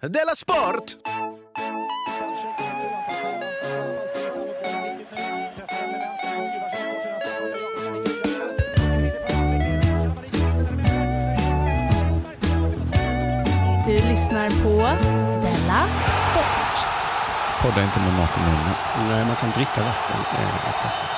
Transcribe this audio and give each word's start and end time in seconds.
Della 0.00 0.34
Sport! 0.34 0.98
Du 13.86 13.92
lyssnar 13.92 14.48
på 14.62 14.76
Della 15.42 15.88
Sport. 16.24 16.44
Podda 17.62 17.82
inte 17.82 18.00
med 18.00 18.12
mat 18.12 18.30
i 18.36 18.40
munnen. 18.40 18.74
Nej, 19.08 19.26
man 19.26 19.36
kan 19.36 19.50
dricka 19.50 19.82
vatten. 19.82 21.15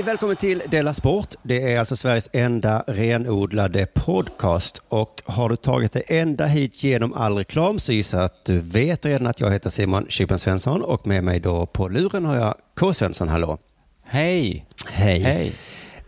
Hej, 0.00 0.06
välkommen 0.06 0.36
till 0.36 0.62
Dela 0.70 0.94
Sport. 0.94 1.34
Det 1.42 1.72
är 1.72 1.78
alltså 1.78 1.96
Sveriges 1.96 2.28
enda 2.32 2.84
renodlade 2.86 3.86
podcast. 3.94 4.82
Och 4.88 5.22
har 5.24 5.48
du 5.48 5.56
tagit 5.56 5.92
dig 5.92 6.02
ända 6.08 6.46
hit 6.46 6.82
genom 6.84 7.14
all 7.14 7.36
reklam 7.36 7.78
så 7.78 7.92
gissar 7.92 8.18
jag 8.18 8.24
att 8.24 8.44
du 8.44 8.58
vet 8.58 9.06
redan 9.06 9.26
att 9.26 9.40
jag 9.40 9.50
heter 9.50 9.70
Simon 9.70 10.06
Chippen 10.08 10.38
Svensson 10.38 10.82
och 10.82 11.06
med 11.06 11.24
mig 11.24 11.40
då 11.40 11.66
på 11.66 11.88
luren 11.88 12.24
har 12.24 12.36
jag 12.36 12.54
K. 12.78 12.92
Svensson. 12.92 13.28
Hallå! 13.28 13.58
Hej! 14.04 14.66
Hej! 14.88 15.18
Hej! 15.20 15.52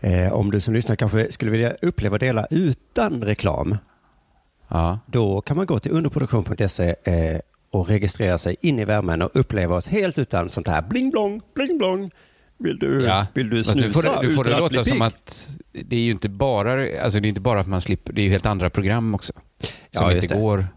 Eh, 0.01 0.33
om 0.33 0.51
du 0.51 0.59
som 0.59 0.73
lyssnar 0.73 0.95
kanske 0.95 1.31
skulle 1.31 1.51
vilja 1.51 1.73
uppleva 1.81 2.17
Dela 2.17 2.47
utan 2.49 3.23
reklam, 3.23 3.77
Ja. 4.67 4.99
då 5.05 5.41
kan 5.41 5.57
man 5.57 5.65
gå 5.65 5.79
till 5.79 5.91
underproduktion.se 5.91 6.95
eh, 7.03 7.39
och 7.71 7.87
registrera 7.89 8.37
sig 8.37 8.55
in 8.61 8.79
i 8.79 8.85
värmen 8.85 9.21
och 9.21 9.29
uppleva 9.33 9.75
oss 9.75 9.87
helt 9.87 10.17
utan 10.17 10.49
sånt 10.49 10.67
här 10.67 10.81
bling 10.81 11.09
blong, 11.09 11.41
bling 11.55 11.77
blong. 11.77 12.11
Vill 12.63 12.77
du, 12.79 13.03
ja. 13.03 13.25
vill 13.33 13.49
du 13.49 13.63
snusa 13.63 13.79
nu 13.87 13.93
får 13.93 14.03
det, 14.03 14.27
du 14.27 14.35
får 14.35 14.43
det 14.43 14.49
utan 14.49 14.63
att 14.65 14.71
låta 14.71 14.83
bli 14.83 14.91
som 14.91 14.99
pigg? 14.99 15.07
att 15.07 15.51
det 15.71 15.95
är 15.95 15.99
ju 15.99 16.11
inte 16.11 16.29
bara, 16.29 17.01
alltså 17.03 17.19
det 17.19 17.25
är 17.27 17.29
inte 17.29 17.41
bara 17.41 17.59
att 17.59 17.67
man 17.67 17.81
slipper, 17.81 18.13
det 18.13 18.21
är 18.21 18.23
ju 18.23 18.29
helt 18.31 18.45
andra 18.45 18.69
program 18.69 19.15
också. 19.15 19.33
Som 19.61 19.71
Ja, 19.91 20.13
inte 20.13 20.27
det. 20.27 20.39
går. 20.41 20.67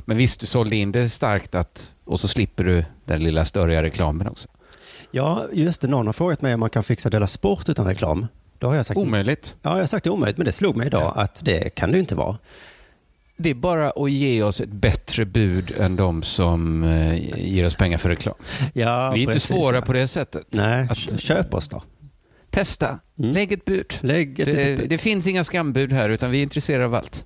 Men 0.00 0.16
visst, 0.16 0.40
du 0.40 0.46
sålde 0.46 0.76
in 0.76 0.92
det 0.92 1.08
starkt 1.08 1.54
att, 1.54 1.90
och 2.04 2.20
så 2.20 2.28
slipper 2.28 2.64
du 2.64 2.84
den 3.04 3.22
lilla 3.22 3.44
större 3.44 3.82
reklamen 3.82 4.28
också. 4.28 4.48
Ja, 5.10 5.46
just 5.52 5.80
det. 5.80 5.88
Någon 5.88 6.06
har 6.06 6.12
frågat 6.12 6.42
mig 6.42 6.54
om 6.54 6.60
man 6.60 6.70
kan 6.70 6.82
fixa 6.84 7.10
Dela 7.10 7.26
Sport 7.26 7.68
utan 7.68 7.86
reklam. 7.86 8.26
Då 8.58 8.66
har 8.66 8.74
jag 8.74 8.86
sagt, 8.86 8.98
Omöjligt. 8.98 9.54
ja, 9.62 9.70
jag 9.70 9.80
har 9.82 9.86
sagt 9.86 10.04
det 10.04 10.10
omöjligt, 10.10 10.36
men 10.36 10.44
det 10.44 10.52
slog 10.52 10.76
mig 10.76 10.86
idag 10.86 11.12
att 11.16 11.44
det 11.44 11.74
kan 11.74 11.92
det 11.92 11.98
inte 11.98 12.14
vara. 12.14 12.38
Det 13.42 13.50
är 13.50 13.54
bara 13.54 13.90
att 13.90 14.10
ge 14.12 14.42
oss 14.42 14.60
ett 14.60 14.72
bättre 14.72 15.24
bud 15.24 15.72
än 15.78 15.96
de 15.96 16.22
som 16.22 16.84
eh, 16.84 17.38
ger 17.54 17.66
oss 17.66 17.74
pengar 17.74 17.98
för 17.98 18.08
reklam. 18.08 18.34
Ja, 18.74 19.10
Vi 19.14 19.18
är 19.18 19.22
inte 19.22 19.32
precis, 19.32 19.48
svåra 19.48 19.76
ja. 19.76 19.82
på 19.82 19.92
det 19.92 20.06
sättet. 20.08 20.46
Nej, 20.50 20.86
Att- 20.90 21.20
köp 21.20 21.54
oss 21.54 21.68
då. 21.68 21.82
Testa, 22.50 22.98
Mm. 23.18 23.32
lägg 23.32 23.52
ett 23.52 23.64
bud. 23.64 23.94
Lägg 24.00 24.40
ett 24.40 24.46
Det, 24.46 24.76
bud. 24.76 24.88
det 24.90 24.98
finns 24.98 25.26
inga 25.26 25.44
skambud 25.44 25.92
här, 25.92 26.10
utan 26.10 26.30
vi 26.30 26.38
är 26.38 26.42
intresserade 26.42 26.84
av 26.84 26.94
allt. 26.94 27.24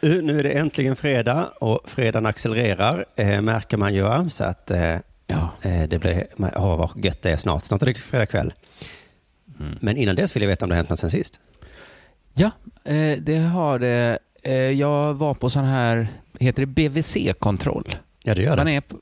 Nu 0.00 0.38
är 0.38 0.42
det 0.42 0.50
äntligen 0.50 0.96
fredag 0.96 1.44
och 1.60 1.80
fredagen 1.84 2.26
accelererar, 2.26 3.04
eh, 3.16 3.42
märker 3.42 3.76
man 3.76 3.94
ju. 3.94 4.28
Så 4.30 4.44
att 4.44 4.70
eh, 4.70 4.96
Ja. 5.26 5.50
det 5.62 6.00
blir, 6.00 6.26
oh, 6.38 6.76
vad 6.78 7.04
gött 7.04 7.22
det 7.22 7.30
är 7.30 7.36
snart. 7.36 7.64
Snart 7.64 7.82
är 7.82 7.86
det 7.86 7.94
fredag 7.94 8.26
kväll. 8.26 8.52
Mm. 9.60 9.78
Men 9.80 9.96
innan 9.96 10.16
dess 10.16 10.36
vill 10.36 10.42
jag 10.42 10.48
veta 10.48 10.64
om 10.64 10.68
det 10.68 10.74
har 10.74 10.76
hänt 10.76 10.90
något 10.90 10.98
sen 10.98 11.10
sist. 11.10 11.40
Ja, 12.34 12.50
eh, 12.84 13.18
det 13.18 13.36
har 13.38 13.78
det. 13.78 14.18
Eh, 14.46 14.54
jag 14.54 15.14
var 15.14 15.34
på 15.34 15.50
sån 15.50 15.64
här, 15.64 16.08
heter 16.40 16.62
det 16.62 16.66
BVC-kontroll? 16.66 17.96
Ja, 18.24 18.34
det 18.34 18.42
gör 18.42 18.56
Man 18.56 18.66
det. 18.66 18.72
är 18.72 18.80
på, 18.80 18.96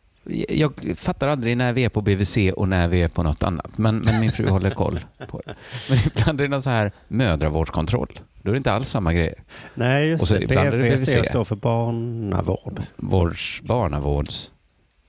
jag 0.48 0.72
fattar 0.96 1.28
aldrig 1.28 1.56
när 1.56 1.72
vi 1.72 1.84
är 1.84 1.88
på 1.88 2.00
BVC 2.00 2.36
och 2.56 2.68
när 2.68 2.88
vi 2.88 3.02
är 3.02 3.08
på 3.08 3.22
något 3.22 3.42
annat, 3.42 3.78
men, 3.78 3.98
men 3.98 4.20
min 4.20 4.32
fru 4.32 4.48
håller 4.48 4.70
koll 4.70 5.00
på 5.28 5.42
det. 5.46 5.54
Men 5.90 5.98
ibland 6.06 6.40
är 6.40 6.44
det 6.44 6.50
någon 6.50 6.62
så 6.62 6.70
här 6.70 6.92
mödravårdskontroll. 7.08 8.20
Då 8.42 8.50
är 8.50 8.52
det 8.52 8.56
inte 8.58 8.72
alls 8.72 8.88
samma 8.88 9.12
grejer. 9.12 9.34
Nej, 9.74 10.08
just 10.08 10.22
Och 10.22 10.28
så 10.28 10.34
det. 10.34 10.54
är 10.54 10.70
det 10.70 10.78
BVC 10.78 11.14
BVC. 11.14 11.28
står 11.28 11.44
för 11.44 11.56
barnavård. 11.56 12.82
Vårds, 12.96 13.62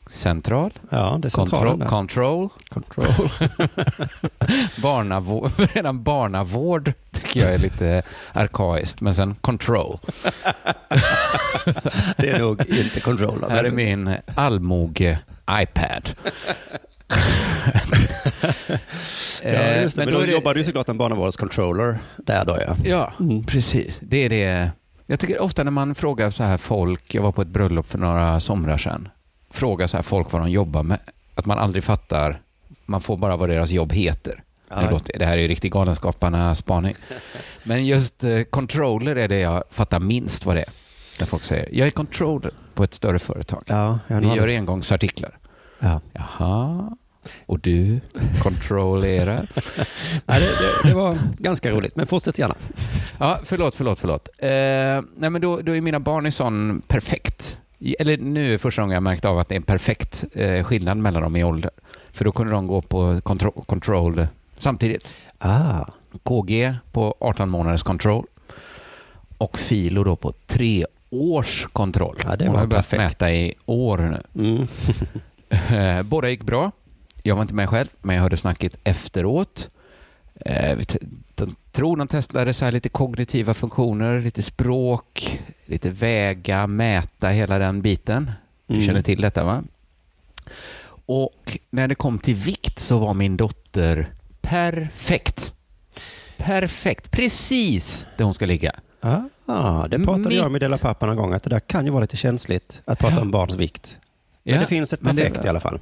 barnavårdscentral, 0.05 0.71
Ja, 0.89 1.17
det 1.21 1.27
är 1.27 1.31
control, 1.31 1.47
centralen 1.47 1.79
där. 1.79 1.85
control 1.85 2.49
Control. 2.69 3.05
barnavård, 4.81 5.51
redan 5.73 6.03
barnavård 6.03 6.93
tycker 7.11 7.39
jag 7.39 7.53
är 7.53 7.57
lite 7.57 8.01
arkaiskt, 8.33 9.01
men 9.01 9.15
sen 9.15 9.35
control. 9.35 9.99
Det 12.17 12.29
är 12.29 12.39
nog 12.39 12.69
inte 12.69 12.99
control. 12.99 13.45
Här 13.49 13.63
är 13.63 13.71
min 13.71 14.15
allmoge-iPad. 14.35 16.09
Ja, 19.43 19.59
just 19.81 19.95
det. 19.97 20.01
Eh, 20.03 20.05
Men, 20.05 20.13
då 20.13 20.19
då 20.19 20.25
det- 20.25 20.31
jobbar 20.31 20.53
du 20.53 20.63
såklart 20.63 20.89
en 20.89 20.97
barnavårdscontroller 20.97 21.97
där 22.17 22.45
då 22.45 22.57
ja. 22.67 22.75
Ja, 22.85 23.13
precis. 23.47 23.99
Det 24.01 24.17
är 24.17 24.29
det. 24.29 24.71
Jag 25.05 25.19
tycker 25.19 25.41
ofta 25.41 25.63
när 25.63 25.71
man 25.71 25.95
frågar 25.95 26.29
så 26.29 26.43
här 26.43 26.57
folk, 26.57 27.15
jag 27.15 27.21
var 27.21 27.31
på 27.31 27.41
ett 27.41 27.47
bröllop 27.47 27.87
för 27.91 27.97
några 27.97 28.39
somrar 28.39 28.77
sedan, 28.77 29.07
frågar 29.55 29.87
så 29.87 29.97
här 29.97 30.01
folk 30.03 30.31
vad 30.31 30.41
de 30.41 30.49
jobbar 30.51 30.83
med, 30.83 30.99
att 31.35 31.45
man 31.45 31.59
aldrig 31.59 31.83
fattar, 31.83 32.41
man 32.85 33.01
får 33.01 33.17
bara 33.17 33.37
vad 33.37 33.49
deras 33.49 33.71
jobb 33.71 33.93
heter. 33.93 34.43
Det, 34.69 34.91
låter, 34.91 35.19
det 35.19 35.25
här 35.25 35.37
är 35.37 35.41
ju 35.41 35.47
riktigt 35.47 35.73
Galenskaparna-spaning. 35.73 36.95
Men 37.63 37.85
just 37.85 38.23
eh, 38.23 38.41
controller 38.41 39.15
är 39.15 39.27
det 39.27 39.39
jag 39.39 39.63
fattar 39.71 39.99
minst 39.99 40.45
vad 40.45 40.55
det 40.55 40.61
är. 40.61 40.69
När 41.19 41.27
folk 41.27 41.43
säger, 41.43 41.69
jag 41.71 41.87
är 41.87 41.91
controller 41.91 42.51
på 42.73 42.83
ett 42.83 42.93
större 42.93 43.19
företag. 43.19 43.63
Ja, 43.67 43.99
jag 44.07 44.21
Vi 44.21 44.27
gör 44.27 44.47
engångsartiklar. 44.47 45.37
ja. 45.79 46.01
Jaha, 46.13 46.89
och 47.45 47.59
du 47.59 47.99
kontrollerar? 48.41 49.47
Nej, 50.25 50.39
det, 50.39 50.45
det, 50.45 50.89
det 50.89 50.95
var 50.95 51.19
ganska 51.37 51.69
roligt, 51.69 51.95
men 51.95 52.07
fortsätt 52.07 52.39
gärna. 52.39 52.55
Ja, 53.19 53.39
förlåt, 53.43 53.75
förlåt, 53.75 53.99
förlåt. 53.99 54.29
Eh, 54.37 54.49
nej, 55.17 55.29
men 55.29 55.41
då, 55.41 55.61
då 55.61 55.75
är 55.75 55.81
mina 55.81 55.99
barn 55.99 56.25
i 56.25 56.31
sån 56.31 56.81
perfekt. 56.87 57.57
Eller 57.99 58.17
nu 58.17 58.53
är 58.53 58.57
första 58.57 58.81
gången 58.81 58.93
jag 58.93 59.03
märkt 59.03 59.25
av 59.25 59.39
att 59.39 59.49
det 59.49 59.55
är 59.55 59.57
en 59.57 59.63
perfekt 59.63 60.23
eh, 60.33 60.63
skillnad 60.63 60.97
mellan 60.97 61.21
dem 61.21 61.35
i 61.35 61.43
ålder. 61.43 61.71
För 62.11 62.25
då 62.25 62.31
kunde 62.31 62.53
de 62.53 62.67
gå 62.67 62.81
på 62.81 63.21
control, 63.21 63.63
control 63.65 64.27
samtidigt. 64.57 65.13
Ah, 65.37 65.85
KG 66.23 66.75
på 66.91 67.15
18 67.19 67.49
månaders 67.49 67.83
control 67.83 68.25
och 69.37 69.57
Filo 69.59 70.03
då 70.03 70.15
på 70.15 70.33
tre 70.47 70.85
års 71.09 71.67
kontroll. 71.73 72.17
Ja, 72.23 72.35
det 72.35 72.45
Hon 72.45 72.53
var 72.53 72.59
har 72.59 72.67
börjat 72.67 72.89
perfekt. 72.89 73.19
mäta 73.19 73.33
i 73.33 73.53
år 73.65 73.97
nu. 73.97 74.43
mm. 74.45 74.67
Eh, 75.73 76.03
Båda 76.03 76.29
gick 76.29 76.43
bra. 76.43 76.71
Jag 77.23 77.35
var 77.35 77.41
inte 77.41 77.53
med 77.53 77.69
själv, 77.69 77.87
men 78.01 78.15
jag 78.15 78.23
hörde 78.23 78.37
snacket 78.37 78.77
efteråt. 78.83 79.69
Eh, 81.41 81.45
vi 81.45 81.45
te- 81.45 81.45
De 81.45 81.55
tror 81.71 81.97
de 81.97 82.07
testade 82.07 82.53
så 82.53 82.65
här 82.65 82.71
lite 82.71 82.89
kognitiva 82.89 83.53
funktioner, 83.53 84.19
lite 84.21 84.41
språk, 84.41 85.39
lite 85.65 85.89
väga, 85.89 86.67
mäta, 86.67 87.29
hela 87.29 87.59
den 87.59 87.81
biten. 87.81 88.31
Du 88.67 88.73
Mm. 88.75 88.87
känner 88.87 89.01
till 89.01 89.21
detta 89.21 89.43
va? 89.43 89.63
Och 91.07 91.57
när 91.69 91.87
det 91.87 91.95
kom 91.95 92.19
till 92.19 92.35
vikt 92.35 92.79
så 92.79 92.97
var 92.99 93.13
min 93.13 93.37
dotter 93.37 94.13
perfekt. 94.41 95.53
Perfekt, 96.37 97.11
precis 97.11 98.05
där 98.17 98.25
hon 98.25 98.33
ska 98.33 98.45
ligga. 98.45 98.71
Ah, 99.47 99.87
det 99.87 99.99
pratade 99.99 100.35
jag 100.35 100.43
med 100.43 100.51
Mitt- 100.51 100.59
Dela 100.59 100.77
Pappa 100.77 101.05
någon 101.05 101.15
gång, 101.15 101.33
att 101.33 101.43
det 101.43 101.49
där 101.49 101.59
kan 101.59 101.85
ju 101.85 101.91
vara 101.91 102.01
lite 102.01 102.17
känsligt 102.17 102.81
att 102.85 102.99
prata 102.99 103.15
Ja. 103.15 103.21
om 103.21 103.31
barns 103.31 103.55
vikt. 103.55 103.97
Men 104.43 104.53
Ja, 104.55 104.61
det 104.61 104.67
finns 104.67 104.93
ett 104.93 105.01
perfekt 105.01 105.45
i 105.45 105.47
alla 105.47 105.59
fall. 105.59 105.79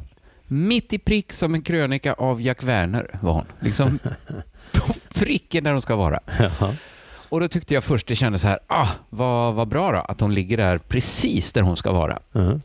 Mitt 0.47 0.93
i 0.93 0.97
prick 0.99 1.33
som 1.33 1.53
en 1.53 1.61
krönika 1.61 2.13
av 2.13 2.41
Jack 2.41 2.63
Werner 2.63 3.09
var 3.21 3.33
hon. 3.33 3.45
Liksom 3.59 3.99
på 5.23 5.27
pricken 5.27 5.63
där 5.63 5.71
hon 5.71 5.81
ska 5.81 5.95
vara. 5.95 6.19
Jaha. 6.39 6.75
Och 7.29 7.39
då 7.39 7.47
tyckte 7.47 7.73
jag 7.73 7.83
först 7.83 8.07
det 8.07 8.15
kändes 8.15 8.41
så 8.41 8.47
här, 8.47 8.59
ah, 8.67 8.87
vad, 9.09 9.53
vad 9.53 9.67
bra 9.67 9.91
då, 9.91 9.97
att 9.97 10.19
hon 10.19 10.33
ligger 10.33 10.57
där 10.57 10.77
precis 10.77 11.53
där 11.53 11.61
hon 11.61 11.77
ska 11.77 11.91
vara. 11.91 12.19
Mhm. 12.31 12.61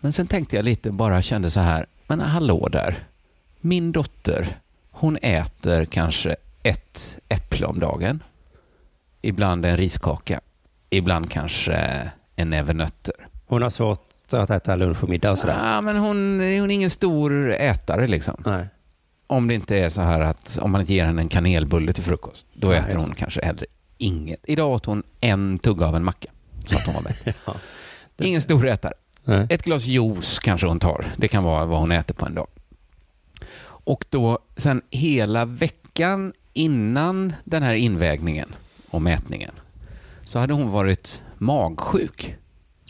Men 0.00 0.12
sen 0.12 0.26
tänkte 0.26 0.56
jag 0.56 0.64
lite, 0.64 0.90
bara 0.90 1.22
kände 1.22 1.50
så 1.50 1.60
här, 1.60 1.86
men 2.06 2.20
hallå 2.20 2.68
där. 2.72 3.04
Min 3.60 3.92
dotter, 3.92 4.58
hon 4.90 5.16
äter 5.16 5.84
kanske 5.84 6.36
ett 6.62 7.18
äpple 7.28 7.66
om 7.66 7.80
dagen. 7.80 8.22
Ibland 9.22 9.64
en 9.64 9.76
riskaka. 9.76 10.40
Ibland 10.90 11.30
kanske 11.30 12.10
en 12.36 12.50
näve 12.50 12.72
nötter. 12.72 13.14
Hon 13.46 13.62
har 13.62 13.70
svårt 13.70 14.32
att 14.32 14.50
äta 14.50 14.76
lunch 14.76 15.02
och 15.02 15.08
middag 15.08 15.30
och 15.30 15.38
sådär. 15.38 15.58
Ja, 15.64 15.80
men 15.80 15.96
hon, 15.96 16.16
hon 16.40 16.70
är 16.70 16.70
ingen 16.70 16.90
stor 16.90 17.52
ätare 17.52 18.06
liksom. 18.06 18.42
Nej. 18.46 18.68
Om 19.26 19.48
det 19.48 19.54
inte 19.54 19.76
är 19.78 19.88
så 19.88 20.02
här 20.02 20.20
att 20.20 20.58
om 20.62 20.70
man 20.70 20.80
inte 20.80 20.94
ger 20.94 21.06
henne 21.06 21.22
en 21.22 21.28
kanelbulle 21.28 21.92
till 21.92 22.04
frukost, 22.04 22.46
då 22.52 22.72
Ja, 22.72 22.78
äter 22.78 22.96
hon 23.06 23.14
kanske 23.14 23.44
hellre 23.44 23.66
inget. 23.98 24.40
Idag 24.44 24.70
åt 24.72 24.86
hon 24.86 25.02
en 25.20 25.58
tugga 25.58 25.86
av 25.86 25.96
en 25.96 26.04
macka, 26.04 26.28
så 26.66 26.76
att 26.76 26.86
hon 26.86 26.94
var 26.94 27.02
mätt. 27.02 27.36
Ja. 27.46 27.54
Ingen 28.18 28.42
stor 28.42 28.66
ätare. 28.66 28.92
Nej. 29.24 29.46
Ett 29.50 29.62
glas 29.62 29.84
juice 29.84 30.38
kanske 30.38 30.66
hon 30.66 30.78
tar. 30.80 31.06
Det 31.16 31.28
kan 31.28 31.44
vara 31.44 31.64
vad 31.64 31.78
hon 31.80 31.92
äter 31.92 32.14
på 32.14 32.26
en 32.26 32.34
dag. 32.34 32.46
Och 33.64 34.04
då 34.10 34.38
sen 34.56 34.82
hela 34.90 35.44
veckan 35.44 36.32
innan 36.52 37.32
den 37.44 37.62
här 37.62 37.74
invägningen 37.74 38.54
och 38.90 39.02
mätningen 39.02 39.50
så 40.24 40.38
hade 40.38 40.54
hon 40.54 40.70
varit 40.70 41.22
magsjuk. 41.38 42.36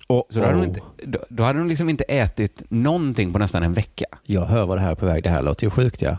Och, 0.06 0.26
Så 0.30 0.38
då 0.38 0.44
hade 0.44 0.56
hon, 0.56 0.64
oh, 0.64 0.68
inte, 0.68 0.80
då, 1.04 1.18
då 1.28 1.42
hade 1.42 1.58
hon 1.58 1.68
liksom 1.68 1.88
inte 1.88 2.04
ätit 2.04 2.62
någonting 2.68 3.32
på 3.32 3.38
nästan 3.38 3.62
en 3.62 3.72
vecka. 3.72 4.04
Jag 4.22 4.44
hör 4.44 4.66
vad 4.66 4.76
det 4.76 4.80
här 4.80 4.90
är 4.90 4.94
på 4.94 5.06
väg. 5.06 5.22
Det 5.22 5.30
här 5.30 5.42
låter 5.42 5.64
ju 5.66 5.70
sjukt 5.70 6.02
ja. 6.02 6.16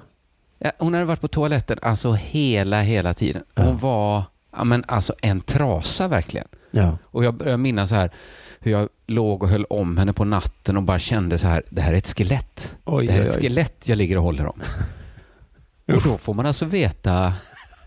Ja, 0.59 0.71
hon 0.79 0.93
hade 0.93 1.05
varit 1.05 1.21
på 1.21 1.27
toaletten 1.27 1.79
alltså 1.81 2.11
hela, 2.13 2.81
hela 2.81 3.13
tiden. 3.13 3.43
Hon 3.55 3.65
Ja. 3.65 3.71
var 3.71 4.23
ja, 4.57 4.63
men 4.63 4.83
alltså 4.87 5.13
en 5.21 5.41
trasa 5.41 6.07
verkligen. 6.07 6.47
Ja. 6.71 6.97
Och 7.03 7.23
jag 7.25 7.33
börjar 7.33 7.57
minnas 7.57 7.89
så 7.89 7.95
här 7.95 8.11
hur 8.59 8.71
jag 8.71 8.89
låg 9.07 9.43
och 9.43 9.49
höll 9.49 9.65
om 9.65 9.97
henne 9.97 10.13
på 10.13 10.25
natten 10.25 10.77
och 10.77 10.83
bara 10.83 10.99
kände 10.99 11.37
så 11.37 11.47
här, 11.47 11.63
det 11.69 11.81
här 11.81 11.93
är 11.93 11.97
ett 11.97 12.17
skelett. 12.17 12.75
Oj, 12.85 13.07
det 13.07 13.13
här 13.13 13.21
är 13.21 13.25
ett 13.25 13.35
oj. 13.35 13.41
skelett 13.41 13.87
jag 13.87 13.97
ligger 13.97 14.17
och 14.17 14.23
håller 14.23 14.45
om. 14.45 14.61
och 15.95 16.01
då 16.03 16.17
får 16.17 16.33
man 16.33 16.45
alltså 16.45 16.65
veta 16.65 17.33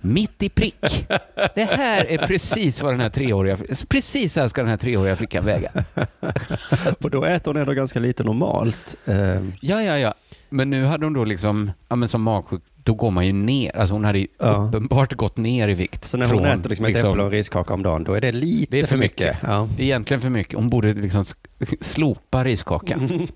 mitt 0.00 0.42
i 0.42 0.48
prick. 0.48 1.06
Det 1.54 1.64
här 1.64 2.04
är 2.10 2.18
precis 2.26 2.82
vad 2.82 2.92
den 2.92 3.00
här 3.00 3.10
treåriga, 3.10 3.58
precis 3.88 4.32
så 4.32 4.40
här 4.40 4.48
ska 4.48 4.60
den 4.60 4.70
här 4.70 4.76
treåriga 4.76 5.16
flickan 5.16 5.44
väga. 5.44 5.70
Och 7.02 7.10
då 7.10 7.24
äter 7.24 7.52
hon 7.52 7.60
ändå 7.60 7.72
ganska 7.72 7.98
lite 8.00 8.24
normalt. 8.24 8.96
Eh, 9.06 9.16
Ja, 9.60 9.82
ja, 9.82 9.98
ja. 9.98 10.14
Men 10.48 10.70
nu 10.70 10.84
hade 10.84 11.06
hon 11.06 11.12
då 11.12 11.24
liksom, 11.24 11.70
ja 11.88 11.96
men 11.96 12.08
som 12.08 12.22
magsjuk, 12.22 12.62
då 12.84 12.94
går 12.94 13.10
man 13.10 13.26
ju 13.26 13.32
ner. 13.32 13.76
Alltså 13.76 13.94
hon 13.94 14.04
hade 14.04 14.18
ju 14.18 14.26
Ja. 14.38 14.46
uppenbart 14.68 15.12
gått 15.14 15.36
ner 15.36 15.68
i 15.68 15.74
vikt. 15.74 16.04
Så 16.04 16.16
när 16.16 16.26
hon 16.26 16.34
från, 16.36 16.46
äter 16.46 16.68
liksom 16.70 16.86
ett 16.86 16.96
äpple 16.96 17.10
och 17.10 17.18
en 17.24 17.30
riskaka 17.30 17.74
om 17.74 17.82
dagen, 17.82 18.04
då 18.04 18.14
är 18.14 18.20
det 18.20 18.32
lite 18.32 18.70
Det 18.76 18.80
är 18.80 18.86
för 18.86 18.96
mycket. 18.96 19.36
Ja. 19.42 19.68
Det 19.76 19.82
är 19.82 19.86
egentligen 19.86 20.20
för 20.20 20.30
mycket. 20.30 20.54
Hon 20.54 20.70
borde 20.70 20.92
liksom 20.92 21.24
slopa 21.80 22.44
riskakan. 22.44 23.28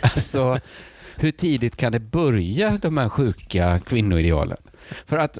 alltså, 0.00 0.58
hur 1.16 1.30
tidigt 1.30 1.76
kan 1.76 1.92
det 1.92 2.00
börja, 2.00 2.78
de 2.82 2.96
här 2.98 3.08
sjuka 3.08 3.80
kvinnoidealen? 3.86 4.56
För 5.06 5.18
att, 5.18 5.38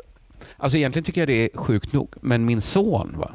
alltså 0.57 0.79
egentligen 0.79 1.05
tycker 1.05 1.21
jag 1.21 1.29
det 1.29 1.45
är 1.45 1.59
sjukt 1.59 1.93
nog, 1.93 2.15
men 2.21 2.45
min 2.45 2.61
son, 2.61 3.15
va? 3.19 3.31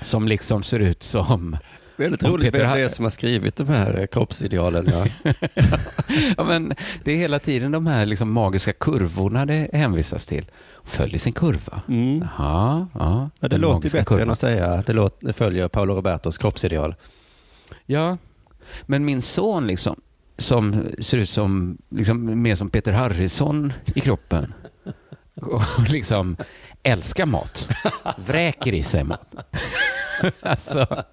som 0.00 0.28
liksom 0.28 0.62
ser 0.62 0.78
ut 0.78 1.02
som 1.02 1.56
Väldigt 1.96 2.22
roligt 2.22 2.54
vem 2.54 2.70
det 2.70 2.82
är 2.82 2.88
som 2.88 3.04
har 3.04 3.10
skrivit 3.10 3.56
de 3.56 3.68
här 3.68 3.98
eh, 4.00 4.06
kroppsidealen. 4.06 4.86
Ja. 4.92 5.32
ja, 6.36 6.44
men 6.44 6.74
det 7.04 7.12
är 7.12 7.16
hela 7.16 7.38
tiden 7.38 7.72
de 7.72 7.86
här 7.86 8.06
liksom 8.06 8.32
magiska 8.32 8.72
kurvorna 8.72 9.46
det 9.46 9.70
hänvisas 9.72 10.26
till. 10.26 10.50
Följ 10.84 11.18
sin 11.18 11.32
kurva. 11.32 11.82
Mm. 11.88 12.18
Jaha, 12.20 12.88
ja. 12.94 13.30
Ja, 13.40 13.48
det 13.48 13.58
låter 13.58 13.82
bättre 13.82 14.04
kurvan. 14.04 14.22
än 14.22 14.30
att 14.30 14.38
säga 14.38 14.82
det, 14.86 14.92
låter, 14.92 15.26
det 15.26 15.32
följer 15.32 15.68
Paolo 15.68 15.94
Robertos 15.94 16.38
kroppsideal. 16.38 16.94
Ja, 17.86 18.16
men 18.82 19.04
min 19.04 19.22
son 19.22 19.66
liksom, 19.66 20.00
som 20.38 20.86
ser 20.98 21.18
ut 21.18 21.30
som, 21.30 21.78
liksom, 21.88 22.42
mer 22.42 22.54
som 22.54 22.70
Peter 22.70 22.92
Harrison 22.92 23.72
i 23.94 24.00
kroppen. 24.00 24.52
Och 25.40 25.62
liksom 25.88 26.36
älskar 26.82 27.26
mat. 27.26 27.68
Vräker 28.26 28.74
i 28.74 28.82
sig 28.82 29.04
mat. 29.04 29.34
alltså, 30.40 31.04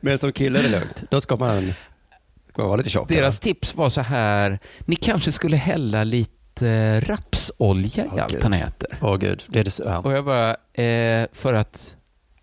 Men 0.00 0.18
som 0.18 0.32
kille 0.32 0.58
är 0.58 0.62
det 0.62 0.68
lugnt. 0.68 1.04
Då 1.10 1.20
ska 1.20 1.36
man, 1.36 1.74
ska 2.52 2.62
man 2.62 2.68
vara 2.68 2.76
lite 2.76 2.90
tjock. 2.90 3.08
deras 3.08 3.40
tips 3.40 3.74
var 3.74 3.88
så 3.88 4.00
här, 4.00 4.58
ni 4.80 4.96
kanske 4.96 5.32
skulle 5.32 5.56
hälla 5.56 6.04
lite 6.04 7.00
rapsolja 7.00 8.04
i 8.04 8.08
Åh, 8.12 8.22
allt 8.22 8.32
Gud. 8.32 8.42
han 8.42 8.52
äter. 8.52 8.98
Åh 9.00 9.16
gud. 9.16 9.42
Det 9.48 9.60
är 9.60 9.64
det, 9.64 9.70
så- 9.70 9.82
ja. 9.86 9.98
Och 9.98 10.12
jag 10.12 10.24
bara, 10.24 10.50
eh, 10.84 11.26
för 11.32 11.54
att 11.54 11.94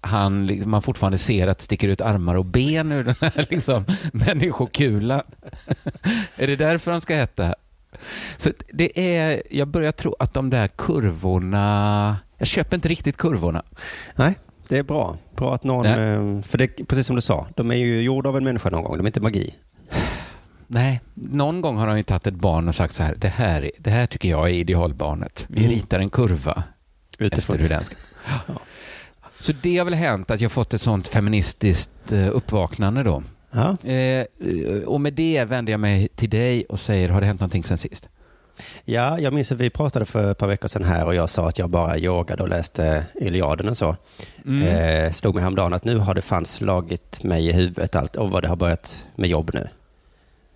han, 0.02 0.62
man 0.70 0.82
fortfarande 0.82 1.18
ser 1.18 1.48
att 1.48 1.58
det 1.58 1.64
sticker 1.64 1.88
ut 1.88 2.02
armar 2.02 2.36
och 2.36 2.46
ben 2.46 2.92
ur 2.92 3.04
den 3.04 3.16
här 3.22 3.46
liksom, 3.50 3.86
människokulan. 4.14 5.22
är 6.36 6.48
det 6.48 6.56
därför 6.56 6.92
han 6.92 7.02
ska 7.02 7.16
äta? 7.16 7.56
Så 8.38 8.50
det 8.74 9.16
är, 9.18 9.44
jag 9.52 9.68
börjar 9.68 9.92
tro 9.92 10.16
att 10.20 10.34
de 10.34 10.50
där 10.50 10.68
kurvorna, 10.68 12.18
jag 12.38 12.48
köper 12.48 12.76
inte 12.76 12.88
riktigt 12.90 13.18
kurvorna. 13.18 13.64
Nej, 14.16 14.34
det 14.68 14.78
är 14.78 14.84
bra. 14.84 15.18
Bra 15.36 15.54
att 15.56 15.64
någon, 15.64 15.84
Nej. 15.86 16.00
eh, 16.12 16.42
för 16.42 16.58
det 16.58 16.88
precis 16.88 17.08
som 17.08 17.16
du 17.16 17.22
sa, 17.22 17.48
de 17.56 17.72
är 17.72 17.76
ju 17.76 18.02
gjorda 18.02 18.30
av 18.30 18.38
en 18.38 18.44
människa 18.44 18.70
någon 18.70 18.84
gång. 18.84 18.98
De 18.98 19.04
är 19.06 19.08
inte 19.10 19.22
magi. 19.22 19.56
Nej, 20.68 21.02
någon 21.14 21.62
gång 21.62 21.78
har 21.78 21.88
han 21.88 21.98
ju 21.98 22.04
tagit 22.04 22.28
ett 22.28 22.34
barn 22.34 22.68
och 22.68 22.76
sagt 22.76 22.94
så 22.94 23.04
här, 23.04 23.16
det 23.18 23.28
här, 23.28 23.66
är- 23.66 23.72
det 23.78 23.90
här 23.90 24.06
tycker 24.06 24.30
jag 24.30 24.50
är 24.50 24.54
idealbarnet. 24.54 25.46
Vi 25.48 25.60
Mm. 25.66 25.72
ritar 25.72 26.00
en 26.00 26.10
kurva 26.10 26.64
Utifrån. 27.20 27.56
efter 27.56 27.58
hur 27.64 27.70
den 27.70 27.84
ska... 27.84 27.96
Så 29.40 29.52
det 29.62 29.78
har 29.78 29.86
väl 29.86 29.94
hänt 29.94 30.32
att 30.32 30.42
jag 30.42 30.52
fått 30.52 30.74
ett 30.74 30.82
sånt 30.82 31.08
feministiskt 31.08 32.12
eh, 32.12 32.28
uppvaknande 32.36 33.04
då. 33.04 33.24
Ja. 33.52 33.78
Eh, 33.90 34.26
och 34.86 35.02
med 35.02 35.14
det 35.14 35.46
vänder 35.46 35.74
jag 35.74 35.80
mig 35.80 36.08
till 36.16 36.30
dig 36.30 36.66
och 36.66 36.80
säger, 36.80 37.10
har 37.10 37.22
det 37.22 37.28
hänt 37.28 37.40
någonting 37.40 37.64
sen 37.64 37.78
sist? 37.78 38.10
ja, 38.86 39.20
jag 39.20 39.34
minns 39.34 39.52
att 39.52 39.58
vi 39.58 39.70
pratade 39.70 40.06
för 40.06 40.32
ett 40.32 40.38
par 40.38 40.48
veckor 40.48 40.68
sedan 40.68 40.84
här 40.84 41.06
och 41.06 41.16
jag 41.16 41.30
sa 41.30 41.48
att 41.48 41.60
jag 41.60 41.70
bara 41.70 41.98
yogade 41.98 42.44
och 42.44 42.50
läste 42.50 43.06
Iliaden 43.16 43.70
och 43.70 43.78
så. 43.78 43.96
Mm. 44.46 44.68
Eh, 44.68 45.12
slog 45.12 45.36
mig 45.36 45.42
häromdagen 45.42 45.74
att 45.74 45.86
nu 45.86 45.98
har 45.98 46.14
det 46.14 46.22
fan 46.22 46.46
slagit 46.46 47.24
mig 47.24 47.48
i 47.48 47.52
huvudet 47.52 47.96
allt 47.96 48.16
och 48.16 48.32
vad 48.32 48.44
det 48.44 48.48
har 48.48 48.56
börjat 48.56 49.06
med 49.16 49.30
jobb 49.30 49.52
nu. 49.54 49.68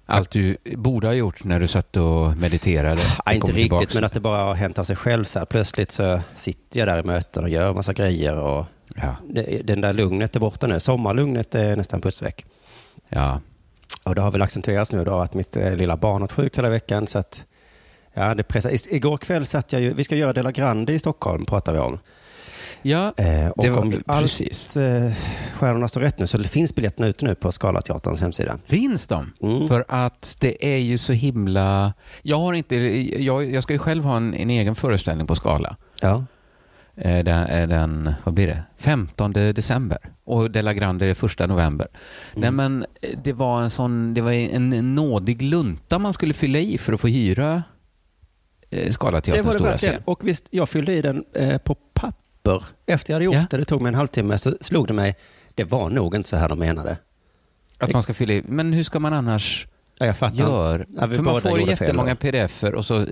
Allt 0.05 0.31
du 0.31 0.57
borde 0.63 1.07
ha 1.07 1.13
gjort 1.13 1.43
när 1.43 1.59
du 1.59 1.67
satt 1.67 1.97
och 1.97 2.37
mediterade. 2.37 3.01
Ja, 3.01 3.23
och 3.25 3.33
inte 3.33 3.47
riktigt, 3.47 3.61
tillbaks. 3.61 3.95
men 3.95 4.03
att 4.03 4.13
det 4.13 4.19
bara 4.19 4.43
har 4.43 4.53
hänt 4.53 4.79
av 4.79 4.83
sig 4.83 4.95
själv. 4.95 5.23
Så 5.23 5.39
här. 5.39 5.45
Plötsligt 5.45 5.91
så 5.91 6.21
sitter 6.35 6.79
jag 6.79 6.87
där 6.87 6.99
i 6.99 7.03
möten 7.03 7.43
och 7.43 7.49
gör 7.49 7.73
massa 7.73 7.93
grejer 7.93 8.37
och 8.37 8.65
Ja, 8.95 9.15
det, 9.29 9.61
den 9.67 9.81
där 9.81 9.93
lugnet 9.93 10.35
är 10.35 10.39
borta 10.39 10.67
nu. 10.67 10.79
Sommarlugnet 10.79 11.55
är 11.55 11.75
nästan 11.75 12.01
putsväck. 12.01 12.45
Ja. 13.09 13.41
Och 14.03 14.15
det 14.15 14.21
har 14.21 14.31
väl 14.31 14.41
accentuerats 14.41 14.91
nu 14.91 15.03
då 15.03 15.13
att 15.13 15.33
mitt 15.33 15.57
eh, 15.57 15.75
lilla 15.75 15.97
barn 15.97 16.13
har 16.13 16.19
varit 16.19 16.31
sjukt 16.31 16.57
hela 16.57 16.69
veckan. 16.69 17.07
Så 17.07 17.19
att, 17.19 17.45
ja, 18.13 18.35
det 18.35 18.43
pressar. 18.43 18.71
Igår 18.93 19.17
kväll 19.17 19.45
satt 19.45 19.73
jag 19.73 19.81
ju, 19.81 19.93
vi 19.93 20.03
ska 20.03 20.15
göra 20.15 20.33
Dela 20.33 20.51
Grande 20.51 20.93
i 20.93 20.99
Stockholm, 20.99 21.45
pratar 21.45 21.73
vi 21.73 21.79
om. 21.79 21.99
ja 22.81 23.13
Eh, 23.17 23.49
och 23.49 23.63
det 23.63 23.69
var 23.69 23.81
om 23.81 24.03
allt 24.05 24.21
precis. 24.21 24.77
eh, 24.77 25.11
stjärnorna 25.53 25.87
står 25.87 26.01
rätt 26.01 26.19
nu 26.19 26.27
så 26.27 26.37
det 26.37 26.47
finns 26.47 26.75
biljetterna 26.75 27.07
ute 27.07 27.25
nu 27.25 27.35
på 27.35 27.51
Scalateaterns 27.51 28.21
hemsida. 28.21 28.57
Finns 28.65 29.07
de? 29.07 29.33
Mm. 29.41 29.67
För 29.67 29.85
att 29.87 30.37
det 30.39 30.73
är 30.73 30.77
ju 30.77 30.97
så 30.97 31.13
himla... 31.13 31.93
Jag 32.21 32.39
har 32.39 32.53
inte... 32.53 32.75
Jag, 33.23 33.51
jag 33.51 33.63
ska 33.63 33.73
ju 33.73 33.79
själv 33.79 34.03
ha 34.03 34.17
en, 34.17 34.33
en 34.33 34.49
egen 34.49 34.75
föreställning 34.75 35.27
på 35.27 35.35
Skala. 35.35 35.75
Ja. 36.01 36.23
Eh, 36.97 37.23
Den, 37.23 37.43
eh, 37.47 37.67
den, 37.67 38.13
vad 38.23 38.33
blir 38.33 38.47
det? 38.47 38.63
15 38.77 39.33
december. 39.33 39.97
Och 40.23 40.51
Della 40.51 40.73
Grande 40.73 41.05
är 41.05 41.13
första 41.13 41.47
november. 41.47 41.87
Nej 42.33 42.47
Mm. 42.47 42.55
men 42.55 42.85
eh, 43.01 43.19
det 43.23 43.33
var 43.33 43.61
en 43.61 43.69
sån, 43.69 44.13
det 44.13 44.21
var 44.21 44.31
en 44.31 44.95
nådig 44.95 45.41
lunta 45.41 45.99
man 45.99 46.13
skulle 46.13 46.33
fylla 46.33 46.59
i 46.59 46.77
för 46.77 46.93
att 46.93 47.01
få 47.01 47.07
hyra 47.07 47.63
Det 48.69 48.93
Scalateaterns 48.93 49.45
det 49.47 49.51
stora 49.53 49.69
verkligen. 49.69 49.93
scen. 49.95 50.03
Och 50.05 50.27
visst, 50.27 50.47
jag 50.51 50.69
fyllde 50.69 50.93
i 50.93 51.01
den 51.01 51.25
eh, 51.33 51.57
på 51.57 51.75
papper. 51.75 52.63
Efter 52.85 53.13
jag 53.13 53.15
hade 53.15 53.25
gjort 53.25 53.35
Ja. 53.35 53.45
det, 53.49 53.57
det 53.57 53.65
tog 53.65 53.81
mig 53.81 53.89
en 53.89 53.95
halvtimme, 53.95 54.37
så 54.37 54.53
slog 54.61 54.87
det 54.87 54.93
mig, 54.93 55.15
det 55.55 55.63
var 55.63 55.89
nog 55.89 56.15
inte 56.15 56.29
så 56.29 56.37
här 56.37 56.49
de 56.49 56.59
menade. 56.59 56.97
Att 57.77 57.93
man 57.93 58.01
ska 58.01 58.13
fylla 58.13 58.33
i. 58.33 58.43
Men 58.47 58.73
hur 58.73 58.83
ska 58.83 58.99
man 58.99 59.13
annars 59.13 59.67
Ja, 59.99 60.05
jag 60.05 60.17
fattar. 60.17 60.37
göra? 60.37 60.85
Ja, 60.95 61.07
för 61.07 61.21
man 61.21 61.41
får 61.41 61.59
jättemånga 61.69 62.15
pdf-er 62.15 62.75
och 62.75 62.85
så 62.85 63.07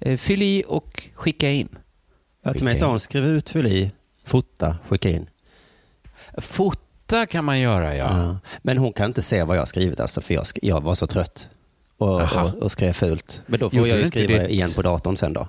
eh, 0.00 0.16
fyll 0.16 0.42
i 0.42 0.64
och 0.68 1.02
skicka 1.14 1.50
in. 1.50 1.68
Ja, 2.42 2.52
till 2.54 2.64
mig 2.64 2.76
sa 2.76 2.86
hon, 2.90 3.00
skriv 3.00 3.24
ut, 3.26 3.50
fyll 3.50 3.66
i, 3.66 3.92
fota, 4.24 4.76
skicka 4.88 5.10
in. 5.10 5.28
Fota 6.38 7.26
kan 7.26 7.44
man 7.44 7.60
göra 7.60 7.96
ja. 7.96 8.18
Ja. 8.22 8.38
Men 8.62 8.78
hon 8.78 8.92
kan 8.92 9.06
inte 9.06 9.22
se 9.22 9.42
vad 9.42 9.56
jag 9.56 9.60
har 9.60 9.66
skrivit 9.66 10.00
alltså, 10.00 10.20
för 10.20 10.34
jag, 10.34 10.46
jag 10.62 10.80
var 10.82 10.94
så 10.94 11.06
trött. 11.06 11.48
Och, 11.96 12.20
och, 12.22 12.54
och 12.62 12.72
skrev 12.72 12.92
fult. 12.92 13.42
Men 13.46 13.60
då 13.60 13.70
får 13.70 13.76
Gjorde 13.78 13.90
jag 13.90 13.98
ju 13.98 14.06
skriva 14.06 14.42
ditt- 14.42 14.50
igen 14.50 14.70
på 14.76 14.82
datorn 14.82 15.16
sen 15.16 15.32
då. 15.32 15.48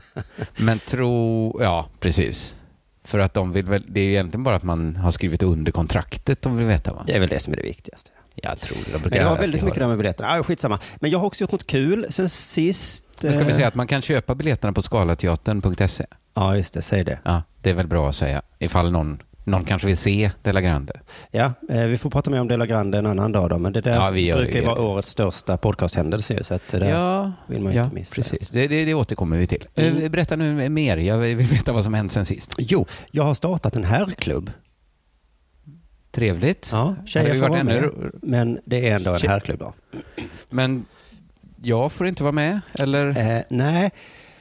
Men 0.56 0.78
tro, 0.78 1.56
ja 1.62 1.88
precis. 2.00 2.54
För 3.04 3.18
att 3.18 3.34
de 3.34 3.52
vill 3.52 3.66
väl, 3.66 3.84
det 3.88 4.00
är 4.00 4.08
egentligen 4.08 4.44
bara 4.44 4.56
att 4.56 4.62
man 4.62 4.96
har 4.96 5.10
skrivit 5.10 5.42
under 5.42 5.72
kontraktet 5.72 6.42
de 6.42 6.56
vill 6.56 6.66
veta 6.66 6.92
va? 6.92 7.04
Det 7.06 7.16
är 7.16 7.20
väl 7.20 7.28
det 7.28 7.38
som 7.38 7.52
är 7.52 7.56
det 7.56 7.62
viktigaste. 7.62 8.10
Jag 8.34 8.60
tror 8.60 8.78
det. 8.86 8.92
De 8.92 8.98
Men 9.02 9.10
det 9.10 9.24
var 9.24 9.38
väldigt 9.38 9.62
mycket 9.62 9.78
det. 9.78 9.88
med 9.88 9.96
biljetterna. 9.98 10.28
Ah, 10.28 10.42
skitsamma. 10.42 10.78
Men 10.96 11.10
jag 11.10 11.18
har 11.18 11.26
också 11.26 11.44
gjort 11.44 11.52
något 11.52 11.66
kul 11.66 12.06
sen 12.10 12.28
sist. 12.28 13.04
Men 13.22 13.32
ska 13.32 13.44
vi 13.44 13.50
eh, 13.50 13.54
säga 13.56 13.68
att 13.68 13.74
man 13.74 13.86
kan 13.86 14.02
köpa 14.02 14.34
biljetterna 14.34 14.72
på 14.72 14.82
skalateatern.se? 14.82 16.06
Ja, 16.34 16.56
just 16.56 16.74
det. 16.74 16.82
Säg 16.82 17.04
det. 17.04 17.18
Ja, 17.24 17.42
det 17.62 17.70
är 17.70 17.74
väl 17.74 17.86
bra 17.86 18.08
att 18.08 18.16
säga. 18.16 18.42
Ifall 18.58 18.90
någon, 18.92 19.22
någon 19.44 19.64
kanske 19.64 19.86
vill 19.86 19.96
se 19.96 20.30
Della 20.42 20.60
Grande. 20.60 20.92
Ja, 21.30 21.52
eh, 21.70 21.84
vi 21.86 21.98
får 21.98 22.10
prata 22.10 22.30
mer 22.30 22.40
om 22.40 22.48
Dela 22.48 22.66
Grande 22.66 22.98
en 22.98 23.06
annan 23.06 23.32
dag 23.32 23.50
då. 23.50 23.58
Men 23.58 23.72
det 23.72 23.80
där 23.80 23.94
Ja, 23.94 24.10
vi 24.10 24.20
gör 24.20 24.36
brukar 24.36 24.60
ju 24.60 24.66
vara 24.66 24.80
årets 24.82 25.08
största 25.10 25.56
podcasthändelse 25.56 26.34
ju. 26.34 26.42
Så 26.42 26.54
att 26.54 26.68
det 26.68 26.78
där 26.78 26.90
Ja, 26.90 27.32
vill 27.46 27.60
man 27.62 27.72
ju 27.72 27.78
ja 27.78 27.84
inte 27.84 27.94
missa. 27.94 28.14
precis. 28.14 28.48
Det, 28.48 28.66
det, 28.68 28.84
det 28.84 28.94
återkommer 28.94 29.36
vi 29.36 29.46
till. 29.46 29.66
Mm. 29.74 29.96
Eh, 30.02 30.08
Berätta 30.10 30.36
nu 30.36 30.68
mer. 30.68 30.96
Jag 30.96 31.18
vill 31.18 31.36
veta 31.36 31.72
vad 31.72 31.84
som 31.84 31.94
hänt 31.94 32.12
sen 32.12 32.24
sist. 32.24 32.54
Jo, 32.58 32.86
jag 33.10 33.22
har 33.22 33.34
startat 33.34 33.76
en 33.76 33.84
herrklubb. 33.84 34.50
Trevligt. 36.10 36.68
Ja, 36.72 36.94
tjejer 37.06 37.34
får 37.34 37.48
vara 37.48 37.62
med. 37.64 37.76
ännu- 37.76 38.10
Men 38.22 38.60
det 38.64 38.88
är 38.88 38.96
ändå 38.96 39.14
en 39.14 39.20
herrklubb 39.28 39.58
då. 39.58 39.74
Men 40.50 40.84
jag 41.62 41.92
får 41.92 42.06
inte 42.06 42.22
vara 42.22 42.32
med, 42.32 42.60
eller? 42.82 43.36
Eh, 43.36 43.42
nej, 43.50 43.90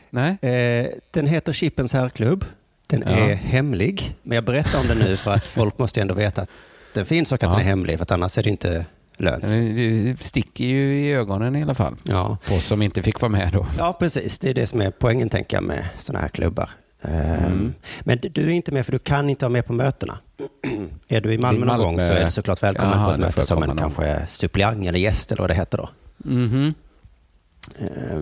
Nej? 0.10 0.38
eh, 0.42 0.88
den 1.12 1.28
heter 1.28 1.54
Chippens 1.54 1.94
herrklubb. 1.94 2.46
Den 2.88 3.04
Ja. 3.06 3.12
är 3.12 3.36
hemlig. 3.36 4.16
Men 4.24 4.36
jag 4.36 4.44
berättar 4.44 4.80
om 4.80 4.88
den 4.88 4.98
nu 4.98 5.18
för 5.18 5.32
att 5.32 5.48
folk 5.48 5.78
måste 5.80 6.01
ändå 6.01 6.13
veta 6.13 6.42
att 6.42 6.50
den 6.94 7.06
finns 7.06 7.32
och 7.32 7.36
att 7.36 7.42
Ja. 7.42 7.50
den 7.50 7.60
är 7.60 7.63
hemlig. 7.63 7.98
För 8.00 8.13
annars 8.13 8.38
är 8.38 8.44
det 8.44 8.50
inte 8.50 8.86
lönt. 9.18 9.48
Det 9.48 10.18
sticker 10.24 10.66
ju 10.66 11.00
i 11.06 11.13
ögonen 11.13 11.56
i 11.56 11.63
alla 11.63 11.75
fall. 11.75 11.96
Ja. 12.04 12.38
På 12.48 12.56
oss 12.56 12.66
som 12.66 12.82
inte 12.82 13.04
fick 13.04 13.22
vara 13.22 13.30
med 13.32 13.50
då. 13.54 13.68
ja, 13.78 13.94
precis. 14.00 14.39
Det 14.39 14.50
är 14.50 14.54
det 14.54 14.66
som 14.68 14.82
är 14.82 14.92
poängen 14.92 15.30
tänker 15.30 15.58
jag 15.58 15.63
med 15.63 15.86
sådana 15.98 16.22
här 16.22 16.30
klubbar. 16.30 16.70
Ehm, 17.01 17.12
Mm. 17.46 17.74
Men 18.01 18.18
du 18.22 18.44
är 18.44 18.50
inte 18.50 18.72
med 18.72 18.86
för 18.86 18.92
du 18.92 19.00
kan 19.00 19.30
inte 19.30 19.46
vara 19.46 19.51
med 19.54 19.66
på 19.66 19.74
mötena. 19.74 20.18
är 21.08 21.22
du 21.22 21.34
i 21.34 21.38
Malmö, 21.38 21.58
I 21.58 21.60
någon 21.60 21.68
Malmö. 21.68 21.84
gång 21.86 22.01
så 22.01 22.13
är 22.13 22.25
du 22.25 22.32
såklart 22.32 22.63
välkommen 22.63 22.94
Jaha, 22.98 23.06
på 23.06 23.12
ett 23.13 23.20
möte 23.20 23.44
som 23.44 23.63
en 23.63 23.70
någon. 23.70 23.78
kanske 23.78 24.22
suppleant 24.28 24.88
eller 24.88 25.00
gäst 25.00 25.32
eller 25.32 25.42
vad 25.42 25.50
det 25.50 25.54
heter 25.54 25.78
då. 25.78 25.89
Mhm. 26.18 26.56
Ehm, 26.56 26.74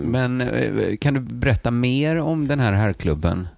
Men 0.02 0.40
eh, 0.40 0.96
kan 0.96 1.14
du 1.14 1.20
berätta 1.20 1.70
mer 1.70 2.16
om 2.16 2.48
den 2.48 2.60
här 2.60 2.72
herrklubben? 2.72 3.48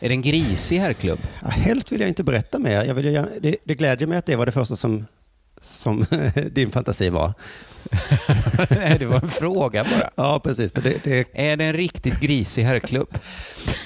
Är 0.00 0.08
det 0.08 0.14
en 0.14 0.22
grisig 0.22 0.78
herrklubb? 0.78 1.18
Ja, 1.42 1.48
helst 1.48 1.92
vill 1.92 2.00
jag 2.00 2.08
inte 2.08 2.24
berätta 2.24 2.58
mer. 2.58 2.84
Jag 2.84 2.94
vill 2.94 3.12
det, 3.40 3.56
det 3.64 3.74
glädjer 3.74 4.08
mig 4.08 4.18
att 4.18 4.26
det 4.26 4.36
var 4.36 4.46
det 4.46 4.52
första 4.52 4.76
som, 4.76 5.06
som 5.60 6.04
din 6.52 6.70
fantasi 6.70 7.08
var. 7.08 7.32
Nej, 8.70 8.96
det 8.98 9.06
var 9.06 9.20
en 9.20 9.28
fråga 9.28 9.84
bara. 9.84 10.10
Ja, 10.14 10.40
precis. 10.44 10.74
Men 10.74 10.82
det, 10.82 11.04
det 11.04 11.26
Är 11.32 11.56
det 11.56 11.64
en 11.64 11.72
riktigt 11.72 12.20
grisig 12.20 12.62
herrklubb? 12.62 13.18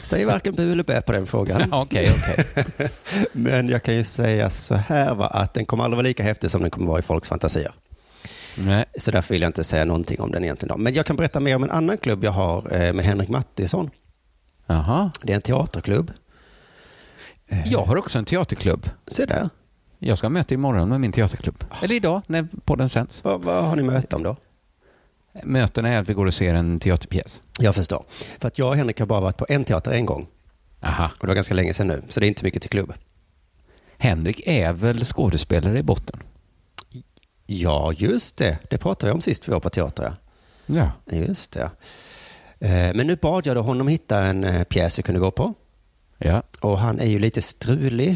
säger 0.03 0.27
varken 0.27 0.55
bu 0.55 0.73
eller 0.73 0.85
bä 0.85 1.01
på 1.01 1.13
den 1.13 1.27
frågan. 1.27 1.73
Okej, 1.73 2.13
okej. 2.17 2.89
Men 3.33 3.69
jag 3.69 3.83
kan 3.83 3.95
ju 3.95 4.05
säga 4.05 4.51
så 4.51 4.75
här 4.75 5.15
va, 5.15 5.27
att 5.27 5.55
den 5.55 5.67
kommer 5.67 5.85
aldrig 5.85 5.97
vara 5.97 6.07
lika 6.09 6.23
häftig 6.23 6.51
som 6.51 6.63
den 6.63 6.71
kommer 6.71 6.87
vara 6.87 6.99
i 6.99 7.03
folks 7.03 7.29
fantasier. 7.29 7.73
Nej. 8.57 8.85
Så 8.99 9.11
därför 9.11 9.35
vill 9.35 9.43
jag 9.43 9.49
inte 9.49 9.65
säga 9.65 9.85
någonting 9.85 10.21
om 10.21 10.31
den 10.31 10.45
egentligen. 10.45 10.69
Då. 10.69 10.83
Men 10.83 10.95
jag 10.95 11.07
kan 11.07 11.17
berätta 11.17 11.41
mer 11.41 11.57
om 11.57 11.63
en 11.63 11.71
annan 11.71 11.99
klubb 11.99 12.25
jag 12.25 12.31
har 12.31 12.75
eh, 12.75 12.93
med 12.93 13.05
Henrik 13.05 13.29
Mattisson. 13.29 13.91
Jaha. 14.67 15.11
Det 15.23 15.33
är 15.33 15.37
en 15.37 15.43
teaterklubb. 15.43 16.13
Jag 17.65 17.85
har 17.85 17.97
också 17.97 18.19
en 18.19 18.25
teaterklubb. 18.25 18.91
Se 19.07 19.27
där. 19.27 19.49
Jag 19.99 20.19
ska 20.19 20.25
ha 20.25 20.31
möte 20.31 20.55
imorgon 20.55 20.89
med 20.89 21.01
min 21.01 21.13
teaterklubb. 21.13 21.65
Eller 21.83 21.95
idag, 21.95 22.23
när 22.27 22.49
podden 22.65 22.89
sänds. 22.89 23.25
Vad, 23.25 23.43
vad 23.43 23.65
har 23.65 23.77
ni 23.77 23.83
möte 23.83 24.17
om 24.17 24.23
då? 24.23 24.37
Mötena 25.43 25.89
är 25.89 25.99
att 25.99 26.09
vi 26.09 26.15
går 26.15 26.27
och 26.27 26.35
ser 26.35 26.55
en 26.55 26.81
teaterpjäs. 26.81 27.41
Jag 27.61 27.75
förstår. 27.75 28.05
För 28.41 28.49
att 28.49 28.59
jag 28.59 28.69
och 28.69 28.77
Henrik 28.77 28.99
har 28.99 29.07
bara 29.07 29.21
varit 29.21 29.37
på 29.37 29.47
en 29.49 29.65
teater 29.65 29.91
en 29.91 30.07
gång. 30.07 30.27
Aha. 30.83 31.11
Och 31.19 31.21
det 31.21 31.27
var 31.27 31.35
ganska 31.35 31.55
länge 31.55 31.75
sedan 31.75 31.87
nu. 31.87 32.03
Så 32.09 32.21
det 32.21 32.27
är 32.27 32.29
inte 32.29 32.45
mycket 32.45 32.63
till 32.63 32.71
klubb. 32.71 32.93
Henrik 33.99 34.47
är 34.47 34.73
väl 34.73 35.05
skådespelare 35.05 35.79
i 35.79 35.83
botten? 35.83 36.21
Ja, 37.47 37.93
just 37.93 38.37
det. 38.37 38.59
Det 38.71 38.79
pratade 38.79 39.13
vi 39.13 39.15
om 39.15 39.21
sist 39.21 39.49
vi 39.49 39.53
var 39.53 39.61
på 39.61 39.71
teater. 39.71 40.17
Ja. 40.67 40.91
Just 41.11 41.53
det. 41.53 41.71
Eh, 42.61 42.95
Men 42.95 43.07
nu 43.07 43.17
bad 43.17 43.47
jag 43.47 43.57
då 43.57 43.63
honom 43.63 43.89
hitta 43.89 44.19
en 44.23 44.45
eh, 44.45 44.65
pjäs 44.65 44.99
vi 44.99 45.03
kunde 45.03 45.21
gå 45.21 45.31
på. 45.31 45.55
Ja. 46.19 46.43
Och 46.61 46.79
han 46.79 47.01
är 47.01 47.07
ju 47.07 47.19
lite 47.19 47.43
strulig. 47.43 48.11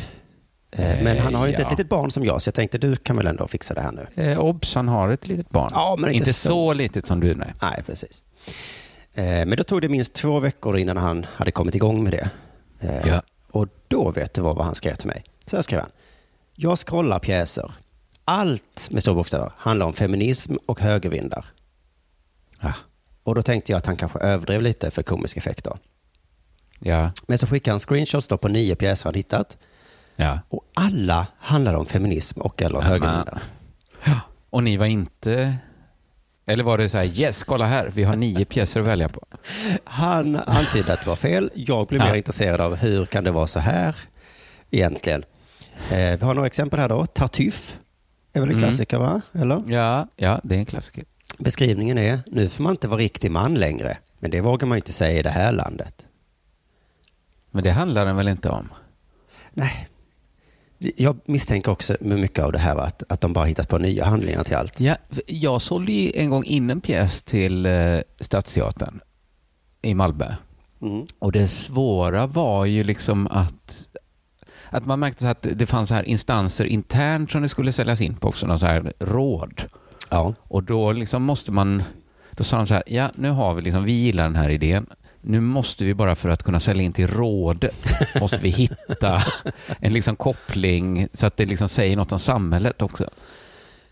Eh, 0.70 1.02
Men 1.02 1.18
han 1.18 1.35
har 1.35 1.47
ju 1.47 1.50
inte 1.50 1.62
ja. 1.62 1.66
ett 1.68 1.73
litet 1.73 1.88
barn 1.88 2.11
som 2.11 2.25
jag, 2.25 2.42
så 2.42 2.49
jag 2.49 2.54
tänkte 2.54 2.78
du 2.78 2.97
kan 2.97 3.16
väl 3.16 3.26
ändå 3.26 3.49
fixa 3.49 3.75
det 3.75 3.80
här 3.80 3.92
nu. 3.92 4.23
Eh, 4.25 4.38
obs, 4.38 4.75
han 4.75 4.88
har 4.88 5.08
ett 5.08 5.26
litet 5.26 5.50
barn. 5.50 5.70
Ja, 5.75 5.97
men 5.99 6.11
inte 6.11 6.32
så. 6.32 6.49
så. 6.49 6.73
litet 6.73 7.06
som 7.06 7.20
du, 7.20 7.35
nej. 7.35 7.54
Nej, 7.62 7.82
precis. 7.87 8.23
Eh, 9.14 9.25
Men 9.25 9.50
då 9.50 9.64
tog 9.64 9.80
det 9.82 9.88
minst 9.88 10.12
två 10.14 10.40
veckor 10.40 10.78
innan 10.78 10.97
han 10.97 11.26
hade 11.35 11.50
kommit 11.50 11.75
igång 11.75 12.02
med 12.04 12.12
det. 12.12 12.30
Eh, 12.80 13.08
Ja. 13.08 13.23
Och 13.50 13.68
då 13.88 14.11
vet 14.11 14.35
du 14.35 14.40
vad, 14.40 14.56
vad 14.56 14.64
han 14.64 14.75
skrev 14.75 14.94
till 14.94 15.08
mig. 15.08 15.25
Så 15.47 15.56
här 15.56 15.62
skrev 15.62 15.80
han. 15.80 15.90
Jag 16.54 16.78
scrollar 16.78 17.18
pjäser. 17.18 17.70
Allt 18.30 18.88
med 18.90 19.02
stora 19.02 19.14
bokstäver 19.14 19.52
handlar 19.56 19.87
om 19.87 19.92
feminism 19.92 20.54
och 20.66 20.80
högervindar. 20.80 21.44
Ah. 22.61 22.73
Och 23.23 23.35
då 23.35 23.42
tänkte 23.42 23.73
jag 23.73 23.78
att 23.78 23.87
han 23.87 23.97
kanske 23.97 24.18
överdrev 24.18 24.62
lite 24.62 24.90
för 24.90 25.02
komisk 25.02 25.37
effekt 25.37 25.64
då. 25.64 25.78
Ja. 26.78 27.11
Men 27.26 27.38
så 27.38 27.47
skickade 27.47 27.73
han 27.73 27.80
screenshots 27.80 28.28
då 28.28 28.37
på 28.37 28.49
nio 28.49 28.75
pjäser 28.76 29.04
han 29.08 29.14
hittat. 29.14 29.58
Ja. 30.16 30.38
Och 30.49 30.64
alla 30.75 31.26
handlar 31.38 31.75
om 31.75 31.87
feminism 31.87 32.40
och 32.40 32.62
eller 32.62 32.80
högervindar. 32.80 33.42
ja. 34.04 34.20
Och 34.50 34.62
ni 34.62 34.76
var 34.76 34.87
inte... 34.87 35.54
Eller 36.47 36.64
var 36.64 36.78
det 36.78 36.88
så 36.88 36.99
här, 36.99 37.20
yes, 37.20 37.44
kolla 37.44 37.66
här, 37.66 37.90
vi 37.94 38.04
har 38.04 38.16
nio 38.16 38.44
pjäser 38.44 38.80
att 38.80 38.87
välja 38.87 39.08
på. 39.08 39.20
Han 39.85 40.37
antydde 40.37 40.92
att 40.92 41.02
det 41.02 41.08
var 41.08 41.16
fel. 41.16 41.50
Jag 41.54 41.87
blev 41.87 42.00
mer 42.00 42.08
Ja. 42.08 42.16
intresserad 42.16 42.61
av 42.61 42.76
hur 42.76 43.06
kan 43.06 43.25
det 43.25 43.30
vara 43.30 43.47
så 43.47 43.61
här 43.61 43.97
egentligen. 44.70 45.25
Eh, 45.90 46.18
vi 46.18 46.25
har 46.25 46.35
några 46.35 46.47
exempel 46.47 46.78
här 46.80 46.88
då. 46.88 47.06
Tartuffe 47.06 47.78
är 48.38 48.40
väl 48.40 48.50
en 48.50 48.57
Mm. 48.57 48.68
klassiker 48.68 48.99
va? 48.99 49.21
Eller? 49.33 49.62
Ja, 49.66 50.09
ja, 50.16 50.40
det 50.45 50.54
är 50.54 50.59
en 50.59 50.66
klassiker. 50.66 51.04
Beskrivningen 51.38 51.99
är, 51.99 52.21
nu 52.26 52.49
får 52.49 52.62
man 52.64 52.73
inte 52.73 52.88
vara 52.88 53.00
riktig 53.00 53.30
man 53.30 53.54
längre. 53.54 53.99
Men 54.18 54.30
det 54.30 54.40
vågar 54.40 54.66
man 54.68 54.76
ju 54.76 54.80
inte 54.80 54.92
säga 54.92 55.18
i 55.18 55.23
det 55.23 55.30
här 55.30 55.52
landet. 55.52 56.07
Men 57.50 57.64
det 57.64 57.71
handlar 57.71 58.07
den 58.07 58.16
väl 58.16 58.28
inte 58.28 58.49
om? 58.50 58.68
Nej. 59.52 59.88
Jag 60.78 61.16
misstänker 61.25 61.73
också 61.73 61.97
med 62.00 62.18
mycket 62.18 62.45
av 62.45 62.52
det 62.52 62.59
här 62.59 62.76
att, 62.76 63.02
att 63.09 63.21
de 63.21 63.33
bara 63.33 63.45
hittat 63.45 63.68
på 63.68 63.78
nya 63.78 64.04
handlingar 64.04 64.45
till 64.45 64.57
allt. 64.57 64.80
Ja, 64.80 64.97
jag 65.26 65.62
sålde 65.62 65.92
ju 65.92 66.12
en 66.14 66.30
gång 66.30 66.45
in 66.45 66.71
en 66.71 66.80
pjäs 66.80 67.23
till 67.23 67.66
eh, 67.66 67.99
Stadsteatern 68.21 69.00
i 69.83 69.95
Malmö. 69.95 70.35
Mm. 70.83 71.07
Och 71.18 71.33
det 71.33 71.49
svåra 71.49 72.26
var 72.26 72.64
ju 72.64 72.85
liksom 72.85 73.26
att, 73.26 73.88
att 74.70 74.87
man 74.87 75.00
märkte 75.00 75.22
så 75.22 75.28
att 75.28 75.46
det 75.54 75.66
fanns 75.66 75.88
så 75.88 75.94
här 75.94 76.02
instanser 76.08 76.64
internt 76.64 77.30
som 77.30 77.42
det 77.42 77.48
skulle 77.48 77.72
säljas 77.72 78.00
in 78.00 78.14
på 78.16 78.28
också, 78.28 78.46
någon 78.46 78.58
så 78.58 78.66
här 78.66 78.92
råd. 78.98 79.62
Ja. 80.10 80.34
Och 80.42 80.62
då 80.62 80.92
liksom 80.92 81.22
måste 81.22 81.52
man, 81.52 81.82
då 82.30 82.44
sa 82.44 82.56
de 82.56 82.66
så 82.66 82.75
här, 82.75 82.82
ja 82.87 83.10
nu 83.14 83.30
har 83.30 83.54
vi 83.54 83.62
liksom, 83.62 83.84
vi 83.84 83.92
gillar 83.92 84.25
den 84.25 84.37
här 84.37 84.50
idén. 84.50 84.87
Nu 85.20 85.40
måste 85.40 85.84
vi 85.84 85.94
bara 85.94 86.16
för 86.16 86.28
att 86.28 86.42
kunna 86.42 86.60
sälja 86.60 86.82
in 86.82 86.92
till 86.92 87.08
rådet, 87.08 87.92
måste 88.20 88.37
vi 88.37 88.48
hitta 88.48 89.22
en 89.80 89.92
liksom 89.92 90.16
koppling 90.16 91.08
så 91.12 91.26
att 91.26 91.37
det 91.37 91.46
liksom 91.46 91.68
säger 91.68 91.96
något 91.96 92.12
om 92.12 92.18
samhället 92.18 92.82
också. 92.82 93.10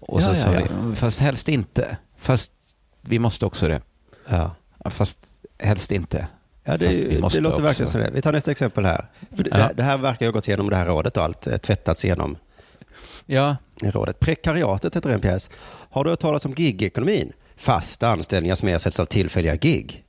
Och 0.00 0.22
så 0.22 0.30
Ja, 0.30 0.34
sa 0.34 0.52
ja, 0.54 0.60
vi, 0.88 0.94
fast 0.96 1.20
helst 1.20 1.48
inte. 1.48 1.96
Fast 2.16 2.52
vi 3.00 3.18
måste 3.18 3.46
också 3.46 3.68
det. 3.68 3.80
Fast 4.90 5.40
helst 5.58 5.92
inte. 5.92 6.28
Ja, 6.68 6.76
det, 6.76 6.86
det 6.86 7.18
låter 7.20 7.40
verkligen 7.62 7.66
också. 7.68 7.86
så. 7.86 7.98
Det. 7.98 8.10
Vi 8.14 8.22
tar 8.22 8.32
nästa 8.32 8.50
exempel 8.50 8.84
här. 8.84 9.10
För 9.36 9.44
det, 9.44 9.50
Ja. 9.52 9.70
det 9.74 9.82
här 9.82 9.98
verkar 9.98 10.26
ha 10.26 10.32
gått 10.32 10.48
igenom 10.48 10.70
det 10.70 10.76
här 10.76 10.86
rådet 10.86 11.16
och 11.16 11.22
allt, 11.24 11.46
eh, 11.46 11.56
tvättats 11.56 12.04
igenom 12.04 12.36
Ja, 13.26 13.56
rådet. 13.82 14.20
Prekariatet 14.20 14.96
heter 14.96 15.10
en 15.10 15.20
pjäs. 15.20 15.50
Har 15.90 16.04
du 16.04 16.10
hört 16.10 16.20
talas 16.20 16.46
om 16.46 16.52
gigekonomin? 16.56 17.32
Fasta 17.56 18.08
anställningar 18.08 18.54
som 18.54 18.68
ersätts 18.68 19.00
av 19.00 19.04
tillfälliga 19.06 19.56
gig. 19.56 20.02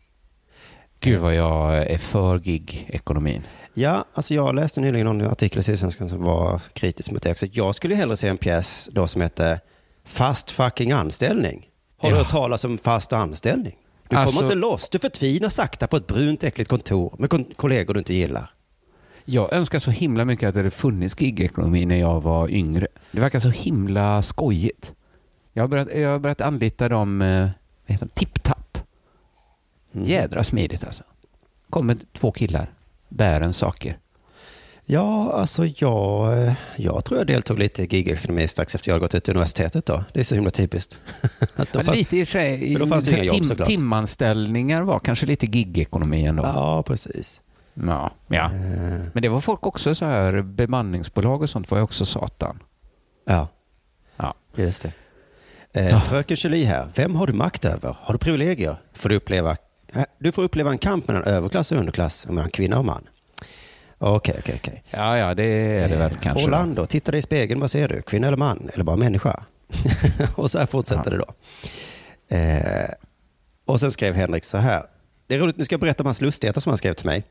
gud 0.99 1.19
vad 1.19 1.35
jag 1.35 1.77
är 1.77 1.97
för 1.97 2.39
gig-ekonomin. 2.39 3.43
Ja, 3.73 4.05
alltså 4.13 4.33
jag 4.33 4.55
läste 4.55 4.81
nyligen 4.81 5.05
någon 5.05 5.21
artikel 5.21 5.59
i 5.59 5.63
Sydsvenskan 5.63 6.09
som 6.09 6.23
var 6.23 6.61
kritisk 6.73 7.11
mot 7.11 7.21
det 7.23 7.31
också. 7.31 7.45
Jag 7.51 7.75
skulle 7.75 7.95
hellre 7.95 8.17
se 8.17 8.27
en 8.27 8.37
pjäs 8.37 8.89
då 8.91 9.07
som 9.07 9.21
heter 9.21 9.59
Fast 10.05 10.51
fucking 10.51 10.91
anställning. 10.91 11.65
Har 11.97 12.09
du 12.09 12.15
Ja. 12.15 12.21
hört 12.21 12.31
talas 12.31 12.65
om 12.65 12.77
fast 12.77 13.13
anställning? 13.13 13.75
Du 14.09 14.15
Alltså- 14.15 14.35
kommer 14.35 14.47
inte 14.47 14.55
loss. 14.55 14.89
Du 14.89 14.99
förtvinar 14.99 15.49
sakta 15.49 15.87
på 15.87 15.97
ett 15.97 16.07
brunt 16.07 16.43
äckligt 16.43 16.69
kontor 16.69 17.15
med 17.19 17.55
kollegor 17.55 17.93
du 17.93 17.99
inte 17.99 18.13
gillar. 18.13 18.49
Jag 19.25 19.53
önskar 19.53 19.79
så 19.79 19.91
himla 19.91 20.25
mycket 20.25 20.47
att 20.47 20.53
det 20.53 20.59
hade 20.59 20.71
funnits 20.71 21.15
gig-ekonomi 21.15 21.85
när 21.85 21.95
jag 21.95 22.21
var 22.21 22.51
yngre. 22.51 22.87
Det 23.11 23.19
verkar 23.19 23.39
så 23.39 23.49
himla 23.49 24.21
skojigt. 24.21 24.93
Jag 25.53 25.63
har 25.63 25.67
börjat, 25.67 25.87
jag 25.95 26.09
har 26.09 26.19
börjat 26.19 26.41
anlita 26.41 26.89
dem, 26.89 27.21
eh, 27.21 27.39
vad 27.39 27.51
heter 27.93 28.05
de, 28.05 28.09
tipp-tapp. 28.19 28.77
Mm. 29.93 30.07
Jädra 30.07 30.43
smidigt 30.43 30.83
alltså. 30.83 31.03
Kommer 31.69 31.97
två 32.13 32.31
killar, 32.31 32.71
bär 33.09 33.41
en 33.41 33.53
saker. 33.53 33.97
Ja, 34.89 35.31
alltså 35.33 35.65
jag, 35.65 36.33
jag 36.75 37.05
tror 37.05 37.17
jag 37.19 37.27
deltog 37.27 37.59
lite 37.59 37.83
i 37.83 37.87
gigekonomi 37.89 38.47
strax 38.47 38.75
efter 38.75 38.91
jag 38.91 38.99
gått 38.99 39.15
ut 39.15 39.29
universitetet 39.29 39.85
då. 39.85 40.03
Det 40.13 40.19
är 40.19 40.23
så 40.23 40.35
himla 40.35 40.51
typiskt. 40.51 40.99
Ja, 41.73 41.81
fann- 41.81 41.95
lite 41.95 42.17
i 42.17 42.23
och 42.23 42.27
för 42.27 42.31
sig, 42.31 42.73
för 42.73 42.79
då 42.79 42.87
fanns 42.87 43.05
det 43.05 43.11
inga 43.15 43.23
jobb, 43.23 43.45
såklart. 43.45 43.67
timanställningar 43.67 44.81
var 44.83 44.99
kanske 44.99 45.25
lite 45.25 45.45
gig-ekonomi 45.45 46.25
ändå. 46.25 46.43
Ja. 46.43 46.51
Ja, 46.55 46.83
precis. 46.83 47.41
Ja, 47.73 48.11
Eh, 48.29 48.49
Men 49.13 49.21
det 49.21 49.29
var 49.29 49.41
folk 49.41 49.65
också 49.65 49.95
så 49.95 50.05
här, 50.05 50.41
bemanningsbolag 50.41 51.41
och 51.41 51.49
sånt 51.49 51.71
var 51.71 51.77
ju 51.77 51.83
också 51.83 52.05
satan. 52.05 52.59
Ja, 53.25 53.47
Ja. 54.17 54.33
just 54.55 54.81
det. 54.81 54.91
Eh, 55.81 55.89
Ja. 55.89 55.99
Fröken 55.99 56.37
Julie 56.39 56.65
här. 56.65 56.87
Vem 56.95 57.15
har 57.15 57.27
du 57.27 57.33
makt 57.33 57.65
över? 57.65 57.97
Har 58.01 58.13
du 58.13 58.17
privilegier? 58.19 58.75
Får 58.93 59.09
du, 59.09 59.15
uppleva, 59.15 59.51
eh, 59.93 60.03
du 60.19 60.31
får 60.31 60.43
uppleva 60.43 60.71
en 60.71 60.77
kamp 60.77 61.07
mellan 61.07 61.23
överklass 61.23 61.71
och 61.71 61.77
underklass, 61.77 62.25
och 62.25 62.33
mellan 62.33 62.49
kvinna 62.49 62.79
och 62.79 62.85
man. 62.85 63.03
Okej, 63.99 64.35
okej, 64.39 64.55
okej. 64.63 64.83
Ja, 64.91 65.17
ja, 65.17 65.33
det 65.33 65.43
är 65.43 65.89
det 65.89 65.95
väl 65.95 66.11
Eh, 66.11 66.17
kanske. 66.21 66.43
då. 66.43 66.47
Orlando, 66.47 66.85
titta 66.85 67.11
dig 67.11 67.19
i 67.19 67.21
spegeln, 67.21 67.59
vad 67.61 67.71
ser 67.71 67.87
du? 67.87 68.01
Kvinna 68.01 68.27
eller 68.27 68.37
man? 68.37 68.69
Eller 68.73 68.83
bara 68.83 68.95
människa? 68.97 69.43
och 70.35 70.51
så 70.51 70.59
här 70.59 70.65
fortsätter 70.65 71.11
det 71.11 71.17
då. 71.17 71.25
Eh, 72.35 72.89
och 73.65 73.79
sen 73.79 73.91
skrev 73.91 74.13
Henrik 74.15 74.43
så 74.43 74.57
här. 74.57 74.83
Det 75.27 75.35
är 75.35 75.39
roligt, 75.39 75.57
nu 75.57 75.65
ska 75.65 75.73
jag 75.73 75.79
berätta 75.81 76.03
om 76.03 76.07
hans 76.07 76.21
lustigheter 76.21 76.61
som 76.61 76.69
han 76.69 76.77
skrev 76.77 76.93
till 76.93 77.05
mig. 77.05 77.23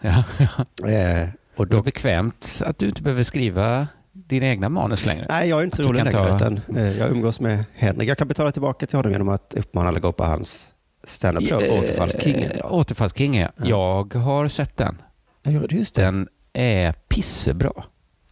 Ja, 0.00 0.24
ja. 0.38 0.88
Eh, 0.88 1.28
och 1.56 1.66
Det 1.66 1.74
är 1.74 1.76
då, 1.76 1.82
bekvämt 1.82 2.62
att 2.66 2.78
du 2.78 2.88
inte 2.88 3.02
behöver 3.02 3.22
skriva 3.22 3.88
dina 4.12 4.46
egna 4.46 4.68
manus 4.68 5.06
längre. 5.06 5.26
nej, 5.28 5.48
jag 5.48 5.60
är 5.60 5.64
inte 5.64 5.76
så 5.76 5.82
rolig 5.82 6.04
längre, 6.04 6.10
ta- 6.28 6.36
utan 6.36 6.60
eh, 6.76 6.98
jag 6.98 7.10
umgås 7.10 7.40
med 7.40 7.64
Henrik. 7.74 8.08
Jag 8.08 8.18
kan 8.18 8.28
betala 8.28 8.52
tillbaka 8.52 8.86
till 8.86 8.96
honom 8.96 9.12
genom 9.12 9.28
att 9.28 9.54
uppmana 9.54 9.88
alla 9.88 9.96
att 9.96 10.02
gå 10.02 10.12
på 10.12 10.24
hans 10.24 10.72
stand-up 11.04 11.48
show, 11.48 11.62
Eh, 11.62 11.78
Återfallskingen. 11.78 12.50
Då. 12.62 12.68
Återfallskingen, 12.68 13.48
ja. 13.56 13.64
Jag 13.66 14.14
har 14.14 14.48
sett 14.48 14.76
den. 14.76 15.02
Just 15.70 15.94
det. 15.94 16.02
Den 16.02 16.28
är 16.52 16.92
pissebra. 16.92 17.72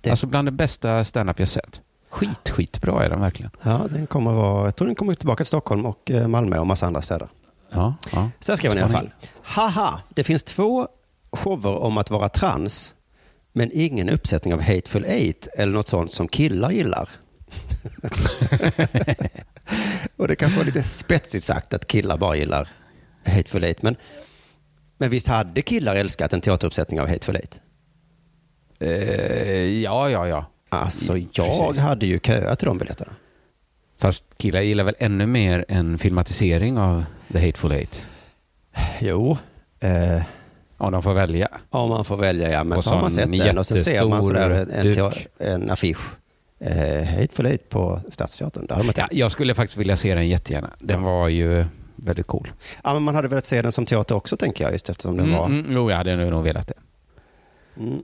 Det- 0.00 0.10
Alltså 0.10 0.26
bland 0.26 0.48
det 0.48 0.52
bästa 0.52 1.04
stand-up 1.04 1.38
jag 1.38 1.48
sett. 1.48 1.80
Skit, 2.10 2.48
skitbra 2.50 3.04
är 3.04 3.10
den 3.10 3.20
verkligen. 3.20 3.50
Ja, 3.62 3.86
den 3.90 4.06
kommer 4.06 4.32
vara, 4.32 4.64
jag 4.64 4.76
tror 4.76 4.86
den 4.86 4.94
kommer 4.94 5.14
tillbaka 5.14 5.36
till 5.36 5.46
Stockholm 5.46 5.86
och 5.86 6.10
eh, 6.10 6.28
Malmö 6.28 6.58
och 6.58 6.66
massa 6.66 6.86
andra 6.86 7.02
städer. 7.02 7.28
Ja, 7.70 7.94
ja. 8.12 8.30
Så 8.40 8.52
här 8.52 8.56
skrev 8.56 8.70
han 8.72 8.78
i 8.78 8.82
alla 8.82 8.92
fall. 8.92 9.10
Haha, 9.42 10.00
det 10.14 10.24
finns 10.24 10.42
två 10.42 10.88
shower 11.32 11.76
om 11.76 11.98
att 11.98 12.10
vara 12.10 12.28
trans, 12.28 12.94
men 13.52 13.70
ingen 13.72 14.08
uppsättning 14.08 14.54
av 14.54 14.60
Hateful 14.60 15.04
Eight 15.04 15.48
eller 15.56 15.72
något 15.72 15.88
sånt 15.88 16.12
som 16.12 16.28
killar 16.28 16.70
gillar. 16.70 17.08
och 20.16 20.28
det 20.28 20.36
kanske 20.36 20.58
var 20.58 20.64
lite 20.64 20.82
spetsigt 20.82 21.44
sagt 21.44 21.74
att 21.74 21.86
killar 21.86 22.18
bara 22.18 22.36
gillar 22.36 22.68
Hateful 23.26 23.64
Eight, 23.64 23.82
men, 23.82 23.96
men 25.00 25.10
visst 25.10 25.28
hade 25.28 25.62
killar 25.62 25.96
älskat 25.96 26.32
en 26.32 26.40
teateruppsättning 26.40 27.00
av 27.00 27.08
Hateful 27.08 27.36
Eight? 27.36 27.60
Eh, 28.80 29.82
ja, 29.82 30.10
ja, 30.10 30.28
ja. 30.28 30.46
Alltså, 30.68 31.16
jag 31.16 31.46
Precis. 31.46 31.78
hade 31.78 32.06
ju 32.06 32.18
köat 32.18 32.58
till 32.58 32.66
de 32.68 32.78
biljetterna. 32.78 33.12
Fast 33.98 34.24
killar 34.36 34.60
gillar 34.60 34.84
väl 34.84 34.94
ännu 34.98 35.26
mer 35.26 35.64
en 35.68 35.98
filmatisering 35.98 36.78
av 36.78 37.04
The 37.32 37.46
Hateful 37.46 37.72
Eight? 37.72 38.06
Jo, 39.00 39.38
eh, 39.80 40.22
Om 40.76 40.92
de 40.92 41.02
får 41.02 41.14
välja. 41.14 41.48
om 41.70 41.88
man 41.90 42.04
får 42.04 42.16
välja, 42.16 42.50
ja. 42.50 42.64
Men 42.64 42.78
Och 42.78 42.84
så 42.84 42.90
har 42.90 43.00
man 43.00 43.10
sett 43.10 43.38
den 43.38 43.58
och 43.58 43.66
så 43.66 43.76
ser 43.76 44.06
man 44.06 44.22
sådär 44.22 44.50
en, 44.72 45.22
en, 45.38 45.70
affisch. 45.70 46.16
Eh, 46.60 47.04
Hateful 47.04 47.46
Eight 47.46 47.68
på 47.68 48.00
Stadsteatern. 48.10 48.66
Där 48.66 48.74
hade 48.74 48.86
man 48.86 48.94
Ja, 48.96 49.08
jag 49.10 49.32
skulle 49.32 49.54
faktiskt 49.54 49.76
vilja 49.76 49.96
se 49.96 50.14
den 50.14 50.28
jättegärna. 50.28 50.70
Den 50.78 51.02
var 51.02 51.28
ju 51.28 51.66
väldigt 52.04 52.26
cool. 52.26 52.52
Ja, 52.84 52.94
men 52.94 53.02
man 53.02 53.14
hade 53.14 53.28
velat 53.28 53.44
se 53.44 53.62
den 53.62 53.72
som 53.72 53.86
teater 53.86 54.14
också, 54.14 54.36
tänker 54.36 54.64
jag, 54.64 54.72
just 54.72 54.88
eftersom 54.90 55.16
den 55.16 55.26
Mm, 55.26 55.38
var... 55.38 55.46
mm, 55.46 55.66
jo, 55.68 55.90
jag 55.90 55.96
hade 55.96 56.30
nog 56.30 56.44
velat 56.44 56.66
det. 56.66 56.74
Mm. 57.76 58.02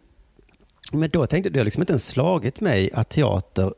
Men 0.93 1.11
då 1.11 1.27
tänkte 1.27 1.49
jag, 1.49 1.55
det 1.55 1.61
har 1.61 1.65
liksom 1.65 1.83
inte 1.83 1.93
ens 1.93 2.09
slagit 2.09 2.61
mig 2.61 2.91
att 2.93 3.09
teater 3.09 3.75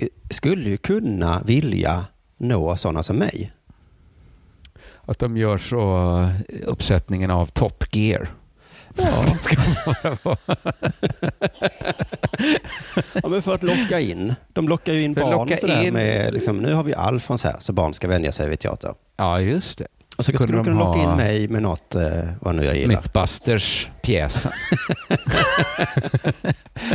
eh, 0.00 0.08
skulle 0.30 0.70
ju 0.70 0.76
kunna 0.76 1.42
vilja 1.44 2.04
nå 2.36 2.76
sådana 2.76 3.02
som 3.02 3.16
mig. 3.16 3.52
Att 5.08 5.18
de 5.18 5.36
gör 5.36 5.58
så 5.58 6.18
eh, 6.48 6.54
uppsättningen 6.68 7.30
av 7.30 7.46
Top 7.46 7.84
Gear. 7.96 8.30
Ja. 8.96 9.26
Ska 9.40 9.56
ja, 13.22 13.28
men 13.28 13.42
för 13.42 13.54
att 13.54 13.62
locka 13.62 14.00
in. 14.00 14.34
De 14.52 14.68
lockar 14.68 14.92
ju 14.92 15.02
in 15.02 15.14
För 15.14 15.20
barn 15.22 15.56
sådär 15.56 15.82
in- 15.86 15.94
med, 15.94 16.34
liksom, 16.34 16.58
nu 16.58 16.72
har 16.74 16.82
vi 16.82 16.94
Alfons 16.94 17.44
här, 17.44 17.56
så 17.58 17.72
barn 17.72 17.94
ska 17.94 18.08
vänja 18.08 18.32
sig 18.32 18.48
vid 18.48 18.58
teater. 18.60 18.94
ja, 19.16 19.40
just 19.40 19.78
det. 19.78 19.86
Och 20.16 20.24
så 20.24 20.32
Kunde 20.32 20.42
skulle 20.42 20.58
de 20.58 20.64
kunna 20.64 20.78
locka 20.84 21.00
in 21.02 21.16
mig 21.16 21.48
med 21.48 21.62
något, 21.62 21.94
eh, 21.94 22.02
vad 22.40 22.54
nu 22.54 22.64
jag 22.64 22.76
gillar. 22.76 22.88
Mythbusters 22.94 23.88
pjäsen. 24.02 24.52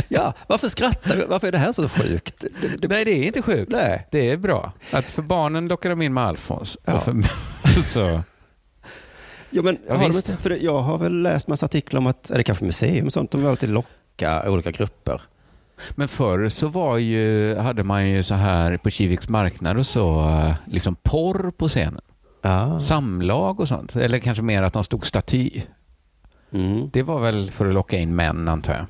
Ja, 0.08 0.32
varför 0.46 0.68
skrattar 0.68 1.16
vi? 1.16 1.24
Varför 1.28 1.46
är 1.48 1.52
det 1.52 1.58
här 1.58 1.72
så 1.72 1.88
sjukt? 1.88 2.34
Det, 2.60 2.68
det, 2.78 2.88
Nej, 2.88 3.04
det 3.04 3.10
är 3.10 3.24
inte 3.26 3.42
sjukt. 3.42 3.72
nej. 3.72 4.06
Det 4.10 4.30
är 4.30 4.36
bra. 4.36 4.72
Att 4.92 5.04
för 5.04 5.22
barnen 5.22 5.68
lockar 5.68 5.90
de 5.90 6.02
in 6.02 6.14
med 6.14 6.24
Alfons. 6.24 6.78
Ja. 6.84 7.00
För, 7.00 7.82
så. 7.82 8.20
Jo, 9.52 9.62
men 9.62 9.78
Ja, 9.88 9.94
har 9.94 10.02
de 10.02 10.08
visst. 10.08 10.28
inte, 10.28 10.42
för 10.42 10.50
jag 10.50 10.78
har 10.78 10.98
väl 10.98 11.22
läst 11.22 11.48
massa 11.48 11.66
artiklar 11.66 11.98
om 12.00 12.06
att, 12.06 12.22
det 12.22 12.42
kanske 12.42 12.64
museum 12.64 13.06
och 13.06 13.12
sånt, 13.12 13.30
de 13.30 13.40
vill 13.40 13.50
alltid 13.50 13.68
locka 13.70 14.50
olika 14.50 14.70
grupper. 14.70 15.20
Men 15.90 16.08
förr 16.08 16.48
så 16.48 16.68
var 16.68 16.98
ju, 16.98 17.56
hade 17.56 17.82
man 17.82 18.08
ju 18.08 18.22
så 18.22 18.34
här 18.34 18.76
på 18.76 18.90
Kiviks 18.90 19.28
marknad 19.28 19.78
och 19.78 19.86
så, 19.86 20.20
eh, 20.20 20.54
liksom 20.66 20.96
porr 21.02 21.50
på 21.50 21.68
scenen. 21.68 22.00
Ja. 22.42 22.80
Samlag 22.80 23.60
och 23.60 23.68
sånt. 23.68 23.96
Eller 23.96 24.18
kanske 24.18 24.42
mer 24.42 24.62
att 24.62 24.72
de 24.72 24.84
stod 24.84 25.06
staty. 25.06 25.62
Mm. 26.52 26.90
Det 26.92 27.02
var 27.02 27.20
väl 27.20 27.50
för 27.50 27.66
att 27.66 27.74
locka 27.74 27.98
in 27.98 28.16
män, 28.16 28.48
antar 28.48 28.72
jag. 28.74 28.86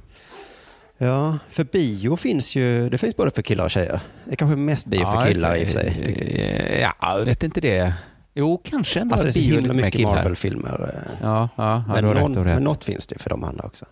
Ja, 1.08 1.38
för 1.50 1.64
bio 1.64 2.16
finns 2.16 2.56
ju, 2.56 2.88
det 2.88 2.98
finns 2.98 3.16
både 3.16 3.30
för 3.30 3.42
killar 3.42 3.64
och 3.64 3.70
tjejer. 3.70 4.00
Det 4.24 4.32
är 4.32 4.36
kanske 4.36 4.56
mest 4.56 4.86
bio 4.86 5.04
för 5.06 5.32
killar 5.32 5.56
i 5.56 5.62
och 5.62 5.66
för 5.66 5.72
sig. 5.72 6.78
Ja, 6.80 7.18
jag 7.18 7.24
vet 7.24 7.42
inte 7.42 7.60
det. 7.60 7.94
Jo, 8.34 8.60
kanske 8.64 9.00
ändå. 9.00 9.12
Alltså 9.14 9.24
det 9.24 9.30
är 9.30 9.50
så 9.50 9.56
himla 9.56 9.72
mycket. 9.74 10.00
Marvel-filmer. 10.00 10.90
eh. 10.94 11.12
Ja, 11.22 11.48
ja, 11.56 11.84
Men, 11.88 12.04
någon, 12.04 12.34
rätt. 12.44 12.54
men 12.54 12.64
något 12.64 12.84
finns 12.84 13.06
det 13.06 13.18
för 13.18 13.30
de 13.30 13.44
andra 13.44 13.64
också. 13.64 13.86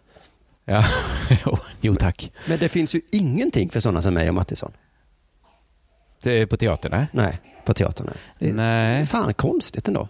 Ja, 0.65 0.85
jo, 1.81 1.95
tack. 1.95 2.33
Men 2.49 2.59
det 2.59 2.69
finns 2.69 2.95
ju 2.95 3.01
ingenting 3.13 3.71
för 3.71 3.81
sådana 3.81 4.03
som 4.03 4.15
mig 4.15 4.29
och 4.29 4.35
Mattisson. 4.35 4.73
Det 6.23 6.47
på 6.47 6.57
teatern, 6.57 6.91
nej? 6.93 7.07
Nej, 7.13 7.41
på 7.65 7.75
teatern. 7.75 8.11
nej. 8.39 8.53
Nej. 8.53 9.07
fan 9.07 9.35
konstigt 9.35 9.89
ändå. 9.89 10.09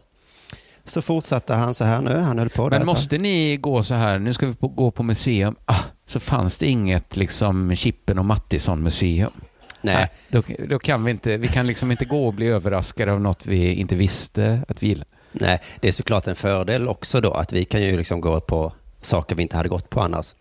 Så 0.84 1.02
fortsatte 1.02 1.54
han 1.54 1.74
så 1.74 1.84
här 1.84 2.00
nu, 2.00 2.16
han 2.18 2.38
höll 2.38 2.48
på 2.48 2.70
Men 2.70 2.86
måste 2.86 3.18
ni 3.18 3.56
gå 3.56 3.82
så 3.82 3.94
här, 3.94 4.18
nu 4.18 4.32
ska 4.32 4.46
vi 4.46 4.54
på, 4.54 4.68
gå 4.68 4.90
på 4.90 5.02
museum, 5.02 5.56
ah, 5.64 5.80
så 6.06 6.20
fanns 6.20 6.58
det 6.58 6.66
inget 6.66 7.16
liksom 7.16 7.76
Chippen 7.76 8.18
och 8.18 8.24
Mattisson-museum. 8.24 9.30
tag. 9.30 9.49
Nej, 9.82 10.10
Då, 10.28 10.42
då 10.68 10.78
kan 10.78 11.04
vi 11.04 11.10
inte, 11.10 11.36
vi 11.36 11.48
kan 11.48 11.66
liksom 11.66 11.90
inte 11.90 12.04
gå 12.04 12.26
och 12.26 12.34
bli 12.34 12.46
överraskade 12.46 13.12
av 13.12 13.20
något 13.20 13.46
vi 13.46 13.74
inte 13.74 13.94
visste 13.94 14.62
att 14.68 14.82
vi 14.82 14.86
gillade. 14.86 15.10
nej, 15.32 15.60
det 15.80 15.88
är 15.88 15.92
såklart 15.92 16.26
en 16.26 16.36
fördel 16.36 16.88
också 16.88 17.20
då 17.20 17.30
att 17.30 17.52
vi 17.52 17.64
kan 17.64 17.82
ju 17.82 17.96
liksom 17.96 18.20
gå 18.20 18.40
på 18.40 18.72
saker 19.00 19.36
vi 19.36 19.42
inte 19.42 19.56
hade 19.56 19.68
gått 19.68 19.90
på 19.90 20.00
annars. 20.00 20.34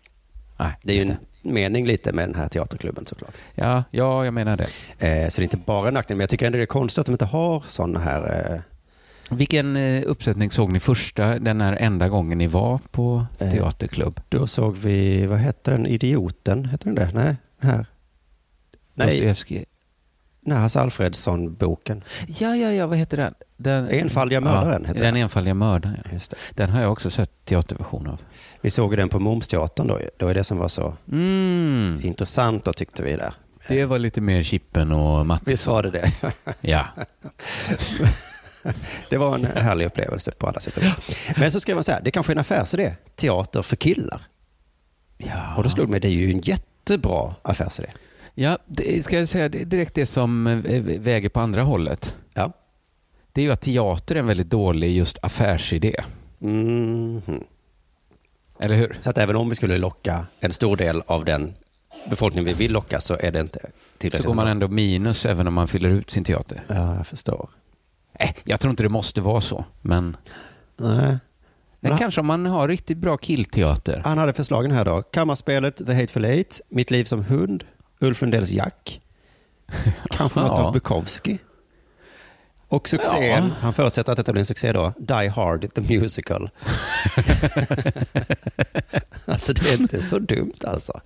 Nej, 0.56 0.72
Det 0.82 0.92
är 0.98 1.04
ju 1.04 1.10
en 1.10 1.16
mening 1.52 1.86
lite 1.86 2.12
med 2.12 2.28
den 2.28 2.34
här 2.34 2.48
teaterklubben 2.48 3.06
såklart. 3.06 3.34
Ja, 3.54 3.84
ja, 3.90 4.24
jag 4.24 4.34
menar 4.34 4.56
det. 4.56 4.66
Eh, 5.06 5.28
så 5.28 5.40
det 5.40 5.42
är 5.42 5.44
inte 5.44 5.56
bara 5.56 5.88
en 5.88 5.94
nackdel, 5.94 6.16
men 6.16 6.22
jag 6.22 6.30
tycker 6.30 6.46
ändå 6.46 6.56
det 6.56 6.64
är 6.64 6.66
konstigt 6.66 6.98
att 7.00 7.06
de 7.06 7.12
inte 7.12 7.24
har 7.24 7.62
sådana 7.68 7.98
här 8.00 8.52
eh, 8.54 8.60
Vilken 9.36 9.76
eh, 9.76 10.02
uppsättning 10.06 10.50
såg 10.50 10.72
ni 10.72 10.80
första, 10.80 11.38
den 11.38 11.60
här 11.60 11.72
enda 11.72 12.08
gången 12.08 12.38
ni 12.38 12.46
var 12.46 12.80
på 12.90 13.26
Eh. 13.38 13.50
teaterklubb? 13.50 14.20
Då 14.28 14.46
såg 14.46 14.76
vi, 14.76 15.26
vad 15.26 15.38
hette 15.38 15.70
den, 15.70 15.86
Idioten? 15.86 16.64
Hette 16.64 16.84
den 16.84 16.94
det? 16.94 17.10
Nej, 17.14 17.36
den 17.60 17.70
här. 17.70 17.86
Dostojevskij. 19.06 19.64
nej 20.40 20.58
Hasse 20.58 20.80
Alfredsson-boken. 20.80 22.04
Ja, 22.26 22.56
ja, 22.56 22.72
ja, 22.72 22.86
vad 22.86 22.98
heter 22.98 23.16
den? 23.16 23.34
den 23.56 23.88
Enfaldiga 23.88 24.40
mördaren 24.40 24.82
ja, 24.82 24.88
heter 24.88 25.02
Den 25.02 25.14
den. 25.14 25.22
enfaldiga 25.22 25.54
mördaren, 25.54 25.98
ja. 26.04 26.10
Just 26.12 26.30
det. 26.30 26.36
Den 26.54 26.70
har 26.70 26.80
jag 26.82 26.92
också 26.92 27.10
sett 27.10 27.30
teaterversion 27.44 28.06
av. 28.06 28.18
Vi 28.60 28.70
såg 28.70 28.96
den 28.96 29.08
på 29.08 29.18
Momsteatern 29.18 29.86
då. 29.86 29.98
Det 30.16 30.24
var 30.24 30.34
det 30.34 30.44
som 30.44 30.58
var 30.58 30.68
så 30.68 30.94
Mm, 31.12 32.00
intressant 32.02 32.64
då 32.64 32.72
tyckte 32.72 33.02
vi 33.02 33.16
där. 33.16 33.34
det 33.68 33.84
var 33.84 33.98
lite 33.98 34.20
mer 34.20 34.42
Chippen 34.42 34.92
och 34.92 35.26
Mattisson. 35.26 35.50
Visst 35.52 35.66
var 35.66 35.82
det 35.82 35.90
det? 35.90 36.12
Ja. 36.60 36.86
Det 39.10 39.16
var 39.18 39.34
en 39.34 39.44
härlig 39.44 39.86
upplevelse 39.86 40.30
på 40.32 40.46
alla 40.46 40.60
sätt 40.60 40.76
och 40.76 40.82
vis. 40.82 41.16
Men 41.36 41.52
så 41.52 41.60
skrev 41.60 41.76
man 41.76 41.84
så 41.84 41.92
här, 41.92 42.00
det 42.00 42.10
kanske 42.10 42.32
är 42.32 42.34
en 42.34 42.40
affärsidé. 42.40 42.94
Teater 43.16 43.62
för 43.62 43.76
killar. 43.76 44.20
ja. 45.18 45.54
Och 45.56 45.62
då 45.62 45.70
slog 45.70 45.86
det 45.86 45.90
mig, 45.90 46.00
det 46.00 46.08
är 46.08 46.12
ju 46.12 46.30
en 46.30 46.40
jättebra 46.40 47.34
affärsidé. 47.42 47.88
Ja, 48.40 48.58
det, 48.66 49.04
ska 49.04 49.18
jag 49.18 49.28
säga 49.28 49.48
det 49.48 49.60
är 49.60 49.64
direkt 49.64 49.94
det 49.94 50.06
som 50.06 50.46
eh, 50.46 50.82
väger 50.82 51.28
på 51.28 51.40
andra 51.40 51.62
hållet. 51.62 52.14
Ja. 52.34 52.52
Det 53.32 53.40
är 53.40 53.44
ju 53.44 53.52
att 53.52 53.60
teater 53.60 54.14
är 54.14 54.18
en 54.20 54.26
väldigt 54.26 54.50
dålig 54.50 54.96
just 54.96 55.18
affärsidé. 55.22 55.94
Mhm. 56.38 57.22
Eller 58.60 58.74
hur? 58.74 58.96
Så 59.00 59.10
att 59.10 59.18
även 59.18 59.36
om 59.36 59.48
vi 59.48 59.54
skulle 59.54 59.78
locka 59.78 60.26
en 60.40 60.52
stor 60.52 60.76
del 60.76 61.02
av 61.06 61.24
den 61.24 61.54
befolkningen 62.10 62.44
vi 62.44 62.52
vill 62.52 62.72
locka 62.72 63.00
så 63.00 63.16
är 63.20 63.32
det 63.32 63.40
inte 63.40 63.58
Så 63.62 63.68
tillräckligt. 63.98 64.26
går 64.26 64.34
man 64.34 64.48
ändå 64.48 64.68
minus 64.68 65.26
även 65.26 65.46
om 65.46 65.54
man 65.54 65.68
fyller 65.68 65.88
ut 65.90 66.10
sin 66.10 66.24
teater. 66.24 66.62
Ja, 66.68 66.96
jag 66.96 67.06
förstår. 67.06 67.48
Eh, 68.12 68.30
jag 68.44 68.60
tror 68.60 68.70
inte 68.70 68.82
det 68.82 68.88
måste 68.88 69.20
vara 69.20 69.40
så, 69.40 69.64
men 69.82 70.16
Nej. 70.76 71.18
men 71.80 71.98
kanske 71.98 72.20
om 72.20 72.26
man 72.26 72.46
har 72.46 72.68
riktigt 72.68 72.98
bra 72.98 73.16
killteater. 73.16 74.02
Han 74.04 74.18
hade 74.18 74.32
förslagen 74.32 74.70
här 74.70 74.84
då. 74.84 75.02
Kammarspelet, 75.02 75.76
The 75.86 75.92
Hateful 75.94 76.24
Eight, 76.24 76.60
Mitt 76.68 76.90
liv 76.90 77.04
som 77.04 77.24
hund, 77.24 77.64
Ulf 78.00 78.20
Lundells 78.20 78.50
Jack, 78.50 79.00
kanske 80.10 80.40
något 80.40 80.58
Ja. 80.58 80.64
av 80.64 80.72
Bukowski. 80.72 81.38
Och 82.68 82.88
succén, 82.88 83.44
Ja. 83.48 83.54
han 83.60 83.72
förutsätter 83.72 84.12
att 84.12 84.16
detta 84.16 84.32
blir 84.32 84.40
en 84.40 84.46
succé 84.46 84.72
då, 84.72 84.92
Die 84.98 85.28
Hard, 85.28 85.74
the 85.74 85.98
musical. 85.98 86.50
alltså 89.26 89.52
det 89.52 89.70
är 89.70 89.80
inte 89.80 90.02
så 90.02 90.18
dumt 90.18 90.54
alltså. 90.64 91.00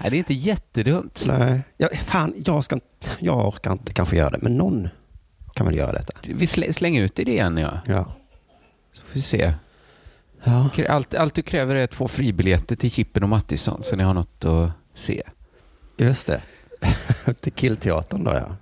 Nej, 0.00 0.10
det 0.10 0.16
är 0.16 0.18
inte 0.18 0.34
jättedumt. 0.34 1.24
Nej, 1.26 1.60
ja, 1.76 1.88
fan, 2.04 2.34
jag, 2.46 2.64
ska, 2.64 2.78
jag 3.18 3.48
orkar 3.48 3.72
inte 3.72 3.92
kanske 3.92 4.16
göra 4.16 4.30
det, 4.30 4.38
men 4.42 4.56
någon 4.56 4.88
kan 5.54 5.66
väl 5.66 5.76
göra 5.76 5.92
detta. 5.92 6.12
Vi 6.22 6.46
slä, 6.46 6.72
slänger 6.72 7.02
ut 7.02 7.18
idén, 7.18 7.56
ja. 7.56 7.78
Ja. 7.86 8.04
Så 8.92 9.02
får 9.02 9.14
vi 9.14 9.22
se. 9.22 9.52
Ja. 10.44 10.68
Allt, 10.88 11.14
allt 11.14 11.34
du 11.34 11.42
kräver 11.42 11.74
är 11.74 11.86
två 11.86 12.08
fribiljetter 12.08 12.76
till 12.76 12.90
Chippen 12.90 13.22
och 13.22 13.28
Mattisson, 13.28 13.82
så 13.82 13.96
ni 13.96 14.02
har 14.02 14.14
något 14.14 14.44
att 14.44 14.70
se. 14.94 15.22
Just 15.96 16.26
det. 16.26 16.42
Till 17.40 17.52
killteatern 17.52 18.24
då 18.24 18.32
ja. 18.32 18.56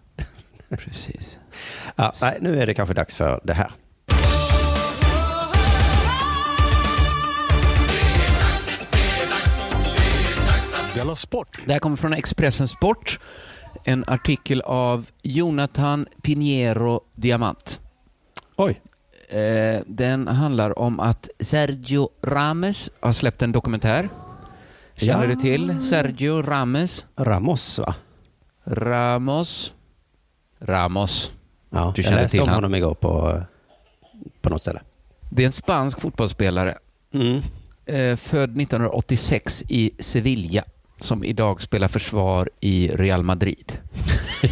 Precis. 0.77 1.39
ja. 1.97 2.13
Nej, 2.23 2.39
nu 2.41 2.61
är 2.61 2.67
det 2.67 2.75
kanske 2.75 2.95
dags 2.95 3.15
för 3.15 3.41
det 3.45 3.53
här. 3.53 3.71
Della 10.95 11.17
Sport! 11.17 11.49
Det 11.67 11.73
här 11.73 11.79
kommer 11.79 11.97
från 11.97 12.13
Expressen 12.13 12.69
Sport. 12.69 13.21
En 13.85 14.05
artikel 14.07 14.61
av 14.61 15.07
Jonathan 15.23 16.07
Pinheiro 16.23 17.01
Diamant. 17.15 17.81
Oj. 18.57 18.81
Eh, 19.29 19.81
den 19.87 20.29
handlar 20.29 20.79
om 20.79 21.01
att 21.01 21.29
Sergio 21.41 22.09
Rames 22.23 22.91
har 23.01 23.13
släppt 23.13 23.43
en 23.43 23.53
dokumentär. 23.53 24.09
Känner 24.97 25.23
Ja. 25.23 25.29
du 25.29 25.37
till 25.37 25.83
Sergio 25.83 26.43
Rames? 26.43 27.07
Ramos 27.17 27.79
va? 27.79 27.95
Ramos? 28.65 29.73
Ramos. 30.61 31.33
Ja, 31.71 31.93
Du 31.97 32.03
jag 32.03 32.11
läste 32.13 32.29
till 32.31 32.41
om 32.41 32.49
han? 32.49 32.55
honom 32.55 32.75
igår 32.75 32.95
på, 32.95 33.43
på 34.43 34.51
något 34.51 34.61
ställe. 34.61 34.81
Det 35.31 35.43
är 35.43 35.47
en 35.47 35.53
spansk 35.53 36.01
fotbollsspelare 36.01 36.79
Mm. 37.13 37.43
eh, 37.87 38.17
född 38.17 38.51
1986 38.61 39.65
i 39.69 39.91
Sevilla 39.99 40.65
som 41.05 41.25
idag 41.25 41.63
spelar 41.63 41.89
försvar 41.89 42.51
i 42.61 42.89
Real 42.95 43.23
Madrid. 43.23 43.73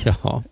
Ja, 0.04 0.42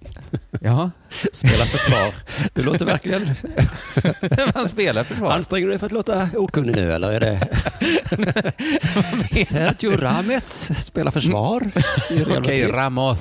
Ja, 0.61 0.91
spela 1.33 1.65
försvar. 1.65 2.15
Du 2.55 2.63
låter 2.63 2.85
verkligen... 2.85 3.27
han 4.55 4.69
spelar 4.69 5.05
försvar. 5.05 5.33
Anstränger 5.33 5.67
du 5.67 5.71
dig 5.73 5.79
för 5.79 5.87
att 5.87 5.93
låta 5.93 6.29
okunnig 6.35 6.77
nu 6.77 6.93
eller 6.93 7.13
är 7.13 7.21
det... 7.21 7.49
Sergio 9.47 9.97
Rames 9.97 10.79
spelar 10.87 11.11
försvar 11.11 11.63
i 12.11 12.15
Real 12.15 12.39
Okej, 12.39 12.61
Madrid. 12.61 12.75
Ramos. 12.75 13.19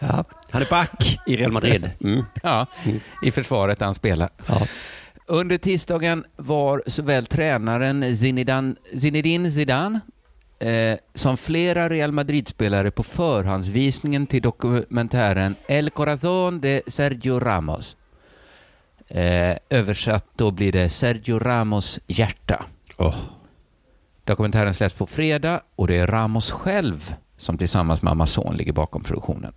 Ja, 0.00 0.24
han 0.50 0.62
är 0.62 0.70
back 0.70 1.18
i 1.26 1.36
Real 1.36 1.52
Madrid. 1.52 1.90
Mm. 2.04 2.24
Ja, 2.42 2.66
i 3.22 3.30
försvaret 3.30 3.80
han 3.80 3.94
spelar. 3.94 4.28
Ja. 4.46 4.66
Under 5.26 5.58
tisdagen 5.58 6.24
var 6.36 6.82
såväl 6.86 7.26
tränaren 7.26 8.16
Zinedine 9.00 9.50
Zidane 9.50 10.00
eh, 10.58 10.98
som 11.14 11.36
flera 11.36 11.88
Real 11.88 12.12
Madrid-spelare 12.12 12.90
på 12.90 13.02
förhandsvisningen 13.02 14.26
till 14.26 14.42
dokumentären 14.42 15.54
El 15.66 15.90
Corazón 15.90 16.60
de 16.60 16.82
Sergio 16.86 17.38
Ramos. 17.40 17.96
Eh, 19.08 19.56
översatt 19.70 20.24
då 20.36 20.50
blir 20.50 20.72
det 20.72 20.88
Sergio 20.88 21.38
Ramos 21.38 22.00
hjärta. 22.06 22.64
Åh, 22.96 23.16
Dokumentären 24.24 24.74
släpps 24.74 24.94
på 24.94 25.06
fredag 25.06 25.60
och 25.76 25.86
det 25.86 25.96
är 25.96 26.06
Ramos 26.06 26.50
själv 26.50 27.14
som 27.38 27.58
tillsammans 27.58 28.02
med 28.02 28.10
Amazon 28.10 28.56
ligger 28.56 28.72
bakom 28.72 29.02
produktionen. 29.02 29.52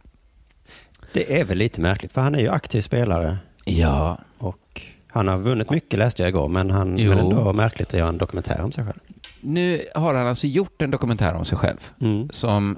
det 1.14 1.40
är 1.40 1.46
väl 1.46 1.58
lite 1.58 1.82
märkligt 1.82 2.14
för 2.14 2.22
han 2.22 2.36
är 2.36 2.40
ju 2.40 2.50
aktiv 2.50 2.82
spelare 2.82 3.38
Ja, 3.66 4.18
och 4.38 4.82
han 5.08 5.28
har 5.28 5.38
vunnit 5.38 5.70
mycket 5.70 6.00
läste 6.00 6.22
jag 6.24 6.30
igår 6.30 6.48
men 6.48 6.72
han 6.72 6.98
Jo. 6.98 7.10
men 7.10 7.20
ändå 7.20 7.54
märkligt 7.54 7.88
att 7.88 8.00
göra 8.00 8.10
en 8.10 8.18
dokumentär 8.18 8.62
om 8.62 8.72
sig 8.72 8.84
själv. 8.86 9.00
Nu 9.42 9.86
har 9.96 10.14
han 10.14 10.28
alltså 10.28 10.48
gjort 10.48 10.82
en 10.82 10.92
dokumentär 10.92 11.34
om 11.34 11.46
sig 11.46 11.58
själv. 11.58 11.92
Mm. 12.02 12.30
som 12.32 12.78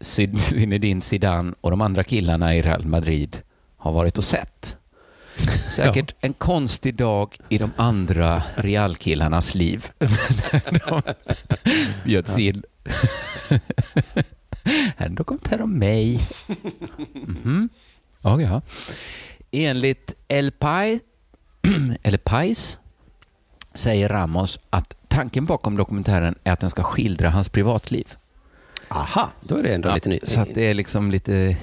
Zinedine 0.00 1.00
Zidane 1.00 1.54
och 1.60 1.70
de 1.70 1.80
andra 1.80 2.04
killarna 2.04 2.56
i 2.56 2.62
Real 2.62 2.86
Madrid 2.86 3.42
har 3.76 3.92
varit 3.92 4.18
och 4.18 4.24
sett. 4.24 4.76
Säkert 5.72 6.14
en 6.20 6.32
konstig 6.32 6.94
dag 6.94 7.36
i 7.48 7.58
de 7.58 7.70
andra 7.76 8.42
Real-killarnas 8.56 9.54
liv. 9.54 9.86
de 10.88 11.02
bjöds 12.04 12.38
in. 12.38 12.62
Här 14.64 14.92
är 14.96 15.06
en 15.06 15.14
dokumentär 15.14 15.62
om 15.62 15.78
mig. 15.78 16.20
Mhm. 17.26 17.68
Ja, 18.22 18.40
ja. 18.40 18.62
Enligt 19.50 20.14
El 20.28 20.50
Pai, 20.52 21.00
eller 22.02 22.18
Pais, 22.18 22.78
säger 23.78 24.08
Ramos 24.08 24.58
att 24.70 24.96
tanken 25.08 25.46
bakom 25.46 25.76
dokumentären 25.76 26.34
är 26.44 26.52
att 26.52 26.60
den 26.60 26.70
ska 26.70 26.82
skildra 26.82 27.30
hans 27.30 27.48
privatliv. 27.48 28.16
Aha, 28.88 29.28
då 29.40 29.56
är 29.56 29.62
det 29.62 29.74
ändå 29.74 29.88
Ja, 29.88 29.94
lite 29.94 30.08
ny. 30.08 30.20
Så 30.22 30.44
det 30.54 30.66
är 30.66 30.74
liksom 30.74 31.10
lite 31.10 31.56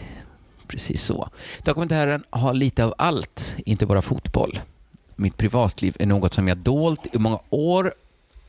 precis 0.68 1.04
så. 1.04 1.30
Dokumentären 1.64 2.24
har 2.30 2.54
lite 2.54 2.86
av 2.86 2.94
allt, 2.98 3.56
inte 3.58 3.86
bara 3.86 4.02
fotboll. 4.02 4.60
Mitt 5.16 5.38
privatliv 5.38 5.96
är 6.00 6.06
något 6.06 6.34
som 6.34 6.48
jag 6.48 6.58
dolt 6.58 7.16
i 7.16 7.18
många 7.18 7.40
år, 7.50 7.94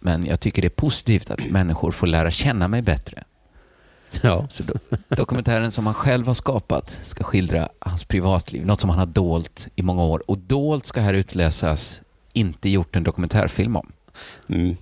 men 0.00 0.26
jag 0.26 0.40
tycker 0.40 0.62
det 0.62 0.68
är 0.68 0.70
positivt 0.70 1.31
att 1.31 1.50
människor 1.50 1.90
får 1.90 2.07
lära 2.07 2.31
känna 2.31 2.68
mig 2.68 2.83
bättre. 2.83 3.24
Ja. 4.22 4.46
Så 4.50 4.62
do 4.62 4.74
dokumentären 5.09 5.70
som 5.70 5.87
han 5.87 5.94
själv 5.94 6.26
har 6.26 6.35
skapat 6.35 7.00
ska 7.05 7.24
skildra 7.24 7.68
hans 7.79 8.05
privatliv, 8.05 8.66
något 8.66 8.81
som 8.81 8.90
han 8.90 8.98
har 8.98 9.07
dolt 9.07 9.68
i 9.74 9.83
många 9.83 10.02
år. 10.02 10.31
Och 10.31 10.38
dolt 10.38 10.87
ska 10.87 11.00
här 11.00 11.14
utläsas 11.14 12.00
inte 12.37 12.68
gjort 12.68 12.96
en 12.96 13.03
dokumentärfilm 13.05 13.77
om. 13.77 13.92
Mm. 14.49 14.77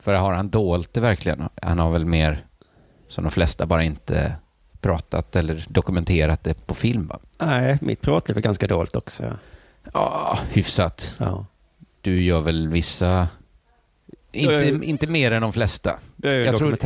För 0.00 0.14
har 0.14 0.32
han 0.32 0.48
dolt 0.48 0.92
det 0.92 1.00
verkligen? 1.00 1.48
Han 1.62 1.78
har 1.78 1.90
väl 1.90 2.04
mer, 2.04 2.46
som 3.08 3.24
de 3.24 3.30
flesta, 3.30 3.66
bara 3.66 3.84
inte 3.84 4.34
pratat 4.80 5.36
eller 5.36 5.66
dokumenterat 5.68 6.44
det 6.44 6.66
på 6.66 6.74
film 6.74 7.06
va? 7.06 7.18
Nej, 7.38 7.78
mitt 7.80 8.00
privatliv 8.00 8.36
är 8.36 8.40
ganska 8.42 8.66
dåligt 8.66 8.96
också. 8.96 9.32
Ja, 9.92 10.38
hyfsat. 10.50 11.16
Ja. 11.18 11.46
Du 12.00 12.22
gör 12.22 12.40
väl 12.40 12.68
vissa... 12.68 13.28
Inte, 14.32 14.54
Jag- 14.54 14.84
inte 14.84 15.06
mer 15.06 15.30
än 15.30 15.42
de 15.42 15.52
flesta. 15.52 15.98
En 16.22 16.44
Jag 16.44 16.58
tror 16.58 16.70
Ditt 16.70 16.84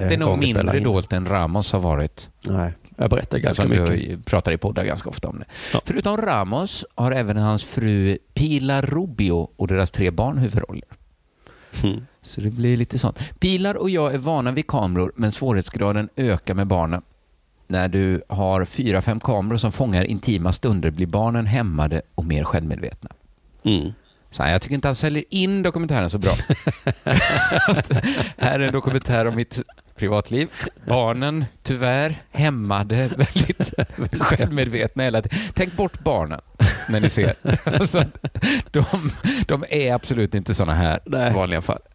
är 0.00 0.16
nog 0.16 0.38
mindre 0.38 0.76
in. 0.76 0.84
dolt 0.84 1.12
än 1.12 1.26
Ramos 1.26 1.72
har 1.72 1.80
varit. 1.80 2.30
Nej, 2.48 2.72
jag 2.96 3.10
berättar 3.10 3.38
ganska 3.38 3.68
mycket. 3.68 3.86
du 3.86 4.18
pratar 4.24 4.52
i 4.52 4.56
poddar 4.56 4.84
ganska 4.84 5.10
ofta 5.10 5.28
om 5.28 5.38
det. 5.38 5.44
Ja. 5.72 5.80
Förutom 5.84 6.16
Ramos 6.16 6.84
har 6.94 7.12
även 7.12 7.36
hans 7.36 7.64
fru 7.64 8.18
Pilar 8.34 8.82
Rubio 8.82 9.50
och 9.56 9.68
deras 9.68 9.90
tre 9.90 10.10
barn 10.10 10.38
huvudroller. 10.38 10.88
Mm. 11.82 12.06
Så 12.22 12.40
det 12.40 12.50
blir 12.50 12.76
lite 12.76 12.98
sånt. 12.98 13.18
Pilar 13.38 13.74
och 13.74 13.90
jag 13.90 14.14
är 14.14 14.18
vana 14.18 14.50
vid 14.52 14.66
kameror, 14.66 15.12
men 15.16 15.32
svårighetsgraden 15.32 16.08
ökar 16.16 16.54
med 16.54 16.66
barnen. 16.66 17.02
När 17.66 17.88
du 17.88 18.22
har 18.28 18.64
fyra, 18.64 19.02
fem 19.02 19.20
kameror 19.20 19.56
som 19.56 19.72
fångar 19.72 20.04
intima 20.04 20.52
stunder 20.52 20.90
blir 20.90 21.06
barnen 21.06 21.46
hämmade 21.46 22.02
och 22.14 22.24
mer 22.24 22.44
självmedvetna. 22.44 23.10
Mm. 23.62 23.92
Så 24.30 24.42
jag 24.42 24.62
tycker 24.62 24.74
inte 24.74 24.88
han 24.88 24.94
säljer 24.94 25.24
in 25.30 25.62
dokumentären 25.62 26.10
så 26.10 26.18
bra. 26.18 26.32
här 28.36 28.60
är 28.60 28.60
en 28.60 28.72
dokumentär 28.72 29.26
om 29.26 29.36
mitt 29.36 29.60
privatliv. 29.96 30.48
Barnen, 30.86 31.44
tyvärr, 31.62 32.22
hämmade, 32.30 33.10
väldigt 33.16 33.72
självmedvetna 34.22 35.02
hela 35.02 35.22
tiden. 35.22 35.38
Tänk 35.54 35.72
bort 35.76 35.98
barnen 35.98 36.40
när 36.88 37.00
ni 37.00 37.10
ser. 37.10 37.34
Alltså, 37.64 38.04
de, 38.70 38.84
de 39.46 39.64
är 39.68 39.94
absolut 39.94 40.34
inte 40.34 40.54
sådana 40.54 40.74
här 40.74 41.00
Nej. 41.06 41.30
i 41.30 41.34
vanliga 41.34 41.62
fall. 41.62 41.80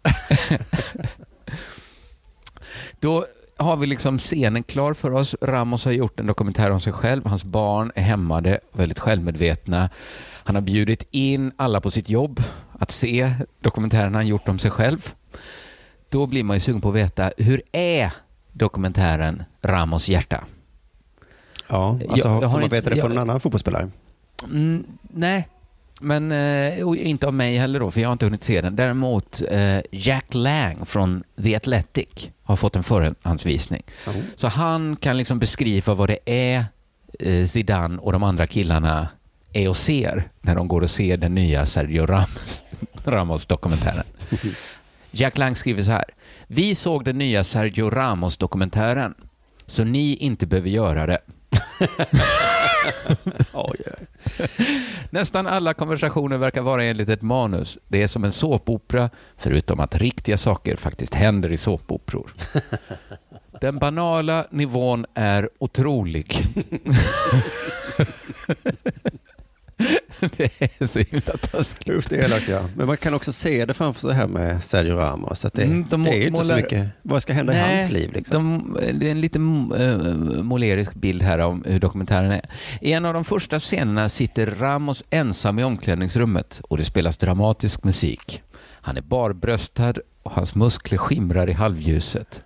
Då 3.00 3.26
har 3.58 3.78
vi 3.78 3.88
liksom 3.88 4.20
scenen 4.20 4.64
klar 4.64 4.94
för 4.94 5.14
oss. 5.14 5.36
Ramos 5.42 5.86
har 5.86 5.92
gjort 5.92 6.20
en 6.20 6.26
dokumentär 6.28 6.72
om 6.72 6.80
sig 6.80 6.94
själv. 6.94 7.26
Hans 7.26 7.44
barn 7.44 7.92
är 7.96 8.02
hämmade, 8.02 8.60
väldigt 8.74 9.00
självmedvetna. 9.00 9.90
Han 10.44 10.56
har 10.56 10.62
bjudit 10.62 11.08
in 11.12 11.52
alla 11.56 11.82
på 11.82 11.92
sitt 11.92 12.10
jobb 12.10 12.44
att 12.80 12.92
se 12.92 13.34
dokumentären 13.60 14.16
han 14.16 14.28
gjort 14.28 14.48
om 14.48 14.60
sig 14.60 14.72
själv. 14.72 15.14
Då 16.10 16.26
blir 16.26 16.44
man 16.44 16.56
ju 16.56 16.60
sugen 16.60 16.82
på 16.82 16.90
att 16.90 16.96
veta, 16.96 17.32
hur 17.38 17.62
är 17.72 18.12
dokumentären 18.52 19.44
Ramos 19.64 20.10
hjärta? 20.10 20.44
Ja, 21.70 22.00
alltså 22.10 22.28
Jag- 22.28 22.44
jag 22.44 22.48
har 22.48 22.54
får 22.54 22.60
man 22.62 22.70
veta 22.70 22.90
det 22.90 22.96
från 22.96 23.12
en 23.12 23.18
annan 23.18 23.40
fotbollsspelare? 23.40 23.90
Mm, 24.44 24.84
nej, 25.02 25.48
men 26.02 26.32
eh, 26.32 26.80
inte 27.10 27.28
av 27.28 27.34
mig 27.34 27.58
heller 27.58 27.80
då, 27.80 27.92
för 27.92 28.02
jag 28.02 28.08
har 28.10 28.14
inte 28.14 28.26
hunnit 28.26 28.44
se 28.44 28.62
den. 28.62 28.76
Däremot 28.76 29.42
eh, 29.52 29.80
Jack 29.92 30.26
Lang 30.34 30.86
från 30.86 31.24
The 31.44 31.56
Athletic 31.56 32.30
har 32.44 32.56
fått 32.56 32.76
en 32.76 32.84
förhandsvisning. 32.84 33.84
Så 34.36 34.48
han 34.48 34.96
kan 34.96 35.18
liksom 35.18 35.40
beskriva 35.40 35.94
vad 35.94 36.10
det 36.10 36.20
är 36.26 36.66
eh, 37.20 37.46
Zidane 37.46 37.98
och 37.98 38.12
de 38.12 38.24
andra 38.24 38.48
killarna 38.48 39.08
är 39.54 39.70
och 39.70 39.78
ser 39.78 40.30
när 40.42 40.56
de 40.56 40.68
går 40.68 40.82
och 40.82 40.92
ser 40.92 41.18
den 41.18 41.36
nya 41.36 41.66
Sergio 41.66 42.06
Ramos, 42.06 42.64
Ramos-dokumentären. 43.06 44.04
Jack 45.20 45.38
Lang 45.38 45.56
skriver 45.56 45.82
så 45.82 45.92
här. 45.92 46.06
Vi 46.48 46.76
såg 46.76 47.06
den 47.06 47.18
nya 47.18 47.44
Sergio 47.44 47.90
Ramos-dokumentären, 47.90 49.14
så 49.66 49.84
ni 49.84 50.16
inte 50.16 50.46
behöver 50.46 50.70
göra 50.70 51.08
det. 51.08 51.20
Oj, 53.54 53.80
Nästan 55.10 55.48
alla 55.48 55.74
konversationer 55.74 56.38
verkar 56.38 56.62
vara 56.62 56.84
enligt 56.84 57.10
ett 57.10 57.22
manus. 57.22 57.78
Det 57.88 58.04
är 58.04 58.08
som 58.08 58.24
en 58.24 58.32
såpopera, 58.32 59.10
förutom 59.38 59.80
att 59.80 59.96
riktiga 59.96 60.38
saker 60.38 60.76
faktiskt 60.76 61.14
händer 61.14 61.52
i 61.52 61.58
såpoperor. 61.58 62.34
Den 63.62 63.80
banala 63.80 64.48
nivån 64.52 65.06
är 65.14 65.50
otrolig. 65.60 66.36
det 70.38 70.62
är 70.80 70.88
så 70.88 71.00
himla 71.00 71.38
taskigt. 71.52 71.90
Usch, 71.90 72.06
det 72.10 72.16
är 72.18 72.24
elakt 72.26 72.48
ja. 72.48 72.62
Men 72.76 72.88
man 72.88 72.98
kan 72.98 73.14
också 73.14 73.34
se 73.34 73.66
det 73.66 73.74
framför 73.74 74.02
sig 74.02 74.14
här 74.14 74.28
med 74.28 74.64
Sergio 74.64 74.96
Ramos. 74.96 75.46
Att 75.46 75.54
det, 75.54 75.64
Mm, 75.64 75.86
de 75.90 76.04
det 76.04 76.10
är 76.10 76.16
ju 76.16 76.28
inte 76.28 76.42
så 76.42 76.48
målar- 76.54 76.62
mycket. 76.62 76.88
Vad 77.02 77.22
ska 77.22 77.34
hända 77.34 77.54
i 77.54 77.56
Nej, 77.58 77.78
hans 77.78 77.92
liv? 77.92 78.12
Liksom? 78.14 78.74
De, 78.82 79.00
det 79.00 79.08
är 79.08 79.12
en 79.12 79.22
lite 79.22 79.40
uh, 79.40 80.44
målerisk 80.44 80.94
bild 80.94 81.22
här 81.24 81.40
om 81.40 81.64
hur 81.68 81.80
dokumentären 81.80 82.32
är. 82.32 82.50
I 82.82 82.92
en 82.94 83.06
av 83.06 83.14
de 83.14 83.26
första 83.26 83.60
scenerna 83.60 84.10
sitter 84.10 84.46
Ramos 84.46 85.04
ensam 85.10 85.60
i 85.60 85.64
omklädningsrummet 85.64 86.62
och 86.64 86.78
det 86.78 86.84
spelas 86.84 87.18
dramatisk 87.18 87.84
musik. 87.84 88.42
Han 88.82 88.98
är 88.98 89.02
barbröstad 89.02 89.94
och 90.24 90.32
hans 90.32 90.56
muskler 90.56 90.98
skimrar 90.98 91.50
i 91.50 91.54
halvljuset. 91.54 92.42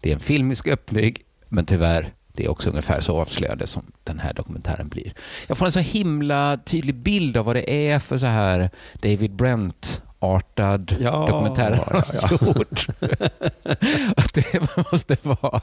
Det 0.00 0.10
är 0.10 0.14
en 0.14 0.20
filmisk 0.20 0.68
öppning, 0.68 1.14
men 1.48 1.66
tyvärr, 1.66 2.12
det 2.38 2.44
är 2.44 2.50
också 2.50 2.70
ungefär 2.70 3.00
så 3.00 3.20
avslöjande 3.20 3.66
som 3.66 3.82
den 4.04 4.18
här 4.18 4.32
dokumentären 4.32 4.88
blir. 4.88 5.12
Jag 5.46 5.58
får 5.58 5.66
en 5.66 5.72
så 5.72 5.80
himla 5.80 6.58
tydlig 6.64 6.94
bild 6.94 7.36
av 7.36 7.44
vad 7.44 7.56
det 7.56 7.90
är 7.90 7.98
för 7.98 8.16
så 8.16 8.26
här 8.26 8.70
David 9.02 9.30
Brent-artad 9.30 10.96
Ja, 11.00 11.26
dokumentär 11.26 11.70
han 11.70 12.02
ja, 12.12 12.28
har 12.30 12.46
gjort. 12.46 12.86
att 14.16 14.34
det 14.34 14.76
måste 14.92 15.16
vara... 15.22 15.60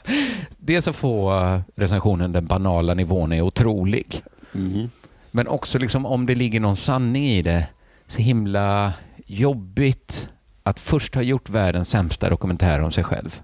Dels 0.58 0.88
att 0.88 0.96
få 0.96 1.34
recensionen 1.76 2.32
den 2.32 2.46
banala 2.46 2.94
nivån 2.94 3.32
är 3.32 3.42
otrolig. 3.42 4.22
Mhm. 4.52 4.90
Men 5.32 5.48
också 5.48 5.80
liksom 5.80 6.06
om 6.06 6.26
det 6.26 6.36
ligger 6.36 6.60
någon 6.60 6.76
sanning 6.76 7.26
i 7.26 7.42
det, 7.42 7.68
så 8.08 8.22
himla 8.22 8.94
jobbigt 9.26 10.30
att 10.64 10.80
först 10.80 11.16
ha 11.16 11.22
gjort 11.22 11.50
världens 11.50 11.90
sämsta 11.90 12.30
dokumentär 12.30 12.82
om 12.82 12.92
sig 12.92 13.04
själv 13.04 13.42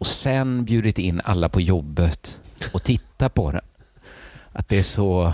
och 0.00 0.06
sen 0.06 0.64
bjudit 0.64 0.98
in 0.98 1.20
alla 1.24 1.48
på 1.48 1.60
jobbet 1.60 2.38
och 2.72 2.82
titta 2.82 3.28
på 3.28 3.52
den. 3.52 3.60
att 4.52 4.68
det 4.68 4.78
är 4.78 4.82
så 4.82 5.32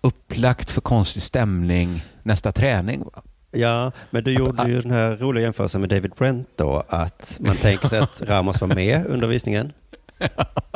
upplagt 0.00 0.70
för 0.70 0.80
konstig 0.80 1.22
stämning 1.22 2.04
nästa 2.22 2.52
träning. 2.52 3.04
Va? 3.04 3.22
Ja, 3.50 3.92
men 4.10 4.24
du 4.24 4.32
gjorde 4.32 4.68
ju 4.68 4.80
den 4.80 4.90
här 4.90 5.16
roliga 5.16 5.44
jämförelsen 5.44 5.80
med 5.80 5.90
David 5.90 6.12
Brent 6.18 6.48
då, 6.56 6.82
att 6.88 7.38
man 7.40 7.56
tänker 7.60 7.88
sig 7.88 7.98
att 7.98 8.22
Ramos 8.22 8.60
var 8.60 8.68
med 8.68 9.06
under 9.06 9.28
visningen 9.28 9.72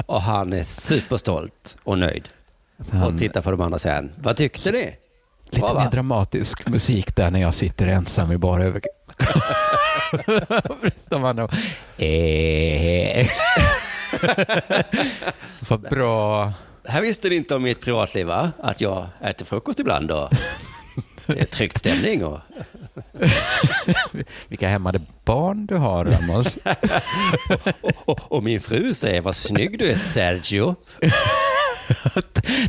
och 0.07 0.23
han 0.23 0.53
är 0.53 0.65
superstolt 0.65 1.77
och 1.85 1.99
nöjd. 1.99 2.29
Och 3.07 3.19
tittar 3.19 3.43
på 3.43 3.51
de 3.51 3.61
andra 3.61 3.79
sen. 3.79 4.13
Vad 4.17 4.37
tyckte 4.37 4.73
ni? 4.73 4.97
Lite 5.51 5.75
mer 5.75 5.91
dramatisk 5.91 6.69
musik 6.69 7.17
där 7.17 7.31
när 7.31 7.41
jag 7.41 7.55
sitter 7.55 7.87
ensam 7.87 8.33
i 8.33 8.39
bara 8.39 8.65
över... 8.65 8.81
De 11.09 11.25
andra... 11.25 11.49
Eh. 11.99 13.29
Vad 15.69 15.81
bra. 15.81 16.53
Det 16.83 16.91
här 16.91 17.01
visste 17.01 17.29
ni 17.29 17.37
inte 17.37 17.55
om 17.55 17.63
mitt 17.63 17.81
privatliv 17.81 18.27
va? 18.27 18.53
Att 18.59 18.81
jag 18.81 19.07
äter 19.21 19.47
frukost 19.47 19.81
ibland 19.81 20.11
och 20.11 20.31
det 21.27 21.41
är 21.41 21.45
tryckt 21.45 21.79
stämning 21.79 22.25
och 22.25 22.41
Vilka 24.49 24.69
hämmade 24.69 25.01
barn 25.25 25.67
du 25.67 25.77
har, 25.77 26.05
Ramos. 26.05 26.59
Och, 28.05 28.33
och 28.33 28.43
min 28.43 28.61
fru 28.61 28.95
säger 28.95 29.21
vad 29.21 29.37
snygg 29.37 29.79
du 29.79 29.91
är 29.91 29.97
Sergio. 29.97 30.77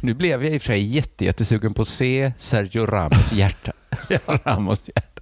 Nu 0.01 0.13
blev 0.13 0.43
jag 0.43 0.53
i 0.53 0.58
och 0.58 0.62
för 0.62 0.67
sig 0.67 0.82
jätte, 0.82 1.25
jättesugen 1.25 1.73
på 1.73 1.82
att 1.82 1.88
se 1.88 2.32
Sergio 2.38 2.86
Ramos 2.86 3.34
hjärta. 3.34 3.71
Ramos 4.45 4.82
hjärta. 4.86 5.12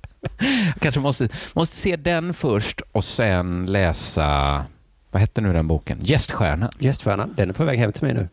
Jag 0.42 0.74
kanske 0.82 1.00
måste, 1.02 1.30
måste 1.54 1.76
se 1.76 1.96
den 1.96 2.34
först 2.34 2.82
och 2.92 3.06
sen 3.06 3.66
läsa, 3.66 4.66
vad 5.12 5.20
hette 5.22 5.42
nu 5.42 5.54
den 5.54 5.68
boken? 5.68 6.00
Gäststjärnan. 6.02 6.72
Gäststjärnan, 6.80 7.34
den 7.38 7.50
är 7.50 7.54
på 7.54 7.64
väg 7.64 7.80
hem 7.80 7.92
till 7.92 8.04
mig 8.04 8.14
nu. 8.14 8.30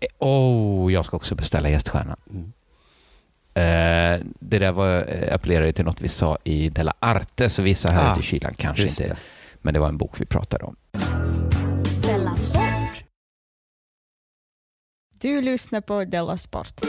Eh, 0.00 0.08
Oh, 0.18 0.92
jag 0.92 1.04
ska 1.04 1.16
också 1.16 1.34
beställa 1.34 1.68
Gäststjärnan. 1.70 2.16
Mm. 2.30 2.52
Eh, 3.54 4.26
det 4.40 4.58
där 4.58 4.72
var, 4.72 5.04
eh, 5.08 5.34
appellerade 5.34 5.72
till 5.72 5.84
något 5.84 6.00
vi 6.00 6.08
sa 6.08 6.38
i 6.44 6.68
Della 6.68 6.92
Arte, 6.98 7.48
så 7.48 7.62
vissa 7.62 7.90
här 7.92 8.14
Ah, 8.14 8.18
i 8.20 8.22
kylan 8.22 8.54
kanske 8.54 8.82
inte. 8.82 9.04
det. 9.04 9.16
Men 9.62 9.74
det 9.74 9.80
var 9.80 9.88
en 9.88 9.98
bok 9.98 10.20
vi 10.20 10.24
pratade 10.24 10.64
om. 10.64 10.76
Della 12.02 12.34
Sport. 12.34 13.04
Du 15.20 15.40
lyssnar 15.42 15.80
på 15.80 16.04
Della 16.04 16.38
Sport. 16.38 16.80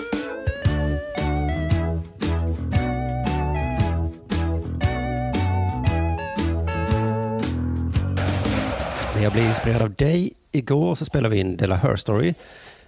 Jag 9.24 9.32
blev 9.32 9.46
inspirerad 9.46 9.82
av 9.82 9.94
dig. 9.94 10.32
Igår 10.52 10.96
så 10.96 11.06
spelade 11.06 11.36
vi 11.36 11.42
in 11.42 11.58
Della 11.58 11.76
Her 11.76 11.96
Story 11.96 12.34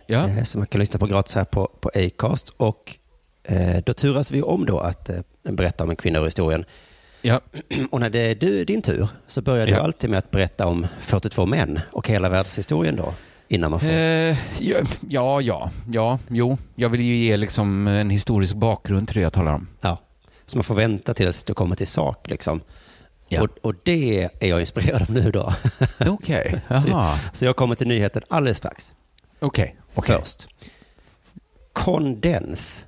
Ja, 0.06 0.28
eh, 0.28 0.44
som 0.44 0.60
man 0.60 0.68
kan 0.68 0.80
lyssna 0.80 1.00
på 1.00 1.06
gratis 1.06 1.36
här 1.36 1.44
på, 1.44 1.68
på 1.80 1.92
Acast. 1.96 2.50
Och 2.58 2.98
eh, 3.44 3.78
då 3.86 3.94
turas 3.94 4.32
vi 4.32 4.42
om 4.42 4.66
då 4.66 4.80
att 4.80 5.10
eh, 5.10 5.20
berätta 5.44 5.84
om 5.84 5.90
en 5.90 5.96
kvinna 5.96 6.20
ur 6.20 6.26
historien. 6.26 6.66
ja. 7.22 7.42
Och 7.92 8.00
när 8.00 8.10
det 8.10 8.20
är 8.20 8.36
du, 8.36 8.66
din 8.66 8.82
tur 8.82 9.08
så 9.28 9.42
börjar 9.42 9.66
du 9.68 9.72
Ja. 9.74 9.80
alltid 9.80 10.10
med 10.10 10.20
att 10.20 10.32
berätta 10.32 10.68
om 10.68 10.88
42 11.00 11.46
män 11.46 11.80
och 11.92 12.08
hela 12.08 12.30
världshistorien 12.30 12.96
då. 12.96 13.14
Innan 13.48 13.72
man 13.72 13.80
får... 13.80 13.90
Eh, 13.90 14.38
ja, 14.60 14.78
ja, 15.10 15.42
ja, 15.42 15.72
ja, 15.92 16.20
jo. 16.28 16.58
Jag 16.76 16.90
vill 16.90 17.02
ju 17.02 17.16
ge 17.16 17.38
liksom 17.38 17.88
en 17.88 18.10
historisk 18.10 18.54
bakgrund 18.54 19.08
till 19.08 19.16
det 19.16 19.22
jag 19.24 19.34
talar 19.34 19.54
om. 19.54 19.68
Ja. 19.82 19.98
Så 20.46 20.58
man 20.58 20.64
får 20.64 20.76
vänta 20.76 21.14
tills 21.14 21.44
du 21.44 21.54
kommer 21.54 21.76
till 21.76 21.88
sak 21.88 22.30
liksom. 22.30 22.62
Ja. 23.32 23.42
Och, 23.42 23.50
och 23.62 23.76
det 23.84 24.30
är 24.40 24.48
jag 24.48 24.60
inspirerad 24.60 25.02
av 25.02 25.12
nu 25.12 25.32
då. 25.32 25.54
Okej, 26.08 26.62
Så- 26.70 26.90
jaha. 26.90 27.20
Så 27.34 27.46
jag 27.46 27.56
kommer 27.56 27.76
till 27.76 27.88
nyheten 27.88 28.22
alldeles 28.28 28.58
strax. 28.58 28.94
Okej, 29.40 29.76
okej. 29.96 30.16
Först. 30.20 30.48
Kondens. 31.74 32.86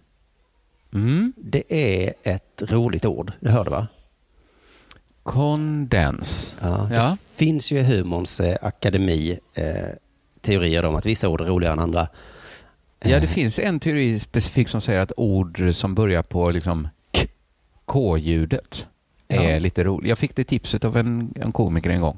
Mm. 0.94 1.34
Det 1.38 1.64
är 1.70 2.14
ett 2.24 2.64
roligt 2.70 3.06
ord. 3.06 3.32
Det 3.40 3.50
hörde 3.52 3.70
va? 3.70 3.88
Kondens. 5.24 6.56
Ja. 6.62 6.88
Ja. 6.94 7.18
Det 7.30 7.36
finns 7.46 7.72
ju 7.72 7.80
i 7.80 7.84
humorns 7.84 8.40
eh, 8.40 8.58
akademi 8.62 9.40
eh, 9.54 9.74
teorier 10.42 10.86
om 10.86 10.96
att 10.96 11.06
vissa 11.06 11.30
ord 11.30 11.42
är 11.42 11.46
roligare 11.46 11.74
än 11.74 11.80
andra. 11.80 12.08
Ja, 13.06 13.20
det 13.20 13.28
finns 13.28 13.60
en 13.60 13.80
teori 13.80 14.20
specifikt 14.20 14.70
som 14.70 14.82
säger 14.82 15.00
att 15.00 15.12
ord 15.18 15.64
som 15.74 15.96
börjar 15.96 16.24
på 16.24 16.50
liksom 16.52 16.88
k-ljudet 17.86 18.88
är 19.36 19.54
Ja. 19.54 19.60
lite 19.60 19.84
roligt. 19.84 20.10
Jag 20.10 20.18
fick 20.18 20.36
det 20.36 20.44
tipset 20.44 20.86
av 20.86 20.98
en, 20.98 21.34
en 21.42 21.52
komiker 21.52 21.90
en 21.90 22.02
gång. 22.02 22.18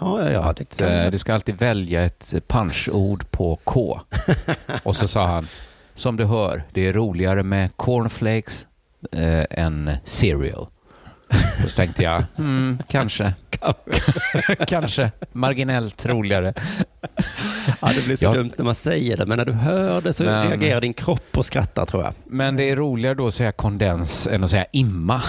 Ja, 0.00 0.22
ja, 0.22 0.30
ja. 0.30 0.52
Det 0.56 0.62
Att, 0.62 0.76
kan 0.78 0.88
eh, 0.92 1.10
du 1.10 1.18
ska 1.18 1.34
alltid 1.34 1.58
välja 1.58 2.04
ett 2.04 2.34
punchord 2.46 3.30
på 3.30 3.58
K. 3.64 4.00
Och 4.82 4.96
så 4.96 5.08
sa 5.08 5.26
han, 5.26 5.48
som 5.94 6.16
du 6.16 6.24
hör, 6.24 6.62
det 6.72 6.86
är 6.88 6.92
roligare 6.92 7.42
med 7.42 7.76
cornflakes 7.76 8.66
eh, 9.12 9.44
än 9.50 9.90
cereal. 10.04 10.66
Och 11.64 11.70
så 11.70 11.76
tänkte 11.76 12.02
jag, 12.02 12.24
hmm, 12.36 12.78
kanske, 12.88 13.34
kanske, 14.68 15.10
marginellt 15.32 16.06
roligare. 16.06 16.54
ja, 17.80 17.90
det 17.96 18.04
blir 18.04 18.16
så 18.16 18.24
Ja. 18.24 18.32
dumt 18.34 18.50
när 18.58 18.64
man 18.64 18.74
säger 18.74 19.16
det, 19.16 19.26
men 19.26 19.38
när 19.38 19.44
du 19.44 19.52
hör 19.52 20.00
det 20.00 20.12
så 20.12 20.24
Men- 20.24 20.48
reagerar 20.48 20.80
din 20.80 20.94
kropp 20.94 21.36
och 21.38 21.46
skrattar 21.46 21.86
tror 21.86 22.02
jag. 22.02 22.14
Men 22.24 22.56
det 22.56 22.70
är 22.70 22.76
roligare 22.76 23.14
då 23.14 23.26
att 23.26 23.34
säga 23.34 23.52
kondens 23.52 24.26
än 24.26 24.44
att 24.44 24.50
säga 24.50 24.66
imma. 24.72 25.22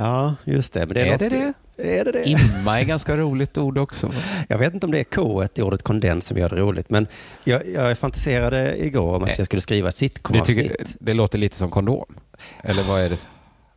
Ja, 0.00 0.34
just 0.44 0.72
det. 0.72 0.86
Men 0.86 0.94
det 0.94 1.00
är, 1.00 1.06
Är 1.06 1.10
något 1.10 1.18
det 1.20 1.28
det? 1.76 1.98
Är 1.98 2.04
det 2.04 2.12
det? 2.12 2.28
Imma 2.28 2.80
är 2.80 2.84
ganska 2.84 3.16
roligt 3.16 3.58
ord 3.58 3.78
också. 3.78 4.10
Jag 4.48 4.58
vet 4.58 4.74
inte 4.74 4.86
om 4.86 4.92
det 4.92 4.98
är 5.00 5.04
K 5.04 5.44
i 5.54 5.62
ordet 5.62 5.82
kondens 5.82 6.26
som 6.26 6.38
gör 6.38 6.48
det 6.48 6.56
roligt, 6.56 6.90
men 6.90 7.06
jag, 7.44 7.68
jag 7.68 7.98
fantiserade 7.98 8.84
igår 8.86 9.08
om 9.16 9.22
att 9.22 9.28
Nej. 9.28 9.34
jag 9.38 9.46
skulle 9.46 9.62
skriva 9.62 9.88
ett 9.88 9.94
sitcom-avsnitt. 9.94 10.96
det 11.00 11.14
låter 11.14 11.38
lite 11.38 11.56
som 11.56 11.70
kondom. 11.70 12.14
Eller 12.62 12.82
vad 12.82 13.00
är 13.00 13.10
det? 13.10 13.18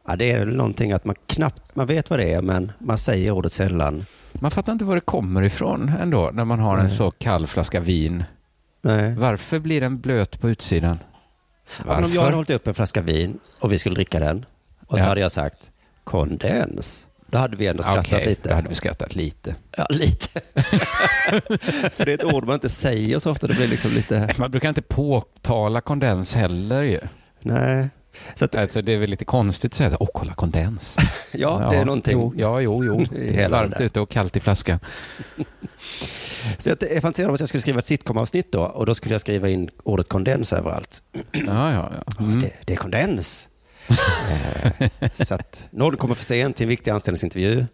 Ja, 0.07 0.15
det 0.15 0.31
är 0.31 0.45
någonting 0.45 0.91
att 0.91 1.05
man 1.05 1.15
knappt, 1.27 1.75
man 1.75 1.88
vet 1.88 2.09
vad 2.09 2.19
det 2.19 2.33
är, 2.33 2.41
men 2.41 2.71
man 2.79 2.97
säger 2.97 3.31
ordet 3.31 3.51
sällan. 3.51 4.05
Man 4.33 4.51
fattar 4.51 4.73
inte 4.73 4.86
var 4.86 4.95
det 4.95 5.01
kommer 5.01 5.41
ifrån 5.43 5.91
ändå, 6.01 6.31
när 6.33 6.45
man 6.45 6.59
har 6.59 6.77
en 6.77 6.86
Nej. 6.86 6.97
så 6.97 7.12
kall 7.12 7.47
flaska 7.47 7.79
vin. 7.79 8.23
Nej. 8.81 9.15
Varför 9.15 9.59
blir 9.59 9.81
den 9.81 9.99
blöt 9.99 10.41
på 10.41 10.49
utsidan? 10.49 10.99
Ja, 11.77 11.83
men 11.95 12.03
om 12.03 12.12
jag 12.12 12.21
hade 12.21 12.36
hållit 12.36 12.49
upp 12.49 12.67
en 12.67 12.73
flaska 12.73 13.01
vin 13.01 13.39
och 13.59 13.71
vi 13.71 13.77
skulle 13.77 13.95
dricka 13.95 14.19
den 14.19 14.45
och 14.88 14.97
så 14.99 15.03
Ja. 15.05 15.09
hade 15.09 15.21
jag 15.21 15.31
sagt 15.31 15.71
kondens. 16.03 17.07
Då 17.27 17.37
hade 17.37 17.57
vi 17.57 17.67
ändå 17.67 17.83
skrattat 17.83 18.05
Okej, 18.07 18.25
lite. 18.25 18.49
då 18.49 18.55
hade 18.55 18.69
vi 18.69 18.75
skrattat 18.75 19.15
lite. 19.15 19.55
Ja, 19.77 19.85
lite. 19.89 20.41
För 21.91 22.05
det 22.05 22.11
är 22.11 22.15
ett 22.15 22.23
ord 22.23 22.45
man 22.45 22.53
inte 22.53 22.69
säger 22.69 23.19
så 23.19 23.31
ofta. 23.31 23.47
Det 23.47 23.53
blir 23.53 23.67
liksom 23.67 23.91
lite... 23.91 24.33
Man 24.37 24.51
brukar 24.51 24.69
inte 24.69 24.81
påtala 24.81 25.81
kondens 25.81 26.35
heller 26.35 26.83
ju. 26.83 26.99
Nej. 27.41 27.89
Så 28.35 28.45
att, 28.45 28.55
Alltså, 28.55 28.81
det 28.81 28.93
är 28.93 28.97
väl 28.97 29.09
lite 29.09 29.25
konstigt 29.25 29.71
att 29.71 29.75
säga 29.75 29.97
åh 29.99 30.09
kolla 30.13 30.33
kondens. 30.33 30.97
ja, 31.31 31.67
det 31.71 31.77
är 31.77 31.85
någonting. 31.85 32.13
Jo, 32.13 32.33
ja, 32.37 32.61
jo, 32.61 32.83
jo. 32.85 33.05
Det 33.11 33.41
är 33.41 33.49
varmt 33.49 33.81
ute 33.81 33.99
och 33.99 34.09
kallt 34.09 34.35
i 34.35 34.39
flaskan. 34.39 34.79
Så 36.57 36.69
jag 36.69 36.77
jag 36.91 37.01
fantiserade 37.01 37.29
om 37.29 37.33
att 37.35 37.39
jag 37.39 37.49
skulle 37.49 37.61
skriva 37.61 37.79
ett 37.79 37.85
sitcom-avsnitt 37.85 38.51
då 38.51 38.61
och 38.61 38.85
då 38.85 38.95
skulle 38.95 39.13
jag 39.13 39.21
skriva 39.21 39.49
in 39.49 39.69
ordet 39.83 40.09
kondens 40.09 40.53
överallt. 40.53 41.03
Ja, 41.31 41.71
ja, 41.71 41.91
ja. 41.95 42.23
Mm. 42.23 42.41
Det, 42.41 42.51
det 42.65 42.73
är 42.73 42.77
kondens. 42.77 43.49
Eh, 43.89 44.89
så 45.13 45.34
att 45.36 45.67
någon 45.72 45.98
kommer 45.98 46.15
för 46.15 46.24
sent 46.24 46.56
till 46.58 46.63
en 46.63 46.69
viktig 46.69 46.91
anställningsintervju. 46.91 47.65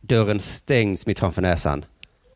Dörren 0.00 0.40
stängs 0.40 1.06
mitt 1.06 1.18
framför 1.18 1.42
näsan. 1.42 1.84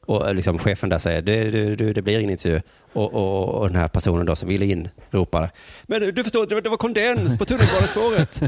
Och 0.06 0.28
eh, 0.28 0.34
liksom 0.34 0.58
chefen 0.58 0.88
där 0.88 0.98
säger, 0.98 1.22
det, 1.22 1.50
det, 1.50 1.76
det, 1.76 1.92
det 1.92 2.02
blir 2.02 2.18
ingen 2.18 2.30
intervju. 2.30 2.60
Och, 2.92 3.14
och, 3.14 3.48
och 3.48 3.66
den 3.68 3.76
här 3.76 3.88
personen 3.88 4.26
då 4.26 4.36
som 4.36 4.48
ville 4.48 4.66
in 4.66 4.88
ropar, 5.10 5.50
men 5.82 6.14
du 6.14 6.22
förstår, 6.24 6.46
det 6.46 6.54
var- 6.54 6.62
det 6.62 6.68
var 6.68 6.76
kondens 6.76 7.36
på 7.38 7.44
tunnelbanespåret. 7.44 8.40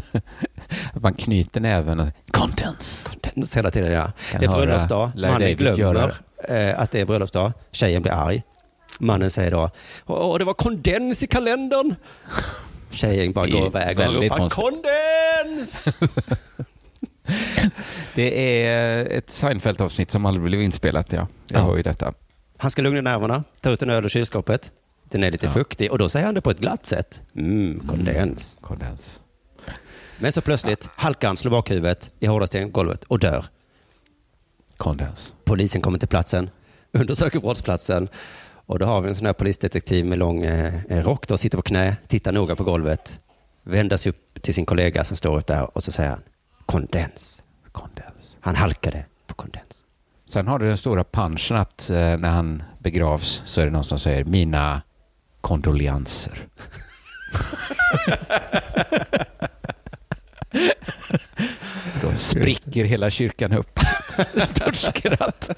Man 1.01 1.15
knyter 1.15 1.61
näven 1.61 2.01
och 2.01 2.09
kondens. 2.31 3.09
Kondens 3.23 3.57
hela 3.57 3.71
tiden, 3.71 3.93
ja. 3.93 4.13
Kan 4.31 4.41
det 4.41 4.47
är 4.47 4.51
bröllopsdag, 4.67 5.11
mannen 5.33 5.57
glömmer 5.57 6.15
eh, 6.49 6.81
att 6.81 6.91
det 6.91 7.01
är 7.01 7.05
bröllopsdag. 7.05 7.53
Tjejen 7.73 8.03
blir 8.03 8.13
arg. 8.13 8.43
Mannen 8.99 9.31
säger 9.31 9.51
då, 9.51 9.71
åh, 10.07 10.39
det 10.39 10.45
var 10.45 10.55
kondens 10.55 11.23
i 11.23 11.27
kalendern. 11.27 11.95
Tjejen 12.95 13.33
bara 13.33 13.47
går 13.47 13.67
iväg 13.67 13.97
och 13.99 14.03
väldigt 14.05 14.33
ropar 14.33 14.39
konstigt. 14.39 14.65
kondens! 14.65 15.89
Det 18.15 18.63
är 18.67 19.05
ett 19.07 19.31
Seinfeld-avsnitt 19.31 20.11
som 20.11 20.27
aldrig 20.27 20.45
blev 20.45 20.63
inspelat, 20.63 21.13
ja. 21.13 21.27
Jag 21.49 21.61
Ja. 21.61 21.65
hör 21.65 21.77
ju 21.77 21.83
detta. 21.83 22.13
Han 22.59 22.71
ska 22.71 22.83
lugna 22.83 23.01
nerverna, 23.01 23.45
ta 23.61 23.71
ut 23.71 23.83
en 23.83 23.91
öl 23.91 24.05
ur 24.05 24.09
kylskåpet. 24.09 24.71
Den 25.05 25.23
är 25.25 25.31
lite 25.31 25.47
Ja. 25.47 25.53
fuktig 25.53 25.93
och 25.93 25.99
då 25.99 26.09
säger 26.09 26.27
han 26.27 26.35
det 26.35 26.41
på 26.41 26.51
ett 26.51 26.59
glatt 26.59 26.87
sätt. 26.87 27.23
Mm, 27.37 27.83
kondens. 27.89 28.57
Kondens. 28.61 29.21
Men 30.19 30.33
så 30.33 30.41
plötsligt 30.41 30.89
halkar 30.97 31.29
han, 31.29 31.37
slår 31.37 31.51
bakhuvudet 31.51 32.11
i 32.21 32.27
hårda 32.27 32.47
stengolvet 32.47 33.05
och 33.05 33.19
dör. 33.19 33.45
Kondens. 34.77 35.33
Polisen 35.45 35.81
kommer 35.83 35.99
till 35.99 36.09
platsen, 36.09 36.51
undersöker 36.93 37.41
brottsplatsen 37.41 38.09
och 38.67 38.79
då 38.79 38.87
har 38.87 39.01
vi 39.01 39.09
en 39.09 39.15
sån 39.15 39.27
här 39.27 39.33
polisdetektiv 39.33 40.07
med 40.07 40.19
lång 40.19 40.43
eh, 40.43 41.05
rock 41.05 41.29
då, 41.29 41.37
sitter 41.37 41.59
på 41.59 41.63
knä, 41.63 41.97
tittar 42.07 42.33
noga 42.33 42.57
på 42.57 42.65
golvet, 42.65 43.21
vänder 43.63 43.97
sig 43.97 44.11
upp 44.11 44.43
till 44.43 44.55
sin 44.55 44.67
kollega 44.67 45.05
som 45.05 45.17
står 45.17 45.39
upp 45.39 45.47
där 45.47 45.77
och 45.77 45.85
så 45.85 45.93
säger 45.93 46.11
han 46.11 46.23
kondens. 46.67 47.43
Kondens. 47.73 48.37
Han 48.41 48.57
halkade 48.57 49.05
på 49.27 49.35
kondens. 49.35 49.85
Sen 50.27 50.47
har 50.47 50.59
du 50.59 50.67
den 50.67 50.77
stora 50.77 51.05
punchen 51.05 51.57
att 51.57 51.91
eh, 51.91 51.97
när 51.97 52.31
han 52.31 52.63
begravs 52.79 53.43
så 53.45 53.61
är 53.61 53.65
det 53.65 53.71
någon 53.71 53.85
som 53.85 53.99
säger 53.99 54.25
mina 54.25 54.83
kondolenser. 55.41 56.47
Då 62.03 62.13
spricker 62.17 62.85
hela 62.85 63.11
kyrkan 63.11 63.53
upp. 63.53 63.79
Stort 64.49 64.77
skratt. 64.77 65.51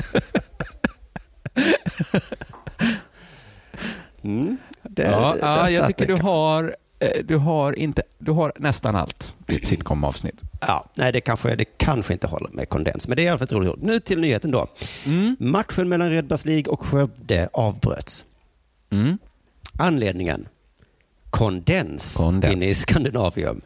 Mm. 4.26 4.56
Det, 4.82 5.02
Ja, 5.02 5.36
där 5.40 5.46
ja, 5.48 5.70
jag 5.70 5.86
tycker 5.86 6.06
du 6.06 6.14
har, 6.22 6.76
eh, 6.98 7.24
du 7.24 7.36
har, 7.36 7.78
inte, 7.78 8.02
du 8.18 8.30
har 8.32 8.52
nästan 8.56 8.96
allt 8.96 9.34
i 9.48 9.56
ett 9.56 9.68
sitcom-avsnitt. 9.68 10.40
Ja, 10.60 10.84
nej, 10.94 11.12
det 11.12 11.20
kanske, 11.20 11.56
det 11.56 11.64
kanske 11.64 12.12
inte 12.12 12.26
håller 12.26 12.50
med 12.52 12.68
kondens, 12.68 13.08
men 13.08 13.16
det 13.16 13.22
är 13.22 13.24
i 13.24 13.28
alla 13.28 13.38
fall 13.38 13.44
ett 13.44 13.52
roligt 13.52 13.70
ord. 13.70 13.78
Nu 13.82 14.00
till 14.00 14.20
nyheten 14.20 14.50
då. 14.50 14.66
Mm. 15.06 15.36
Matchen 15.40 15.88
mellan 15.88 16.10
Redbergslig 16.10 16.68
och 16.68 16.86
Skövde 16.86 17.48
avbröts. 17.52 18.24
Mm. 18.90 19.18
Anledningen? 19.78 20.48
Kondens, 21.30 22.16
Kondens. 22.16 22.52
inne 22.54 22.66
i 22.66 22.74
Skandinavium. 22.74 23.60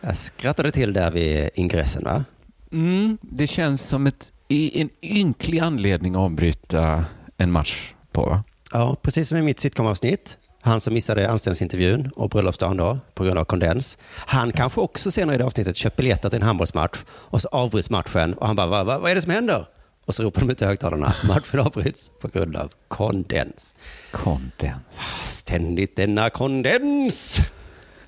Jag 0.00 0.16
skrattade 0.16 0.72
till 0.72 0.92
där 0.92 1.10
vid 1.10 1.50
ingressen, 1.54 2.04
va? 2.04 2.24
Mm, 2.72 3.18
det 3.20 3.46
känns 3.46 3.82
som 3.88 4.06
ett, 4.06 4.32
en 4.48 4.90
ynklig 5.02 5.58
anledning 5.58 6.14
att 6.14 6.18
avbryta 6.20 7.04
en 7.36 7.50
match 7.50 7.92
på. 8.12 8.22
Va? 8.26 8.44
Ja, 8.76 8.96
precis 9.02 9.28
som 9.28 9.38
i 9.38 9.42
mitt 9.42 9.60
sitcom-avsnitt. 9.60 10.38
Han 10.62 10.80
som 10.80 10.94
missade 10.94 11.30
anställningsintervjun 11.30 12.10
och 12.16 12.28
bröllopsdagen 12.28 12.76
då, 12.76 12.98
på 13.14 13.24
grund 13.24 13.38
av 13.38 13.44
kondens. 13.44 13.98
Han 14.16 14.52
kanske 14.52 14.80
också 14.80 15.10
senare 15.10 15.34
i 15.34 15.38
det 15.38 15.44
avsnittet 15.44 15.76
köpt 15.76 15.96
biljetter 15.96 16.30
till 16.30 16.36
en 16.36 16.46
handbollsmatch 16.46 16.98
och 17.08 17.40
så 17.40 17.48
avbryts 17.48 17.90
matchen 17.90 18.34
och 18.34 18.46
han 18.46 18.56
bara, 18.56 18.66
vad, 18.66 18.86
vad, 18.86 19.00
vad 19.00 19.10
är 19.10 19.14
det 19.14 19.22
som 19.22 19.30
händer? 19.30 19.66
Och 20.04 20.14
så 20.14 20.22
ropar 20.22 20.40
de 20.40 20.50
ut 20.50 20.62
i 20.62 20.64
högtalarna, 20.64 21.14
matchen 21.24 21.60
avbryts 21.60 22.12
på 22.20 22.28
grund 22.28 22.56
av 22.56 22.72
kondens. 22.88 23.74
Kondens. 24.10 25.20
Ständigt 25.24 25.96
denna 25.96 26.30
kondens! 26.30 27.38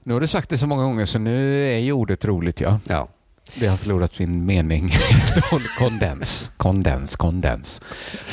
Nu 0.02 0.12
har 0.12 0.20
du 0.20 0.26
sagt 0.26 0.50
det 0.50 0.59
så 0.59 0.66
många 0.66 0.83
gånger 0.83 1.07
så 1.07 1.18
nu 1.18 1.66
är 1.72 1.79
ju 1.79 1.92
ordet 1.92 2.24
roligt 2.24 2.61
ja. 2.61 2.81
Ja, 2.88 3.09
Det 3.54 3.66
har 3.66 3.76
förlorat 3.76 4.12
sin 4.12 4.46
mening. 4.46 4.90
kondens, 5.78 6.50
kondens, 6.56 7.16
kondens. 7.16 7.80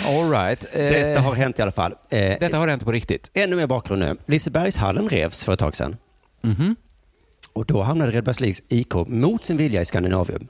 All 0.06 0.30
right. 0.32 0.66
Eh, 0.72 0.80
detta 0.80 1.22
har 1.22 1.36
hänt 1.36 1.60
i 1.60 1.62
alla 1.62 1.72
fall. 1.72 1.92
Eh, 2.10 2.38
detta 2.40 2.58
har 2.58 2.68
hänt 2.68 2.84
på 2.86 2.92
riktigt. 2.92 3.30
Ännu 3.34 3.56
mer 3.56 3.68
bakgrund 3.68 4.02
nu. 4.02 4.18
Lisebergshallen 4.26 5.10
revs 5.10 5.44
för 5.46 5.54
ett 5.54 5.60
tag 5.60 5.76
sedan. 5.76 5.98
Mhm. 6.42 6.76
Och 7.54 7.66
då 7.66 7.82
hamnade 7.82 8.12
Redbergsligs 8.12 8.64
IK 8.70 8.94
mot 9.08 9.44
sin 9.44 9.58
vilja 9.58 9.82
i 9.82 9.86
Skandinavium. 9.86 10.48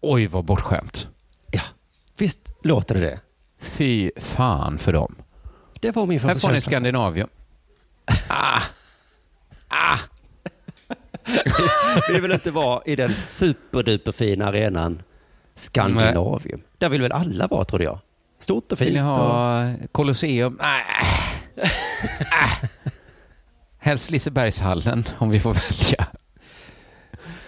Oj, 0.00 0.26
vad 0.26 0.44
bortskämt. 0.44 1.08
Ja, 1.50 1.62
visst 2.18 2.54
låter 2.62 2.94
det 2.94 3.00
det? 3.00 3.20
Fy 3.60 4.10
fan 4.16 4.78
för 4.78 4.92
dem. 4.92 5.14
Det 5.80 5.90
var 5.96 6.06
min 6.06 6.20
Här 6.20 6.28
första 6.28 6.40
får 6.40 6.48
ni 6.48 6.54
känsla. 6.54 6.70
Skandinavium. 6.70 7.28
Ah. 8.28 8.62
Ah. 9.68 9.98
Vi 12.12 12.20
vill 12.20 12.32
inte 12.32 12.50
vara 12.50 12.82
i 12.86 12.96
den 12.96 13.16
superduperfina 13.16 14.46
arenan 14.46 15.02
Skandinavium. 15.54 16.60
Där 16.78 16.88
vill 16.88 17.02
väl 17.02 17.12
alla 17.12 17.46
vara, 17.46 17.64
trodde 17.64 17.84
jag. 17.84 17.98
Stort 18.38 18.72
och 18.72 18.80
Vill 18.80 18.86
fint. 18.88 18.96
ni 18.96 19.02
Och... 19.02 19.06
ha 19.06 19.74
Colosseum? 19.92 20.58
Nej. 20.60 20.84
Helst 23.78 24.10
Lisebergshallen 24.10 25.04
om 25.18 25.30
vi 25.30 25.40
får 25.40 25.54
välja. 25.54 26.06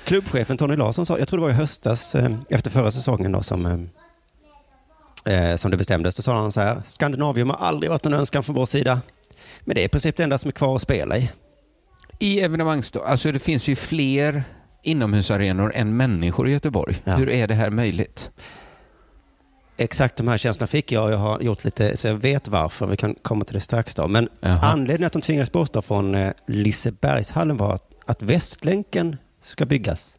Klubbchefen 0.05 0.57
Tony 0.57 0.77
Larsson 0.77 1.07
sa, 1.07 1.19
jag 1.19 1.29
tror 1.29 1.39
det 1.39 1.43
var 1.43 1.51
i 1.51 1.55
höstas 1.55 2.15
eh, 2.15 2.31
efter 2.51 2.71
förra 2.71 2.91
säsongen 2.91 3.33
då 3.33 3.43
som, 3.43 3.91
eh, 5.27 5.35
eh, 5.51 5.57
som 5.57 5.71
det 5.71 5.77
bestämdes, 5.77 6.17
då 6.17 6.23
sa 6.23 6.35
han 6.37 6.53
så 6.53 6.61
här, 6.61 6.83
Skandinavium 6.85 7.51
har 7.51 7.57
aldrig 7.57 7.91
varit 7.91 8.07
en 8.07 8.15
önskan 8.15 8.43
från 8.43 8.55
vår 8.57 8.67
sida. 8.67 9.01
Men 9.61 9.75
det 9.75 9.81
är 9.81 9.85
i 9.85 9.89
princip 9.89 10.17
det 10.17 10.23
enda 10.23 10.39
som 10.39 10.49
är 10.49 10.53
kvar 10.53 10.77
att 10.77 10.83
spela 10.83 11.17
i. 11.17 11.31
I 12.19 12.41
evenemangsdag, 12.41 13.03
alltså 13.07 13.33
det 13.33 13.39
finns 13.39 13.69
ju 13.69 13.77
fler 13.77 14.45
inomhusarenor 14.83 15.73
än 15.75 15.97
människor 15.97 16.49
i 16.49 16.53
Göteborg. 16.53 17.03
Ja. 17.05 17.17
Hur 17.17 17.29
är 17.29 17.49
det 17.49 17.55
här 17.55 17.71
möjligt? 17.71 18.31
Exakt 19.77 20.17
de 20.17 20.29
här 20.29 20.39
känslorna 20.39 20.67
fick 20.67 20.93
jag 20.93 21.13
jag 21.13 21.19
har 21.19 21.41
gjort 21.41 21.65
lite, 21.65 21.97
så 21.97 22.09
jag 22.09 22.15
vet 22.15 22.49
varför. 22.49 22.87
Vi 22.87 22.97
kan 22.97 23.15
komma 23.23 23.45
till 23.45 23.55
det 23.55 23.61
strax 23.61 23.95
då. 23.95 24.09
Men 24.09 24.29
Jaha. 24.41 24.59
anledningen 24.63 25.07
att 25.07 25.13
de 25.13 25.23
tvingades 25.23 25.53
bort 25.53 25.85
från 25.85 26.15
eh, 26.15 26.33
Lisebergshallen 26.47 27.57
var 27.57 27.75
att, 27.75 27.91
att 28.07 28.23
Västlänken 28.23 29.17
ska 29.41 29.67
byggas. 29.67 30.19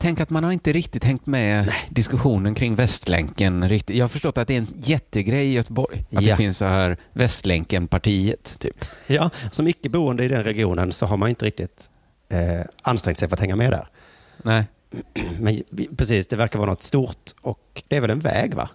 Tänk 0.00 0.20
att 0.20 0.30
man 0.30 0.44
har 0.44 0.52
inte 0.52 0.72
riktigt 0.72 1.04
hängt 1.04 1.26
med 1.26 1.72
diskussionen 1.90 2.54
kring 2.54 2.74
Västlänken. 2.74 3.68
Riktigt. 3.68 3.96
Jag 3.96 4.04
har 4.04 4.08
förstått 4.08 4.38
att 4.38 4.48
det 4.48 4.54
är 4.54 4.58
en 4.58 4.66
jättegrej 4.82 5.46
i 5.48 5.52
Göteborg. 5.52 5.98
Att 6.00 6.22
Ja. 6.22 6.30
det 6.30 6.36
finns 6.36 6.58
så 6.58 6.64
här 6.64 6.96
Västlänken-partiet. 7.12 8.56
Typ. 8.60 8.84
Ja, 9.06 9.30
som 9.50 9.66
icke 9.68 9.88
boende 9.88 10.24
i 10.24 10.28
den 10.28 10.44
regionen 10.44 10.92
så 10.92 11.06
har 11.06 11.16
man 11.16 11.28
inte 11.28 11.44
riktigt 11.44 11.90
eh, 12.28 12.60
ansträngt 12.82 13.18
sig 13.18 13.28
för 13.28 13.36
att 13.36 13.40
hänga 13.40 13.56
med 13.56 13.70
där. 13.72 13.88
Nej. 14.42 14.64
Men 15.38 15.60
precis, 15.96 16.26
det 16.26 16.36
verkar 16.36 16.58
vara 16.58 16.70
något 16.70 16.82
stort 16.82 17.30
och 17.40 17.82
det 17.88 17.96
är 17.96 18.00
väl 18.00 18.10
en 18.10 18.20
väg 18.20 18.54
va? 18.54 18.68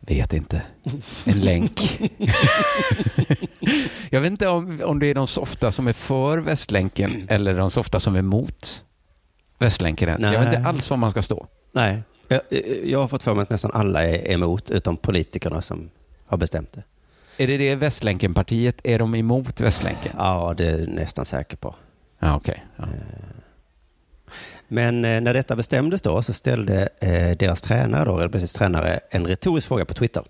Vet 0.00 0.32
inte. 0.32 0.62
En 1.24 1.40
länk. 1.40 2.00
jag 4.10 4.20
vet 4.20 4.30
inte 4.30 4.48
om, 4.48 4.80
om 4.84 4.98
det 4.98 5.06
är 5.06 5.14
de 5.14 5.26
softa 5.26 5.72
som 5.72 5.86
är 5.86 5.92
för 5.92 6.38
Västlänken 6.38 7.26
eller 7.28 7.54
de 7.58 7.70
softa 7.70 8.00
som 8.00 8.16
är 8.16 8.22
mot 8.22 8.82
Västlänken. 9.58 10.08
än. 10.08 10.22
Jag 10.22 10.30
vet 10.30 10.40
Nej. 10.40 10.56
inte 10.56 10.68
alls 10.68 10.90
var 10.90 10.96
man 10.96 11.10
ska 11.10 11.22
stå. 11.22 11.46
Nej, 11.72 12.02
jag, 12.28 12.40
jag 12.84 12.98
har 13.00 13.08
fått 13.08 13.22
för 13.22 13.34
mig 13.34 13.42
att 13.42 13.50
nästan 13.50 13.70
alla 13.74 14.04
är 14.04 14.30
emot 14.30 14.70
utom 14.70 14.96
politikerna 14.96 15.62
som 15.62 15.90
har 16.26 16.38
bestämt 16.38 16.72
det. 16.72 16.82
Är 17.42 17.46
det 17.46 17.56
det 17.56 17.74
Västlänken-partiet? 17.74 18.80
Är 18.84 18.98
de 18.98 19.14
emot 19.14 19.60
Västlänken? 19.60 20.12
Ja, 20.18 20.54
det 20.56 20.66
är 20.66 20.78
jag 20.78 20.88
nästan 20.88 21.24
säker 21.24 21.56
på. 21.56 21.74
Ja, 22.18 22.36
okej. 22.36 22.64
Ja. 22.76 22.84
Men 24.68 25.04
eh, 25.04 25.20
när 25.20 25.34
detta 25.34 25.56
bestämdes 25.56 26.02
då 26.02 26.22
så 26.22 26.32
ställde 26.32 26.88
eh, 27.00 27.36
deras 27.38 27.62
tränare, 27.62 28.04
då, 28.04 28.18
eller 28.18 28.28
precis 28.28 28.52
tränare, 28.52 29.00
en 29.10 29.26
retorisk 29.26 29.68
fråga 29.68 29.84
på 29.84 29.94
Twitter. 29.94 30.22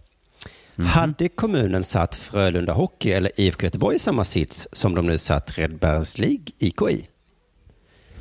Mhm. 0.75 0.87
Hade 0.87 1.29
kommunen 1.29 1.85
satt 1.85 2.17
Frölunda 2.17 2.73
Hockey 2.73 3.13
eller 3.13 3.33
IFK 3.37 3.65
Göteborg 3.65 3.97
i 3.97 3.99
samma 3.99 4.25
sits 4.25 4.69
som 4.73 4.95
de 4.95 5.07
nu 5.07 5.19
satt 5.19 5.59
Redbergslig 5.59 6.51
IK 6.59 6.83
i? 6.83 7.09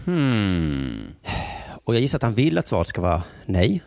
Hmm. 0.06 1.14
Och 1.84 1.96
jag 1.96 2.02
gissar 2.02 2.18
att 2.18 2.24
han 2.24 2.34
vill 2.34 2.58
att 2.58 2.68
svaret 2.68 2.88
ska 2.88 3.02
vara 3.02 3.24
nej. 3.46 3.84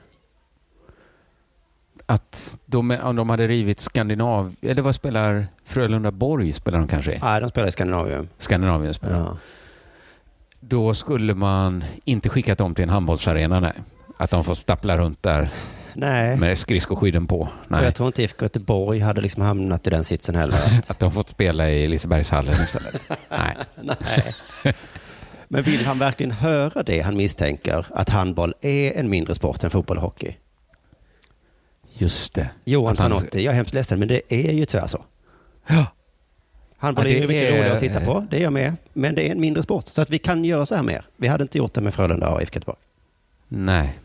Att 2.06 2.56
de, 2.66 2.90
om 2.90 3.16
de 3.16 3.30
hade 3.30 3.48
rivit 3.48 3.80
Skandinav... 3.80 4.54
Eller 4.62 4.82
vad 4.82 4.94
spelar 4.94 5.46
Frölunda 5.64 6.10
Borg? 6.10 6.52
Spelar 6.52 6.78
de 6.78 6.88
kanske? 6.88 7.18
Nej, 7.22 7.40
de 7.40 7.50
spelar 7.50 7.68
i 7.68 7.72
Skandinavium. 7.72 8.28
Skandinavien 8.38 8.94
spelar. 8.94 9.18
Ja. 9.18 9.36
Då 10.60 10.94
skulle 10.94 11.34
man 11.34 11.84
inte 12.04 12.28
skickat 12.28 12.58
dem 12.58 12.74
till 12.74 12.82
en 12.82 12.88
handbollsarena, 12.88 13.60
nej. 13.60 13.72
Att 14.16 14.30
de 14.30 14.44
får 14.44 14.54
stappla 14.54 14.98
runt 14.98 15.22
där 15.22 15.50
Nej, 15.94 16.36
med 16.36 16.58
skridskoskydden 16.58 17.26
på. 17.26 17.40
och 17.40 17.48
Nej. 17.68 17.84
jag 17.84 17.94
tror 17.94 18.06
inte 18.06 18.22
IFK 18.22 18.44
Göteborg 18.44 19.00
hade 19.00 19.20
liksom 19.20 19.42
hamnat 19.42 19.86
i 19.86 19.90
den 19.90 20.04
sitsen 20.04 20.34
heller. 20.34 20.58
Att 20.88 20.98
de 20.98 21.12
fått 21.12 21.28
spela 21.28 21.70
i 21.70 21.88
Lisebergshallen 21.88 22.52
istället. 22.54 23.10
nej. 23.30 23.56
Nej. 24.00 24.34
Men 25.48 25.62
vill 25.62 25.86
han 25.86 25.98
verkligen 25.98 26.30
höra 26.32 26.82
det 26.82 27.00
han 27.00 27.16
misstänker, 27.16 27.86
att 27.90 28.08
handboll 28.08 28.54
är 28.60 28.92
en 28.92 29.10
mindre 29.10 29.34
sport 29.34 29.64
än 29.64 29.70
fotboll 29.70 29.96
och 29.96 30.02
hockey? 30.02 30.34
Just 31.92 32.34
det. 32.34 32.50
Johan 32.64 32.96
Zanotti, 32.96 33.42
jag 33.44 33.52
är 33.52 33.56
hemskt 33.56 33.74
ledsen, 33.74 33.98
men 33.98 34.08
det 34.08 34.20
är 34.28 34.52
ju 34.52 34.66
tyvärr 34.66 34.86
så. 34.86 35.04
Ja. 35.66 35.86
Handboll 36.78 37.06
Ja, 37.06 37.12
är 37.16 37.20
ju 37.20 37.28
mycket 37.28 37.42
är- 37.42 37.52
roligare 37.52 37.72
att 37.72 37.80
titta 37.80 38.00
på, 38.00 38.26
det 38.30 38.36
är 38.36 38.42
jag 38.42 38.52
med. 38.52 38.76
Men 38.92 39.14
det 39.14 39.28
är 39.28 39.32
en 39.32 39.40
mindre 39.40 39.62
sport, 39.62 39.86
så 39.86 40.02
att 40.02 40.10
vi 40.10 40.18
kan 40.18 40.44
göra 40.44 40.66
så 40.66 40.74
här 40.74 40.82
mer. 40.82 41.02
Vi 41.16 41.28
hade 41.28 41.42
inte 41.42 41.58
gjort 41.58 41.74
det 41.74 41.80
med 41.80 41.94
Frölunda 41.94 42.34
och 42.34 42.42
IFK 42.42 42.54
Göteborg. 42.56 42.78
Nej. 43.48 43.98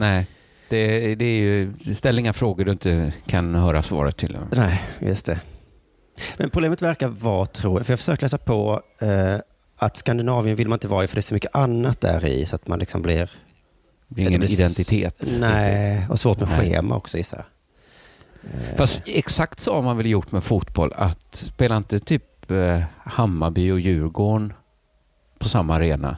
Nej. 0.00 0.26
Det, 0.68 1.14
det 1.14 1.24
är 1.24 1.40
ju... 1.40 1.72
Ställ 1.94 2.18
inga 2.18 2.32
frågor 2.32 2.64
du 2.64 2.72
inte 2.72 3.12
kan 3.26 3.54
höra 3.54 3.82
svaret 3.82 4.16
till. 4.16 4.38
Nej, 4.52 4.82
just 5.00 5.26
det. 5.26 5.40
Men 6.36 6.50
problemet 6.50 6.82
verkar 6.82 7.08
vara, 7.08 7.46
tror 7.46 7.78
jag, 7.78 7.86
för 7.86 7.92
jag 7.92 7.98
försöker 7.98 8.22
läsa 8.22 8.38
på 8.38 8.82
eh, 9.00 9.36
att 9.82 9.96
Skandinavien 9.96 10.56
vill 10.56 10.68
man 10.68 10.76
inte 10.76 10.88
vara 10.88 11.04
i 11.04 11.06
för 11.06 11.16
det 11.16 11.20
är 11.20 11.22
så 11.22 11.34
mycket 11.34 11.56
annat 11.56 12.00
där 12.00 12.26
i 12.26 12.46
så 12.46 12.56
att 12.56 12.68
man 12.68 12.78
liksom 12.78 13.02
blir... 13.02 13.30
Det 14.08 14.14
blir 14.14 14.28
ingen 14.28 14.40
det 14.40 14.46
blir 14.46 14.60
identitet. 14.60 15.28
Nej, 15.38 16.06
och 16.10 16.20
svårt 16.20 16.40
med 16.40 16.48
Nej. 16.48 16.58
schema 16.58 16.96
också 16.96 17.16
gissar 17.16 17.38
jag. 17.38 17.46
Fast 18.76 19.02
exakt 19.06 19.60
så 19.60 19.74
har 19.74 19.82
man 19.82 19.96
väl 19.96 20.06
gjort 20.06 20.32
med 20.32 20.44
fotboll. 20.44 20.92
Att 20.96 21.34
spela 21.34 21.76
inte 21.76 21.98
typ 21.98 22.50
eh, 22.50 22.82
Hammarby 23.04 23.70
och 23.70 23.80
Djurgården 23.80 24.52
på 25.38 25.48
samma 25.48 25.74
arena. 25.74 26.16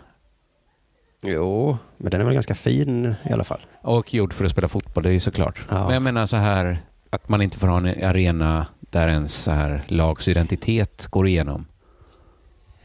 Jo, 1.22 1.76
men 1.96 2.10
den 2.10 2.20
är 2.20 2.24
väl 2.24 2.34
ganska 2.34 2.54
fin 2.54 3.14
i 3.30 3.32
alla 3.32 3.44
fall. 3.44 3.60
Och 3.82 4.14
gjord 4.14 4.32
för 4.32 4.44
att 4.44 4.50
spela 4.50 4.68
fotboll, 4.68 5.02
det 5.02 5.08
är 5.08 5.12
ju 5.12 5.20
såklart. 5.20 5.64
Ja. 5.68 5.84
Men 5.84 5.94
jag 5.94 6.02
menar 6.02 6.26
så 6.26 6.36
här 6.36 6.78
att 7.10 7.28
man 7.28 7.42
inte 7.42 7.58
får 7.58 7.66
ha 7.66 7.76
en 7.78 8.04
arena 8.04 8.66
där 8.80 9.08
ens 9.08 9.42
så 9.42 9.50
här 9.50 9.84
lags 9.88 10.28
identitet 10.28 11.06
går 11.06 11.26
igenom. 11.28 11.66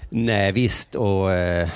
Nej, 0.10 0.52
visst. 0.52 0.96
Och, 0.96 1.32
eh, 1.32 1.70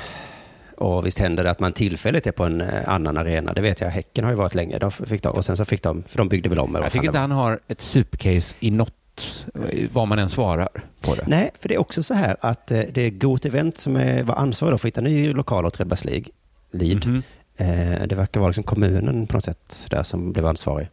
och 0.77 1.05
visst 1.05 1.19
händer 1.19 1.43
det 1.43 1.51
att 1.51 1.59
man 1.59 1.73
tillfälligt 1.73 2.27
är 2.27 2.31
på 2.31 2.43
en 2.43 2.61
eh, 2.61 2.89
annan 2.89 3.17
arena. 3.17 3.53
Det 3.53 3.61
vet 3.61 3.81
jag. 3.81 3.89
Häcken 3.89 4.23
har 4.23 4.31
ju 4.31 4.37
varit 4.37 4.55
länge. 4.55 4.77
De 4.77 4.91
fick 4.91 5.23
de, 5.23 5.29
och 5.29 5.45
sen 5.45 5.57
så 5.57 5.65
fick 5.65 5.83
de, 5.83 6.03
för 6.03 6.17
de 6.17 6.29
byggde 6.29 6.49
väl 6.49 6.59
om. 6.59 6.75
Jag 6.75 6.91
tycker 6.91 7.05
inte 7.05 7.19
han 7.19 7.31
har 7.31 7.59
ett 7.67 7.81
supercase 7.81 8.55
i 8.59 8.71
något 8.71 9.45
eh, 9.55 9.89
vad 9.91 10.07
man 10.07 10.19
än 10.19 10.29
svarar 10.29 10.69
på 11.01 11.15
det. 11.15 11.23
Nej, 11.27 11.51
för 11.59 11.69
det 11.69 11.75
är 11.75 11.79
också 11.79 12.03
så 12.03 12.13
här 12.13 12.37
att 12.39 12.67
det 12.67 12.97
är 12.97 13.09
Got 13.09 13.45
Event 13.45 13.77
som 13.77 13.95
är, 13.95 14.23
var 14.23 14.35
ansvarig 14.35 14.79
för 14.79 14.87
att 14.87 14.89
hitta 14.89 15.01
ny 15.01 15.33
lokal 15.33 15.65
åt 15.65 15.79
League. 15.79 16.25
Lead. 16.71 17.05
Mhm. 17.05 17.23
Eh, 17.57 18.07
det 18.07 18.15
verkar 18.15 18.39
vara 18.39 18.49
liksom 18.49 18.63
kommunen 18.63 19.27
på 19.27 19.37
något 19.37 19.45
sätt 19.45 19.87
där 19.89 20.03
som 20.03 20.31
blev 20.31 20.45
ansvarig. 20.45 20.89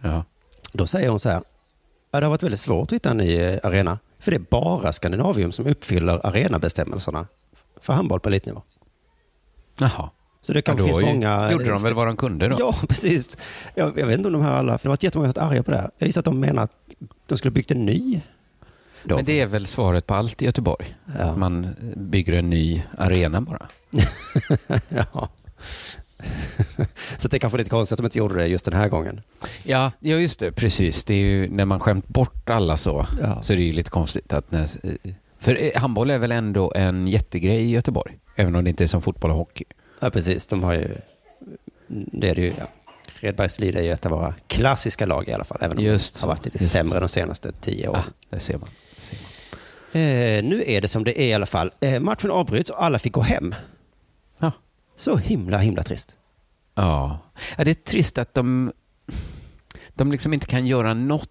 Ja. 0.00 0.24
Då 0.72 0.86
säger 0.86 1.08
hon 1.08 1.20
så 1.20 1.28
här, 1.28 1.42
ja, 2.10 2.20
det 2.20 2.26
har 2.26 2.30
varit 2.30 2.42
väldigt 2.42 2.60
svårt 2.60 2.88
att 2.88 2.92
hitta 2.92 3.10
en 3.10 3.16
ny 3.16 3.58
arena. 3.62 3.98
För 4.18 4.30
det 4.30 4.36
är 4.36 4.44
bara 4.50 4.92
Skandinavium 4.92 5.52
som 5.52 5.66
uppfyller 5.66 6.26
arenabestämmelserna 6.26 7.26
för 7.80 7.92
handboll 7.92 8.20
på 8.20 8.28
elitnivå. 8.28 8.62
Jaha. 9.80 10.10
Så 10.40 10.52
det 10.52 10.58
Ja, 10.58 10.62
kanske 10.62 10.88
då 10.88 10.94
finns 10.94 11.14
många... 11.14 11.52
gjorde 11.52 11.70
de 11.70 11.82
väl 11.82 11.94
vad 11.94 12.06
de 12.06 12.16
kunde 12.16 12.48
då? 12.48 12.56
Ja, 12.58 12.74
precis. 12.88 13.36
Jag, 13.74 13.98
jag 13.98 14.06
vet 14.06 14.18
inte 14.18 14.28
om 14.28 14.32
de 14.32 14.42
här 14.42 14.52
alla, 14.52 14.78
för 14.78 14.84
det 14.84 14.88
var 14.88 14.98
jättemånga 15.00 15.32
som 15.32 15.42
var 15.42 15.50
arga 15.50 15.62
på 15.62 15.70
det 15.70 15.76
här. 15.76 15.90
Jag 15.98 16.06
gissar 16.06 16.20
att 16.20 16.24
de 16.24 16.40
menar 16.40 16.62
att 16.62 16.72
de 17.26 17.38
skulle 17.38 17.52
byggt 17.52 17.70
en 17.70 17.86
ny. 17.86 18.20
Då. 19.04 19.16
Men 19.16 19.24
det 19.24 19.40
är 19.40 19.46
väl 19.46 19.66
svaret 19.66 20.06
på 20.06 20.14
allt 20.14 20.42
i 20.42 20.44
Göteborg? 20.44 20.96
Ja. 21.18 21.24
Att 21.24 21.38
man 21.38 21.74
bygger 21.96 22.32
en 22.32 22.50
ny 22.50 22.82
arena 22.98 23.40
bara. 23.40 23.68
ja. 24.88 25.28
Så 27.18 27.28
det 27.28 27.36
är 27.36 27.38
kanske 27.38 27.58
lite 27.58 27.70
konstigt 27.70 27.92
att 27.92 27.98
de 27.98 28.04
inte 28.06 28.18
gjorde 28.18 28.34
det 28.34 28.46
just 28.46 28.64
den 28.64 28.74
här 28.74 28.88
gången. 28.88 29.20
Ja, 29.62 29.92
ja 30.00 30.16
just 30.16 30.38
det. 30.38 30.52
Precis. 30.52 31.04
Det 31.04 31.14
är 31.14 31.18
ju 31.18 31.48
när 31.50 31.64
man 31.64 31.80
skämt 31.80 32.08
bort 32.08 32.48
alla 32.50 32.76
så, 32.76 33.06
Ja. 33.22 33.42
så 33.42 33.52
är 33.52 33.56
det 33.56 33.62
ju 33.62 33.72
lite 33.72 33.90
konstigt 33.90 34.32
att 34.32 34.50
när, 34.52 34.68
För 35.38 35.62
eh, 35.62 35.80
handboll 35.80 36.10
är 36.10 36.18
väl 36.18 36.32
ändå 36.32 36.72
en 36.76 37.08
jättegrej 37.08 37.60
i 37.62 37.70
Göteborg? 37.70 38.18
Även 38.36 38.54
om 38.56 38.64
det 38.64 38.70
inte 38.70 38.84
är 38.84 38.88
som 38.88 39.02
fotboll 39.02 39.30
och 39.30 39.36
hockey. 39.36 39.64
Ja, 40.00 40.10
precis. 40.10 40.46
De 40.46 40.62
har 40.62 40.72
ju... 40.74 40.88
Det 41.88 42.28
är 42.28 42.34
det 42.34 42.40
ju, 42.42 42.52
ja. 42.58 42.66
Redbergs 43.20 43.60
Lid 43.60 43.76
är 43.76 43.82
ju 43.82 43.90
ett 43.92 44.06
av 44.06 44.12
våra 44.12 44.34
klassiska 44.46 45.06
lag 45.06 45.28
i 45.28 45.32
alla 45.32 45.44
fall. 45.44 45.58
Även 45.60 45.78
om 45.78 45.84
Just 45.84 46.14
de 46.14 46.18
så, 46.20 46.26
har 46.26 46.34
varit 46.34 46.44
lite 46.44 46.58
sämre 46.58 46.90
så. 46.94 47.00
de 47.00 47.08
senaste 47.08 47.52
tio 47.60 47.88
Ah, 47.88 47.90
åren. 47.90 48.02
det 48.30 48.40
ser 48.40 48.58
man. 48.58 48.68
Det 48.96 49.02
ser 49.02 49.16
man. 49.16 50.38
Eh, 50.38 50.42
nu 50.50 50.62
är 50.66 50.80
det 50.80 50.88
som 50.88 51.04
det 51.04 51.20
är 51.20 51.26
i 51.28 51.34
alla 51.34 51.46
fall. 51.46 51.70
Eh, 51.80 52.00
matchen 52.00 52.30
avbryts 52.30 52.70
och 52.70 52.84
alla 52.84 52.98
fick 52.98 53.12
gå 53.12 53.20
hem. 53.20 53.54
Så 54.98 55.16
himla, 55.16 55.58
himla 55.58 55.82
trist. 55.82 56.16
Ja. 56.74 57.18
ja, 57.56 57.64
det 57.64 57.70
är 57.70 57.74
trist 57.74 58.18
att 58.18 58.34
de, 58.34 58.72
de 59.94 60.12
liksom 60.12 60.32
inte 60.34 60.46
kan 60.46 60.66
göra 60.66 60.94
något 60.94 61.30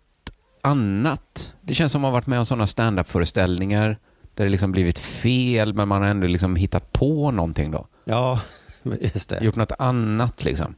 annat. 0.61 1.53
Det 1.61 1.73
känns 1.73 1.91
som 1.91 1.99
att 1.99 2.01
man 2.01 2.07
har 2.13 2.17
varit 2.17 2.27
med 2.27 2.39
om 2.39 2.45
sådana 2.45 2.67
stand-up-föreställningar 2.67 3.97
där 4.33 4.43
det 4.43 4.49
liksom 4.49 4.71
blivit 4.71 4.99
fel, 4.99 5.73
men 5.73 5.87
man 5.87 6.01
har 6.01 6.09
ändå 6.09 6.27
liksom 6.27 6.55
hittat 6.55 6.91
på 6.91 7.31
någonting 7.31 7.71
då. 7.71 7.87
Ja, 8.05 8.41
just 9.01 9.29
det. 9.29 9.43
Gjort 9.43 9.55
något 9.55 9.71
annat 9.79 10.43
liksom. 10.43 10.75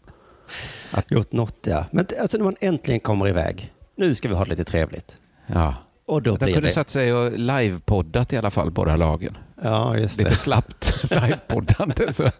Att, 0.91 1.11
Gjort 1.11 1.31
något, 1.31 1.59
ja. 1.67 1.85
Men 1.91 2.05
alltså 2.21 2.37
när 2.37 2.45
man 2.45 2.55
äntligen 2.59 2.99
kommer 2.99 3.27
iväg. 3.27 3.73
Nu 3.95 4.15
ska 4.15 4.27
vi 4.29 4.35
ha 4.35 4.43
det 4.43 4.49
lite 4.49 4.63
trevligt. 4.63 5.17
ja. 5.47 5.75
Och 6.05 6.21
då 6.21 6.31
De 6.35 6.45
blir 6.45 6.53
kunde 6.53 6.69
det... 6.69 6.73
satt 6.73 6.89
sig 6.89 7.13
och 7.13 7.31
livepoddat 7.39 8.33
i 8.33 8.37
alla 8.37 8.51
fall, 8.51 8.71
båda 8.71 8.95
lagen. 8.95 9.37
Ja, 9.63 9.97
just 9.97 10.17
Lite 10.17 10.29
det. 10.29 10.35
slappt 10.35 11.03
livepoddande. 11.11 12.13
Så. 12.13 12.31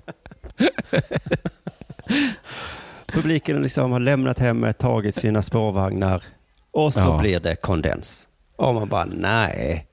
Publiken 3.14 3.62
liksom 3.62 3.92
har 3.92 4.00
lämnat 4.00 4.40
hemmet, 4.40 4.78
tagit 4.78 5.16
sina 5.16 5.42
spårvagnar 5.42 6.24
och 6.72 6.94
så 6.94 7.00
Ja. 7.00 7.18
blir 7.20 7.40
det 7.40 7.56
kondens. 7.56 8.28
Och 8.56 8.74
man 8.74 8.90
bara, 8.90 9.06
nej. 9.06 9.88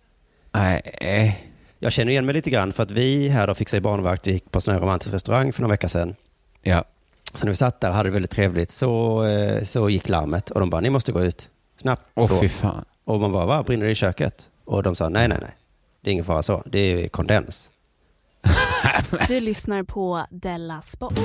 Nej. 0.52 1.42
Jag 1.78 1.92
känner 1.92 2.12
igen 2.12 2.26
mig 2.26 2.32
lite 2.34 2.50
grann 2.50 2.72
för 2.72 2.82
att 2.82 2.90
vi 2.90 3.28
här 3.28 3.46
då 3.46 3.54
fixade 3.54 3.80
barnvakt 3.80 4.26
och 4.26 4.32
gick 4.32 4.50
på 4.50 4.60
sån 4.60 4.74
här 4.74 4.80
romantisk 4.80 5.14
restaurang 5.14 5.52
för 5.52 5.62
några 5.62 5.72
veckor 5.72 5.88
sedan. 5.88 6.14
Ja. 6.62 6.84
Så 7.34 7.44
när 7.44 7.52
vi 7.52 7.56
satt 7.56 7.80
där 7.80 7.88
och 7.88 7.94
hade 7.94 8.08
det 8.08 8.12
väldigt 8.12 8.30
trevligt 8.30 8.70
så, 8.70 9.24
eh, 9.24 9.62
så 9.62 9.90
gick 9.90 10.08
larmet 10.08 10.50
och 10.50 10.60
de 10.60 10.70
bara, 10.70 10.80
ni 10.80 10.90
måste 10.90 11.12
gå 11.12 11.24
ut 11.24 11.50
snabbt. 11.76 12.02
Åh 12.14 12.28
då. 12.28 12.40
fy 12.40 12.48
fan. 12.48 12.84
Och 13.04 13.20
man 13.20 13.32
bara, 13.32 13.46
va, 13.46 13.62
brinner 13.62 13.84
det 13.86 13.92
i 13.92 13.94
köket? 13.94 14.48
Och 14.64 14.82
de 14.82 14.96
sa, 14.96 15.08
nej, 15.08 15.28
nej, 15.28 15.38
nej. 15.40 15.50
Det 16.00 16.10
är 16.10 16.12
ingen 16.12 16.24
fara 16.24 16.42
så. 16.42 16.62
Det 16.66 16.78
är 16.78 17.08
kondens. 17.08 17.70
Du 19.28 19.40
lyssnar 19.40 19.82
på 19.82 20.26
Della 20.30 20.80
Sport. 20.82 21.18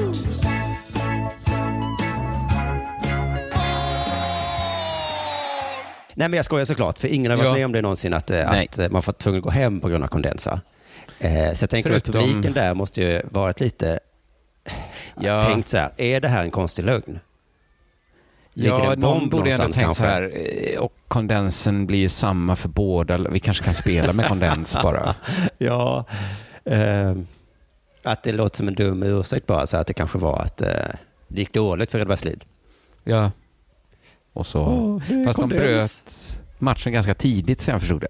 Nej, 6.13 6.29
men 6.29 6.33
jag 6.37 6.45
skojar 6.45 6.65
såklart, 6.65 6.99
för 6.99 7.07
ingen 7.07 7.31
har 7.31 7.37
varit 7.37 7.47
Ja. 7.47 7.53
med 7.53 7.65
om 7.65 7.71
det 7.71 7.81
någonsin 7.81 8.13
att, 8.13 8.31
eh, 8.31 8.51
att 8.51 8.79
eh, 8.79 8.89
man 8.89 9.01
får 9.01 9.11
tvungen 9.13 9.37
att 9.39 9.43
gå 9.43 9.49
hem 9.49 9.79
på 9.79 9.87
grund 9.89 10.03
av 10.03 10.07
kondens. 10.07 10.45
Va? 10.45 10.61
Eh, 11.19 11.53
så 11.53 11.63
jag 11.63 11.69
tänker 11.69 11.89
att 11.93 12.03
Förutom- 12.05 12.21
publiken 12.21 12.53
där 12.53 12.73
måste 12.73 13.01
ju 13.01 13.21
varit 13.31 13.59
lite 13.59 13.99
Ja. 15.19 15.41
tänkt 15.41 15.69
så 15.69 15.77
här, 15.77 15.91
är 15.97 16.21
det 16.21 16.27
här 16.27 16.43
en 16.43 16.51
konstig 16.51 16.83
lögn? 16.85 17.19
Ligger 18.53 18.69
Ja, 18.77 18.93
en 18.93 18.99
någon 18.99 19.19
bomb 19.19 19.31
borde 19.31 19.51
ändå 19.51 19.57
någonstans 19.63 19.75
tänkt 19.75 19.95
så 19.97 20.03
kanske? 20.03 20.05
här, 20.05 20.73
eh, 20.73 20.79
och 20.79 20.93
kondensen 21.07 21.87
blir 21.87 22.09
samma 22.09 22.55
för 22.55 22.69
båda. 22.69 23.17
Vi 23.17 23.39
kanske 23.39 23.63
kan 23.63 23.73
spela 23.73 24.13
med 24.13 24.27
kondens 24.27 24.77
bara. 24.83 25.15
Ja, 25.57 26.05
eh, 26.65 27.15
att 28.03 28.23
det 28.23 28.31
låter 28.31 28.57
som 28.57 28.67
en 28.67 28.73
dum 28.75 29.03
ursäkt 29.03 29.47
bara, 29.47 29.67
så 29.67 29.77
att 29.77 29.87
det 29.87 29.93
kanske 29.93 30.17
var 30.17 30.39
att 30.39 30.61
eh, 30.61 30.67
det 31.27 31.39
gick 31.39 31.53
dåligt 31.53 31.91
för 31.91 31.99
Redbergslid. 31.99 32.43
Ja. 33.03 33.31
Och 34.33 34.47
så. 34.47 35.01
Det 35.09 35.13
är 35.15 35.25
Fast 35.25 35.39
de 35.39 35.49
bröt 35.49 36.37
matchen 36.59 36.93
ganska 36.93 37.13
tidigt, 37.13 37.61
så 37.61 37.71
jag 37.71 37.79
förstod 37.79 38.01
det. 38.01 38.07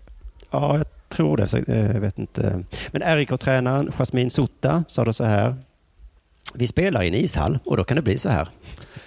Ja, 0.52 0.78
jag 0.78 0.86
tror 1.10 1.38
det. 1.38 1.48
Så, 1.48 1.58
eh, 1.58 1.92
Jag 1.92 2.00
vet 2.02 2.20
inte. 2.20 2.64
Men 2.92 3.18
RIK-tränaren 3.18 3.92
Jasmin 3.92 4.30
Sota 4.32 4.84
sa 4.88 5.06
då 5.06 5.14
så 5.14 5.24
här. 5.24 5.56
Vi 6.54 6.68
spelar 6.68 7.04
i 7.04 7.08
en 7.08 7.14
ishall 7.14 7.60
och 7.66 7.78
då 7.78 7.84
kan 7.84 7.96
det 7.96 8.02
bli 8.02 8.18
så 8.18 8.30
här. 8.30 8.48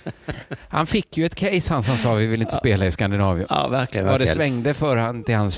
Han 0.68 0.86
fick 0.86 1.16
ju 1.16 1.26
ett 1.26 1.34
case, 1.34 1.72
han 1.72 1.82
som 1.82 1.96
sa 1.96 2.14
vi 2.14 2.26
vill 2.26 2.42
inte 2.42 2.56
spela 2.56 2.86
i 2.86 2.90
Skandinavien. 2.90 3.46
Ja, 3.50 3.68
verkligen. 3.68 4.06
Ja, 4.06 4.12
det 4.12 4.18
verkligen. 4.18 4.34
svängde 4.36 4.74
för 4.74 4.96
han 4.96 5.24
till 5.24 5.34
hans 5.34 5.56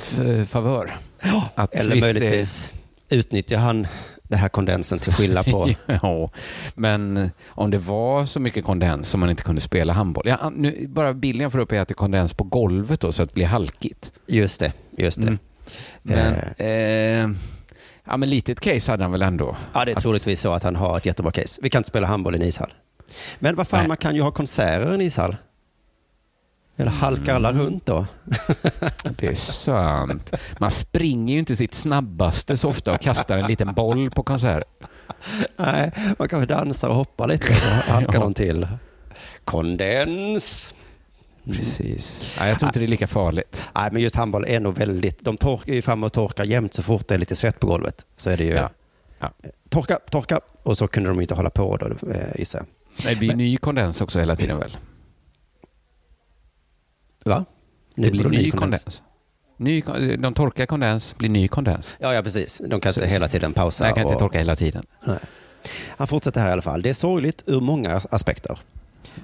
favör. 0.48 0.96
Ja, 1.22 1.48
Att 1.54 1.74
eller 1.74 1.94
visst, 1.94 2.04
möjligtvis 2.04 2.74
utnyttjar 3.08 3.58
han 3.58 3.86
det 4.22 4.36
här 4.36 4.48
kondensen 4.48 4.98
till 4.98 5.12
skillnad 5.12 5.44
på... 5.46 5.68
ja, 6.02 6.30
men 6.74 7.30
om 7.46 7.70
det 7.70 7.78
var 7.78 8.26
så 8.26 8.40
mycket 8.40 8.64
kondens 8.64 9.10
som 9.10 9.20
man 9.20 9.30
inte 9.30 9.42
kunde 9.42 9.60
spela 9.60 9.92
handboll. 9.92 10.24
Ja, 10.28 10.52
nu, 10.56 10.86
bara 10.88 11.14
bilden 11.14 11.42
jag 11.42 11.52
får 11.52 11.58
upp 11.58 11.72
är 11.72 11.80
att 11.80 11.88
det 11.88 11.92
är 11.92 11.96
kondens 11.96 12.34
på 12.34 12.44
golvet 12.44 13.00
då, 13.00 13.12
så 13.12 13.22
att 13.22 13.28
det 13.28 13.34
blir 13.34 13.46
halkigt. 13.46 14.12
Just 14.26 14.60
det, 14.60 14.72
just 14.96 15.22
det. 15.22 15.28
Mm. 15.28 15.38
Men, 16.02 16.34
eh, 16.56 17.38
ja, 18.04 18.16
men 18.16 18.28
litet 18.28 18.60
case 18.60 18.90
hade 18.92 19.04
han 19.04 19.12
väl 19.12 19.22
ändå. 19.22 19.56
Ja, 19.72 19.84
det 19.84 19.90
är 19.92 19.96
Att- 19.96 20.02
troligtvis 20.02 20.40
så 20.40 20.52
att 20.52 20.62
han 20.62 20.76
har 20.76 20.96
ett 20.96 21.06
jättebra 21.06 21.32
case. 21.32 21.60
Vi 21.62 21.70
kan 21.70 21.78
inte 21.80 21.88
spela 21.88 22.06
handboll 22.06 22.34
i 22.34 22.38
en 22.38 22.44
ishall. 22.44 22.72
Men 23.38 23.56
vad 23.56 23.68
fan, 23.68 23.78
Nej. 23.80 23.88
man 23.88 23.96
kan 23.96 24.14
ju 24.14 24.20
ha 24.22 24.30
konserter 24.30 24.90
i 24.90 24.94
en 24.94 25.00
ishall. 25.00 25.36
Eller 26.76 26.90
halkar 26.90 27.34
alla 27.34 27.50
Mm. 27.50 27.62
runt 27.62 27.86
då? 27.86 28.06
Det 29.18 29.26
är 29.26 29.34
sant. 29.34 30.32
Man 30.58 30.70
springer 30.70 31.32
ju 31.34 31.38
inte 31.38 31.56
sitt 31.56 31.74
snabbaste 31.74 32.56
så 32.56 32.68
ofta 32.68 32.92
och 32.94 33.00
kastar 33.00 33.38
en 33.38 33.46
liten 33.46 33.74
boll 33.74 34.10
på 34.10 34.22
konsert. 34.22 34.64
Nej, 35.56 35.90
man 36.18 36.28
kanske 36.28 36.54
dansar 36.54 36.88
och 36.88 36.94
hoppar 36.94 37.28
lite 37.28 37.48
och 37.54 37.60
så 37.60 37.68
halkar 37.92 38.14
Ja. 38.14 38.20
de 38.20 38.34
till. 38.34 38.68
Kondens! 39.44 40.74
Precis. 41.44 42.36
Ja, 42.38 42.46
jag 42.48 42.58
tror 42.58 42.68
inte 42.68 42.78
det 42.78 42.84
är 42.84 42.88
lika 42.88 43.06
farligt. 43.06 43.64
Nej, 43.74 43.88
men 43.92 44.02
just 44.02 44.14
handboll 44.16 44.44
är 44.48 44.60
nog 44.60 44.78
väldigt... 44.78 45.20
De 45.24 45.36
torkar 45.36 45.72
ju 45.72 45.82
fram 45.82 46.04
och 46.04 46.12
torkar 46.12 46.44
jämt 46.44 46.74
så 46.74 46.82
fort 46.82 47.08
det 47.08 47.14
är 47.14 47.18
lite 47.18 47.36
svett 47.36 47.60
på 47.60 47.66
golvet. 47.66 48.06
Så 48.16 48.30
är 48.30 48.36
det 48.36 48.44
ju... 48.44 48.50
Ja. 48.54 48.70
Ja. 49.18 49.32
Torka, 49.68 49.98
torka. 50.10 50.40
Och 50.62 50.78
så 50.78 50.88
kunde 50.88 51.08
de 51.08 51.20
inte 51.20 51.34
hålla 51.34 51.50
på 51.50 51.76
då, 51.76 51.86
eh, 52.10 52.20
gissar 52.38 52.58
jag. 52.58 52.66
Nej, 53.04 53.14
Det 53.14 53.18
blir 53.20 53.34
ny 53.36 53.56
kondens 53.56 54.00
också 54.00 54.18
hela 54.18 54.36
tiden 54.36 54.58
väl? 54.58 54.76
Va? 57.26 57.44
Det 57.94 58.10
blir 58.10 58.24
ny 58.28 58.50
kondens. 58.50 59.02
Ny, 59.58 59.80
de 60.18 60.34
torkar 60.34 60.66
kondens, 60.66 61.14
blir 61.18 61.28
ny 61.28 61.48
kondens. 61.48 61.94
Ja, 61.98 62.14
ja, 62.14 62.22
precis. 62.22 62.58
De 62.58 62.80
kan 62.80 62.90
inte 62.90 63.00
Så- 63.00 63.06
hela 63.06 63.28
tiden 63.28 63.52
pausa. 63.52 63.86
Jag 63.86 63.94
kan 63.94 64.02
inte 64.02 64.14
och- 64.14 64.20
torka 64.20 64.38
hela 64.38 64.56
tiden. 64.56 64.86
Nej. 65.04 65.18
Han 65.88 66.06
fortsätter 66.06 66.40
här 66.40 66.48
i 66.48 66.52
alla 66.52 66.62
fall. 66.62 66.82
Det 66.82 66.88
är 66.90 66.94
sorgligt 66.94 67.42
ur 67.46 67.60
många 67.60 68.00
aspekter. 68.10 68.58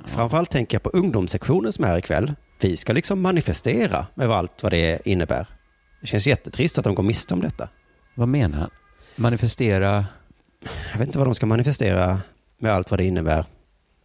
Framförallt 0.05 0.51
tänker 0.51 0.75
jag 0.75 0.83
på 0.83 0.91
ungdomssektionen 0.91 1.73
som 1.73 1.85
är 1.85 1.89
här 1.89 1.99
ikväll. 1.99 2.35
Vi 2.61 2.77
ska 2.77 2.93
liksom 2.93 3.21
manifestera 3.21 4.07
med 4.15 4.31
allt 4.31 4.63
vad 4.63 4.73
det 4.73 4.99
innebär. 5.05 5.47
Det 6.01 6.07
känns 6.07 6.27
jättetrist 6.27 6.79
att 6.79 6.85
de 6.85 6.95
går 6.95 7.03
miste 7.03 7.35
om 7.35 7.41
detta. 7.41 7.69
Vad 8.15 8.29
menar 8.29 8.59
han? 8.59 8.71
Manifestera? 9.17 10.07
Jag 10.93 10.99
vet 10.99 11.07
inte 11.07 11.19
vad 11.19 11.27
de 11.27 11.35
ska 11.35 11.47
manifestera 11.47 12.21
med 12.59 12.73
allt 12.73 12.91
vad 12.91 13.01
det 13.01 13.05
innebär. 13.05 13.45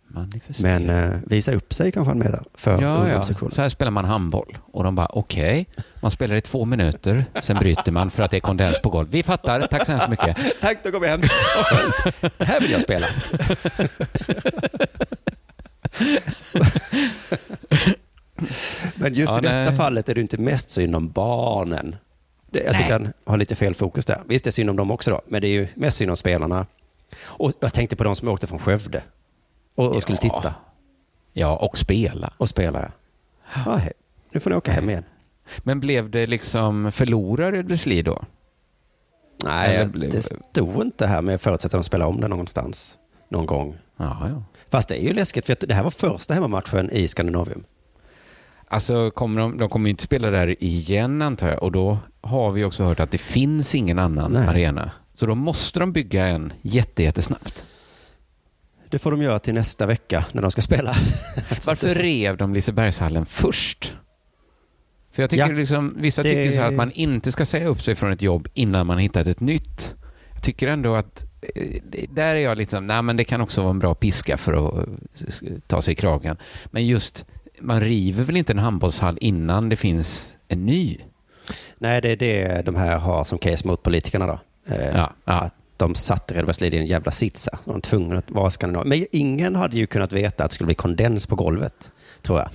Manifestera. 0.08 0.80
Men 0.80 0.90
eh, 0.90 1.18
visa 1.26 1.52
upp 1.52 1.74
sig 1.74 1.92
kanske 1.92 2.10
han 2.12 2.20
menar 2.20 2.44
för 2.54 2.82
Ja, 2.82 3.10
ja. 3.10 3.24
Så 3.24 3.62
här 3.62 3.70
spelar 3.70 3.92
man 3.92 4.06
handboll. 4.06 4.58
Och 4.74 4.84
de 4.84 4.96
bara, 4.96 5.08
okej. 5.14 5.68
Man 6.02 6.12
spelar 6.12 6.36
i 6.36 6.42
två 6.42 6.66
minuter, 6.66 7.26
sen 7.42 7.58
bryter 7.58 7.92
man 7.92 8.12
för 8.12 8.24
att 8.24 8.32
det 8.32 8.38
är 8.38 8.42
kondens 8.42 8.82
på 8.82 8.90
golv. 8.90 9.08
Vi 9.12 9.24
fattar, 9.24 9.62
tack 9.62 9.86
så 9.86 9.92
hemskt 9.92 10.10
mycket. 10.10 10.38
Tack, 10.62 10.78
då 10.84 10.92
går 10.92 11.00
vi 11.00 11.08
hem. 11.08 11.22
Det 12.38 12.46
här 12.46 12.60
vill 12.62 12.72
jag 12.72 12.82
spela. 12.82 13.08
Men 18.96 19.14
just 19.14 19.32
Ja, 19.32 19.40
i 19.40 19.42
detta 19.42 19.56
nej. 19.56 19.76
fallet 19.76 20.10
är 20.10 20.16
det 20.16 20.22
inte 20.22 20.38
mest 20.38 20.70
synd 20.70 20.96
om 20.96 21.10
barnen. 21.12 21.96
Det, 22.52 22.64
jag 22.64 22.72
Nej. 22.72 22.82
tycker 22.82 22.94
han 22.94 23.14
har 23.26 23.38
lite 23.38 23.56
fel 23.56 23.76
fokus 23.76 24.06
där. 24.06 24.22
Visst, 24.28 24.44
det 24.44 24.50
är 24.50 24.52
synd 24.52 24.70
om 24.70 24.76
dem 24.76 24.92
också 24.92 25.12
då, 25.12 25.22
men 25.28 25.42
det 25.42 25.48
är 25.48 25.52
ju 25.52 25.68
mest 25.76 25.98
synd 25.98 26.12
om 26.12 26.18
spelarna. 26.18 26.66
Och 27.24 27.54
jag 27.60 27.74
tänkte 27.74 27.96
på 27.96 28.04
de 28.04 28.16
som 28.16 28.28
åkte 28.28 28.48
från 28.48 28.60
Skövde 28.60 29.02
och, 29.78 29.96
och 29.96 30.02
skulle 30.02 30.18
Ja. 30.22 30.30
titta 30.42 30.56
Ja, 31.34 31.56
och 31.56 31.78
spela. 31.78 32.34
och 32.38 32.50
spela. 32.50 32.92
Ja, 33.66 33.76
hej. 33.76 33.92
Nu 34.32 34.40
får 34.40 34.50
ni 34.50 34.56
åka 34.56 34.72
hem 34.72 34.90
igen. 34.90 35.04
Men 35.60 35.80
blev 35.80 36.10
det 36.12 36.28
liksom 36.28 36.92
förlorare 36.92 37.58
Ödesli 37.60 38.02
då? 38.02 38.24
Nej, 39.44 39.86
blev- 39.86 40.12
det 40.12 40.22
stod 40.22 40.82
inte 40.82 41.06
här, 41.08 41.22
men 41.22 41.32
jag 41.32 41.42
förutsätter 41.42 41.78
att 41.78 41.84
de 41.84 41.88
spelar 41.88 42.06
om 42.06 42.22
det 42.22 42.28
någonstans. 42.28 42.98
Någon 43.30 43.46
gång. 43.46 43.78
Ja, 43.98 44.18
ja. 44.30 44.44
Fast 44.70 44.90
det 44.90 44.96
är 45.04 45.08
ju 45.08 45.14
läskigt, 45.14 45.46
för 45.46 45.58
det 45.68 45.74
här 45.74 45.84
var 45.84 45.92
första 45.92 46.34
hemmamatchen 46.34 46.90
i 46.92 47.08
Skandinavium. 47.08 47.64
Alltså, 48.68 49.12
kommer 49.12 49.42
de, 49.42 49.58
de 49.58 49.70
kommer 49.70 49.90
inte 49.90 50.04
spela 50.04 50.30
där 50.30 50.64
igen 50.64 51.22
antar 51.22 51.48
jag 51.50 51.64
och 51.64 51.72
då 51.72 51.98
har 52.22 52.52
vi 52.52 52.64
också 52.64 52.84
hört 52.84 53.00
att 53.00 53.12
det 53.12 53.18
finns 53.18 53.76
ingen 53.76 54.00
annan 54.00 54.32
Nej. 54.32 54.48
arena. 54.48 54.92
Så 55.16 55.26
då 55.26 55.36
måste 55.36 55.80
de 55.80 55.92
bygga 55.94 56.26
en 56.28 56.54
jätte, 56.62 57.04
jättesnabbt. 57.04 57.66
Det 58.90 59.00
får 59.00 59.12
de 59.12 59.22
göra 59.22 59.40
till 59.40 59.54
nästa 59.54 59.86
vecka 59.86 60.26
när 60.32 60.42
de 60.42 60.52
ska 60.52 60.62
spela. 60.62 60.96
Varför 61.66 61.96
rev 61.96 62.38
de 62.38 62.54
Lisebergshallen 62.54 63.26
först? 63.26 63.96
För 65.12 65.24
jag 65.24 65.30
tycker 65.30 65.48
Ja, 65.50 65.54
liksom, 65.56 65.96
vissa 65.98 66.24
det- 66.24 66.30
tycker 66.30 66.52
så 66.52 66.60
här 66.60 66.68
att 66.68 66.74
man 66.74 66.92
inte 66.92 67.32
ska 67.32 67.46
säga 67.46 67.68
upp 67.68 67.82
sig 67.82 67.96
från 67.96 68.12
ett 68.12 68.22
jobb 68.22 68.48
innan 68.54 68.88
man 68.88 68.98
hittat 68.98 69.28
ett 69.28 69.40
nytt. 69.40 69.96
Jag 70.34 70.44
tycker 70.44 70.68
ändå 70.68 70.96
att 70.96 71.26
eh, 71.56 71.82
där 72.10 72.36
är 72.36 72.40
jag 72.40 72.70
så, 72.70 72.80
nej 72.80 73.02
men 73.02 73.18
det 73.18 73.24
kan 73.24 73.42
också 73.42 73.62
vara 73.62 73.72
en 73.72 73.80
bra 73.80 73.96
piska 73.96 74.38
för 74.38 74.54
att 74.54 74.88
eh, 74.88 75.54
ta 75.68 75.82
sig 75.82 75.92
i 75.92 75.96
kragen. 75.96 76.38
Men 76.66 76.88
just, 76.88 77.26
man 77.60 77.82
river 77.82 78.24
väl 78.24 78.38
inte 78.38 78.54
en 78.54 78.60
handbollshall 78.60 79.18
innan 79.22 79.70
det 79.70 79.76
finns 79.76 80.36
en 80.48 80.66
ny? 80.66 80.98
Nej, 81.78 82.02
det 82.02 82.12
är 82.12 82.16
det 82.16 82.66
de 82.66 82.76
här 82.76 82.98
har 82.98 83.24
som 83.24 83.38
case 83.38 83.68
mot 83.68 83.84
politikerna 83.84 84.26
då. 84.28 84.40
Eh, 84.76 84.88
Ja, 84.96 85.14
ja. 85.26 85.34
Att 85.34 85.54
de 85.78 85.96
satte 85.96 86.34
Redbergslid 86.34 86.74
i 86.74 86.78
en 86.78 86.86
jävla 86.88 87.12
sits. 87.12 87.50
här. 87.52 87.60
Så 87.64 87.70
De 87.70 87.74
var 87.74 87.82
tvungna 87.82 88.18
att 88.18 88.32
vara 88.32 88.52
skandinav. 88.52 88.86
Men 88.86 89.06
ingen 89.12 89.56
hade 89.56 89.76
ju 89.78 89.88
kunnat 89.88 90.12
veta 90.12 90.44
att 90.44 90.50
det 90.50 90.56
skulle 90.56 90.66
bli 90.66 90.76
kondens 90.76 91.26
på 91.28 91.36
golvet, 91.36 91.92
tror 92.22 92.40
jag. 92.40 92.50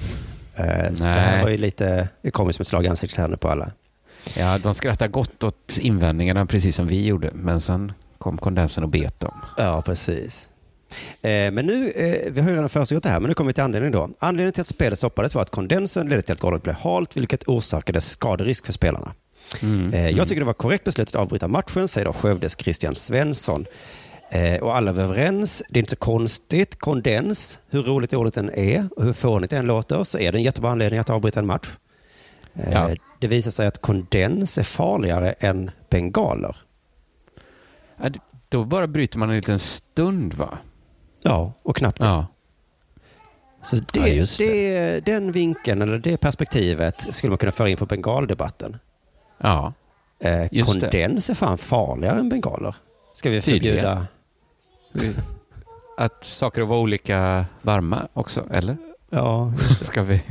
Eh, 0.67 0.95
Så 0.95 1.05
det 1.05 1.11
här 1.11 1.43
var 1.43 1.51
ju 1.51 1.57
lite, 1.57 2.09
det 2.23 2.31
kom 2.31 2.47
ju 2.47 2.53
som 2.53 2.63
ett 2.63 2.67
slag 2.69 2.85
i 2.85 2.89
ansiktet 2.89 3.19
här 3.19 3.29
nu 3.29 3.37
på 3.37 3.49
alla. 3.49 3.71
Ja, 4.37 4.59
de 4.59 4.75
skrattar 4.75 5.09
gott 5.09 5.43
åt 5.45 5.79
invändningarna 5.79 6.47
precis 6.47 6.77
som 6.77 6.87
vi 6.87 7.07
gjorde, 7.07 7.31
men 7.35 7.61
sen 7.61 7.93
kom 8.19 8.39
kondensen 8.39 8.83
och 8.83 8.89
bet 8.91 9.21
dem. 9.21 9.35
Ja, 9.57 9.83
precis. 9.87 10.49
Eh, 11.23 11.31
Men 11.53 11.67
nu, 11.67 11.91
eh, 11.91 12.33
vi 12.33 12.41
har 12.41 12.49
ju 12.49 12.55
redan 12.55 12.69
försiggått 12.69 13.03
det 13.03 13.09
här, 13.11 13.21
men 13.21 13.29
nu 13.29 13.35
kommer 13.35 13.49
vi 13.49 13.55
till 13.55 13.63
anledningen 13.63 13.93
då. 13.93 14.11
Anledningen 14.19 14.53
till 14.53 14.61
att 14.61 14.67
spelet 14.67 14.99
stoppades 14.99 15.35
var 15.35 15.43
att 15.43 15.51
kondensen 15.51 16.09
ledde 16.09 16.23
till 16.23 16.33
att 16.33 16.41
golvet 16.41 16.63
blev 16.63 16.75
halt, 16.75 17.17
vilket 17.17 17.49
orsakade 17.49 18.01
skaderisk 18.01 18.67
för 18.67 18.73
spelarna. 18.73 19.15
Mm. 19.63 19.93
Eh, 19.93 20.09
Jag 20.11 20.29
tycker 20.29 20.41
det 20.41 20.47
var 20.47 20.53
korrekt 20.53 20.85
beslut 20.85 21.09
att 21.09 21.15
avbryta 21.23 21.49
matchen, 21.49 21.89
säger 21.89 22.05
då 22.05 22.13
Skövdes 22.13 22.57
Christian 22.59 22.95
Svensson. 22.95 23.65
Eh, 24.31 24.63
Och 24.63 24.77
alla 24.77 24.93
var 24.93 25.03
överens. 25.03 25.63
Det 25.69 25.79
är 25.79 25.81
inte 25.81 25.91
så 25.91 25.97
konstigt. 25.97 26.79
Kondens, 26.79 27.61
hur 27.71 27.83
roligt 27.83 28.13
ordet 28.15 28.37
än 28.37 28.51
är 28.55 28.89
och 28.97 29.05
hur 29.05 29.13
fånigt 29.13 29.51
det 29.51 29.57
än 29.57 29.67
låter, 29.67 30.05
så 30.05 30.19
är 30.19 30.33
det 30.33 30.39
en 30.39 30.43
jättebra 30.43 30.71
anledning 30.71 31.01
att 31.01 31.11
avbryta 31.11 31.41
en 31.41 31.47
match. 31.47 31.69
Eh, 32.55 32.73
Ja. 32.73 32.91
Det 33.21 33.27
visar 33.29 33.51
sig 33.51 33.67
att 33.67 33.81
kondens 33.81 34.59
är 34.59 34.63
farligare 34.63 35.33
än 35.33 35.71
bengaler. 35.91 36.57
Ja, 38.03 38.11
Då 38.49 38.65
bara 38.65 38.87
bryter 38.87 39.19
man 39.19 39.31
en 39.31 39.37
liten 39.37 39.59
stund 39.59 40.35
va? 40.35 40.59
Ja, 41.23 41.53
och 41.63 41.77
knappt 41.77 42.01
det. 42.01 42.07
Ja. 42.07 42.27
Så 43.63 43.77
det, 43.77 44.01
Ja, 44.01 44.07
just 44.07 44.39
det. 44.39 45.01
den 45.01 45.33
vinkeln, 45.33 45.83
eller 45.83 45.99
det 45.99 46.17
perspektivet, 46.17 47.07
skulle 47.11 47.29
man 47.31 47.39
kunna 47.39 47.53
föra 47.53 47.69
in 47.69 47.77
på 47.77 47.87
bengaldebatten. 47.87 48.77
Ja. 49.43 49.73
Eh, 50.19 50.43
Just 50.53 50.73
det. 50.73 50.81
kondens 50.81 51.31
är 51.31 51.35
fan 51.35 51.59
farligare 51.59 52.19
än 52.21 52.29
bengaler. 52.29 52.75
Ska 53.15 53.31
vi 53.31 53.43
Tydligen. 53.43 54.07
förbjuda? 54.93 55.17
Att 55.97 56.25
saker 56.25 56.63
var 56.63 56.77
olika 56.77 57.47
varma 57.63 58.09
också, 58.13 58.47
eller? 58.51 58.77
Ja, 59.11 59.53
Ska 59.81 60.03
vi? 60.03 60.23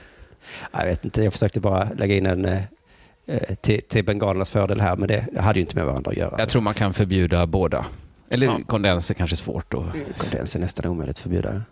jag 0.72 0.84
vet 0.84 1.04
inte. 1.04 1.22
Jag 1.24 1.32
försökte 1.32 1.60
bara 1.60 1.88
lägga 1.96 2.14
in 2.16 2.26
en 2.26 2.44
eh, 2.44 3.54
till, 3.60 3.82
till 3.82 4.04
bengalernas 4.04 4.50
fördel 4.50 4.80
här, 4.80 4.96
men 4.96 5.08
det 5.08 5.26
hade 5.40 5.58
ju 5.58 5.60
inte 5.60 5.76
med 5.76 5.86
varandra 5.86 6.10
att 6.10 6.16
göra. 6.16 6.30
Jag 6.30 6.40
så. 6.40 6.46
tror 6.46 6.62
man 6.62 6.74
kan 6.74 6.94
förbjuda 6.94 7.46
båda. 7.46 7.86
Eller 8.30 8.46
Ja. 8.46 8.58
kondens 8.66 9.10
är 9.10 9.14
kanske 9.14 9.36
svårt 9.36 9.70
då. 9.72 9.92
Kondens 10.18 10.56
är 10.56 10.60
nästan 10.60 10.86
omöjligt 10.90 11.16
att 11.16 11.22
förbjuda. 11.22 11.62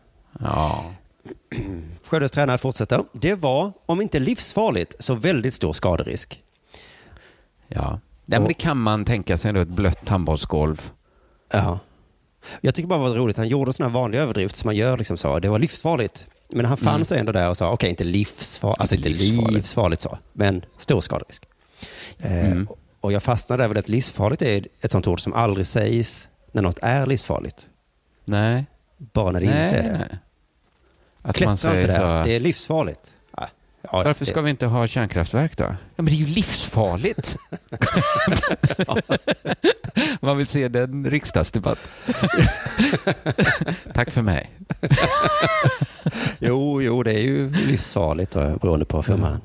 Ja. 0.40 0.84
Skövdes 2.04 2.30
tränare 2.32 2.58
fortsätter. 2.58 3.04
Det 3.12 3.34
var, 3.34 3.72
om 3.86 4.00
inte 4.02 4.18
livsfarligt, 4.18 4.94
så 4.98 5.14
väldigt 5.14 5.54
stor 5.54 5.72
skaderisk. 5.72 6.42
Ja. 7.74 8.00
ja 8.26 8.38
men 8.38 8.48
det 8.48 8.54
kan 8.54 8.76
man 8.76 9.04
tänka 9.04 9.38
sig 9.38 9.52
då, 9.52 9.60
ett 9.60 9.68
blött 9.68 10.08
handbollsgolv. 10.08 10.90
Ja. 11.52 11.78
Jag 12.60 12.74
tycker 12.74 12.88
bara 12.88 12.98
det 13.04 13.08
var 13.08 13.16
roligt, 13.16 13.36
han 13.36 13.48
gjorde 13.48 13.72
sådana 13.72 13.92
här 13.92 14.00
vanliga 14.00 14.22
överdrift 14.22 14.56
som 14.56 14.68
man 14.68 14.76
gör, 14.76 14.98
liksom 14.98 15.16
så. 15.16 15.38
Det 15.38 15.48
var 15.48 15.58
livsfarligt. 15.58 16.26
Men 16.48 16.64
han 16.64 16.76
fann 16.76 16.94
Mm. 16.94 17.04
sig 17.04 17.18
ändå 17.20 17.32
där 17.32 17.50
och 17.50 17.56
sa, 17.56 17.72
okej, 17.72 17.90
inte 17.90 18.04
livsfarligt, 18.04 18.80
alltså 18.80 18.96
inte 18.96 19.08
livsfarligt. 19.08 19.52
livsfarligt 19.56 20.02
så, 20.02 20.18
men 20.32 20.64
stor 20.76 21.00
skaderisk. 21.00 21.46
Eh, 22.18 22.46
Mm. 22.50 22.68
Och 23.02 23.12
jag 23.12 23.22
fastnade 23.22 23.66
där 23.68 23.78
att 23.78 23.88
livsfarligt 23.88 24.42
är 24.42 24.66
ett 24.80 24.92
sånt 24.92 25.06
ord 25.06 25.20
som 25.20 25.32
aldrig 25.32 25.66
sägs 25.66 26.28
när 26.52 26.62
något 26.62 26.78
är 26.82 27.06
livsfarligt. 27.06 27.68
Nej. 28.24 28.66
Bara 28.96 29.32
när 29.32 29.40
det 29.40 29.46
nej, 29.46 29.64
inte 29.64 29.76
är 29.78 29.82
det. 29.82 29.98
nej. 29.98 30.18
Att 31.22 31.36
Klättra 31.36 31.52
inte 31.74 31.86
där, 31.86 32.22
så. 32.22 32.28
det 32.28 32.36
är 32.36 32.40
livsfarligt. 32.40 33.16
Ja, 33.36 33.48
ja, 33.82 34.02
Varför 34.04 34.24
det- 34.24 34.30
ska 34.30 34.40
vi 34.40 34.50
inte 34.50 34.66
ha 34.66 34.86
kärnkraftverk 34.86 35.56
då? 35.56 35.64
Ja, 35.64 35.76
men 35.96 36.04
det 36.04 36.12
är 36.12 36.16
ju 36.16 36.26
livsfarligt. 36.26 37.36
Man 40.20 40.36
vill 40.36 40.46
se 40.46 40.68
den 40.68 41.10
riksdagsdebatt. 41.10 41.78
Tack 43.94 44.10
för 44.10 44.22
mig. 44.22 44.50
Jo, 46.38 46.82
jo, 46.82 47.02
det 47.02 47.12
är 47.12 47.22
ju 47.22 47.50
livsfarligt 47.50 48.30
då, 48.32 48.58
beroende 48.62 48.84
på 48.84 49.02
hur 49.02 49.16
man... 49.16 49.40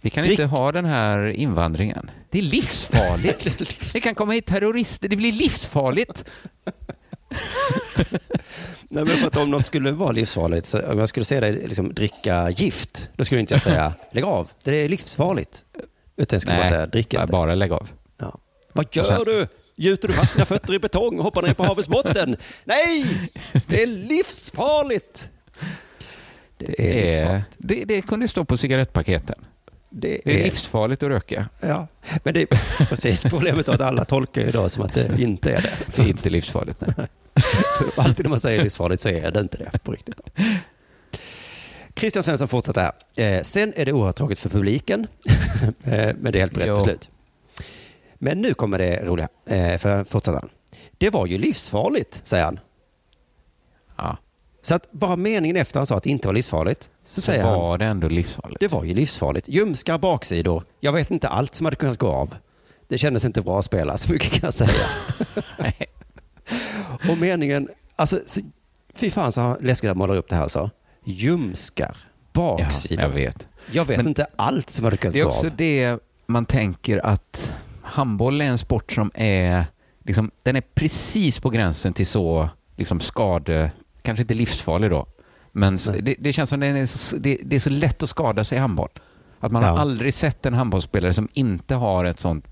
Vi 0.00 0.10
kan 0.10 0.22
Drick. 0.24 0.38
inte 0.38 0.44
ha 0.56 0.72
den 0.72 0.84
här 0.84 1.26
invandringen. 1.26 2.10
Det 2.30 2.38
är 2.38 2.42
livsfarligt. 2.42 3.58
Det 3.92 4.00
kan 4.00 4.14
komma 4.14 4.32
hit 4.32 4.46
terrorister. 4.46 5.08
Det 5.08 5.16
blir 5.16 5.32
livsfarligt. 5.32 6.24
Nej, 8.88 9.04
men 9.04 9.16
för 9.16 9.26
att 9.26 9.36
om 9.36 9.50
något 9.50 9.66
skulle 9.66 9.92
vara 9.92 10.12
livsfarligt, 10.12 10.66
så 10.66 10.82
om 10.92 10.98
jag 10.98 11.08
skulle 11.08 11.24
säga 11.24 11.40
dig 11.40 11.52
liksom, 11.52 11.94
dricka 11.94 12.50
gift, 12.50 13.08
då 13.16 13.24
skulle 13.24 13.40
inte 13.40 13.54
jag 13.54 13.62
säga 13.62 13.92
lägg 14.12 14.24
av, 14.24 14.50
det 14.64 14.84
är 14.84 14.88
livsfarligt. 14.88 15.64
Utan 16.16 16.36
jag 16.36 16.42
skulle 16.42 16.56
bara 16.56 16.68
säga 16.68 16.86
drick 16.86 17.14
inte. 17.14 17.26
bara 17.26 17.54
lägg 17.54 17.72
av. 17.72 17.88
Ja. 18.18 18.38
Vad 18.72 18.86
gör 18.92 19.04
sen- 19.04 19.24
du? 19.24 19.46
Gjuter 19.76 20.08
du 20.08 20.14
fast 20.14 20.32
dina 20.32 20.44
fötter 20.44 20.74
i 20.74 20.78
betong 20.78 21.18
och 21.18 21.24
hoppar 21.24 21.42
ner 21.42 21.54
på 21.54 21.64
havets 21.64 21.88
botten? 21.88 22.36
Nej, 22.64 23.06
det 23.66 23.82
är 23.82 23.86
livsfarligt. 23.86 25.30
Det 26.58 26.66
är 26.66 27.04
Det, 27.04 27.14
är, 27.16 27.42
det, 27.58 27.84
det 27.84 28.02
kunde 28.02 28.28
stå 28.28 28.44
på 28.44 28.56
cigarettpaketen. 28.56 29.44
Det 29.96 30.20
Det 30.24 30.34
är 30.34 30.40
är, 30.40 30.44
livsfarligt 30.44 31.02
att 31.02 31.08
röka. 31.08 31.48
ja. 31.60 31.86
Men 32.22 32.34
det 32.34 32.42
är 32.42 32.46
precis 32.88 33.22
problemet 33.22 33.68
är 33.68 33.72
att 33.72 33.80
alla 33.80 34.04
tolkar 34.04 34.52
då 34.52 34.68
som 34.68 34.82
att 34.84 34.94
det 34.94 35.16
inte 35.18 35.50
är 35.52 35.62
det. 35.62 35.72
Det 35.96 36.02
är 36.02 36.06
inte 36.08 36.30
livsfarligt. 36.30 36.80
Nej. 36.80 37.06
Alltid 37.96 38.24
när 38.26 38.30
man 38.30 38.40
säger 38.40 38.62
livsfarligt 38.62 39.02
så 39.02 39.08
är 39.08 39.30
det 39.30 39.40
inte 39.40 39.56
det 39.56 39.78
på 39.78 39.92
riktigt. 39.92 40.14
Christian 41.96 42.22
Svensson 42.22 42.48
fortsätter 42.48 42.80
här. 43.16 43.36
Eh, 43.36 43.42
sen 43.42 43.72
är 43.76 43.84
det 43.84 43.92
oerhört 43.92 44.16
tråkigt 44.16 44.38
för 44.38 44.48
publiken, 44.48 45.06
eh, 45.84 46.14
men 46.20 46.32
det 46.32 46.38
är 46.38 46.40
helt 46.40 46.56
rätt 46.56 46.74
beslut. 46.74 47.10
Men 48.14 48.42
nu 48.42 48.54
kommer 48.54 48.78
det 48.78 49.04
roliga, 49.04 49.28
eh, 49.48 49.78
för 49.78 50.04
fortsätter 50.04 50.38
han. 50.38 50.48
Det 50.98 51.10
var 51.10 51.26
ju 51.26 51.38
livsfarligt, 51.38 52.20
säger 52.24 52.44
han. 52.44 52.60
Ja. 53.96 54.16
Så 54.64 54.74
att 54.74 54.92
bara 54.92 55.16
meningen 55.16 55.56
efter 55.56 55.80
han 55.80 55.86
sa 55.86 55.96
att 55.96 56.02
det 56.02 56.10
inte 56.10 56.28
var 56.28 56.34
livsfarligt, 56.34 56.82
så, 56.82 56.88
Så 57.14 57.20
säger 57.20 57.44
han, 57.44 57.54
var 57.54 57.78
det 57.78 57.84
ändå 57.84 58.08
livsfarligt. 58.08 58.60
det 58.60 58.68
var 58.68 58.84
ju 58.84 58.94
livsfarligt. 58.94 59.48
Ljumskar 59.48 59.98
baksidor, 59.98 60.64
jag 60.80 60.92
vet 60.92 61.10
inte 61.10 61.28
allt 61.28 61.54
som 61.54 61.64
hade 61.66 61.76
kunnat 61.76 61.98
gå 61.98 62.08
av. 62.08 62.34
Det 62.88 62.98
kändes 62.98 63.24
inte 63.24 63.42
bra 63.42 63.58
att 63.58 63.64
spela, 63.64 63.96
så 63.98 64.12
mycket 64.12 64.30
kan 64.32 64.40
jag 64.46 64.54
säga. 64.54 64.86
Och 67.10 67.18
meningen, 67.18 67.68
alltså, 67.96 68.20
så, 68.26 68.40
fy 68.94 69.10
fan 69.10 69.32
så 69.32 69.56
Läskigt 69.60 69.96
målar 69.96 70.14
upp 70.14 70.28
det 70.28 70.36
här 70.36 70.48
så. 70.48 70.70
Ljumskar, 71.04 71.96
Ja, 71.96 72.08
baksidor. 72.32 73.04
jag 73.04 73.10
vet. 73.10 73.46
Jag 73.72 73.84
vet 73.84 73.96
Men- 73.96 74.08
inte 74.08 74.26
allt 74.36 74.70
som 74.70 74.84
hade 74.84 74.96
kunnat 74.96 75.14
Det 75.14 75.20
är 75.20 75.24
gå 75.24 75.30
också 75.30 75.46
av. 75.46 75.56
det 75.56 75.98
man 76.26 76.44
tänker 76.46 77.06
att 77.06 77.52
handboll 77.82 78.40
är 78.40 78.44
en 78.44 78.58
sport 78.58 78.92
som 78.92 79.10
är, 79.14 79.64
liksom, 80.04 80.30
den 80.42 80.56
är 80.56 80.60
precis 80.74 81.38
på 81.40 81.50
gränsen 81.50 81.92
till 81.92 82.06
så 82.06 82.48
liksom 82.76 83.00
skade, 83.00 83.70
kanske 84.04 84.22
inte 84.22 84.34
livsfarlig 84.34 84.90
då, 84.90 85.06
men 85.52 85.76
det, 86.00 86.14
det 86.18 86.32
känns 86.32 86.50
som 86.50 86.60
det 86.60 86.66
är, 86.66 86.86
så, 86.86 87.16
det, 87.16 87.38
det 87.44 87.56
är 87.56 87.60
så 87.60 87.70
lätt 87.70 88.02
att 88.02 88.08
skada 88.10 88.44
sig 88.44 88.56
i 88.58 88.60
handboll. 88.60 88.90
Att 89.40 89.52
man 89.52 89.62
Ja. 89.62 89.68
har 89.68 89.78
aldrig 89.78 90.14
sett 90.14 90.46
en 90.46 90.54
handbollsspelare 90.54 91.12
som 91.12 91.28
inte 91.32 91.74
har 91.74 92.04
ett 92.04 92.20
sånt 92.20 92.46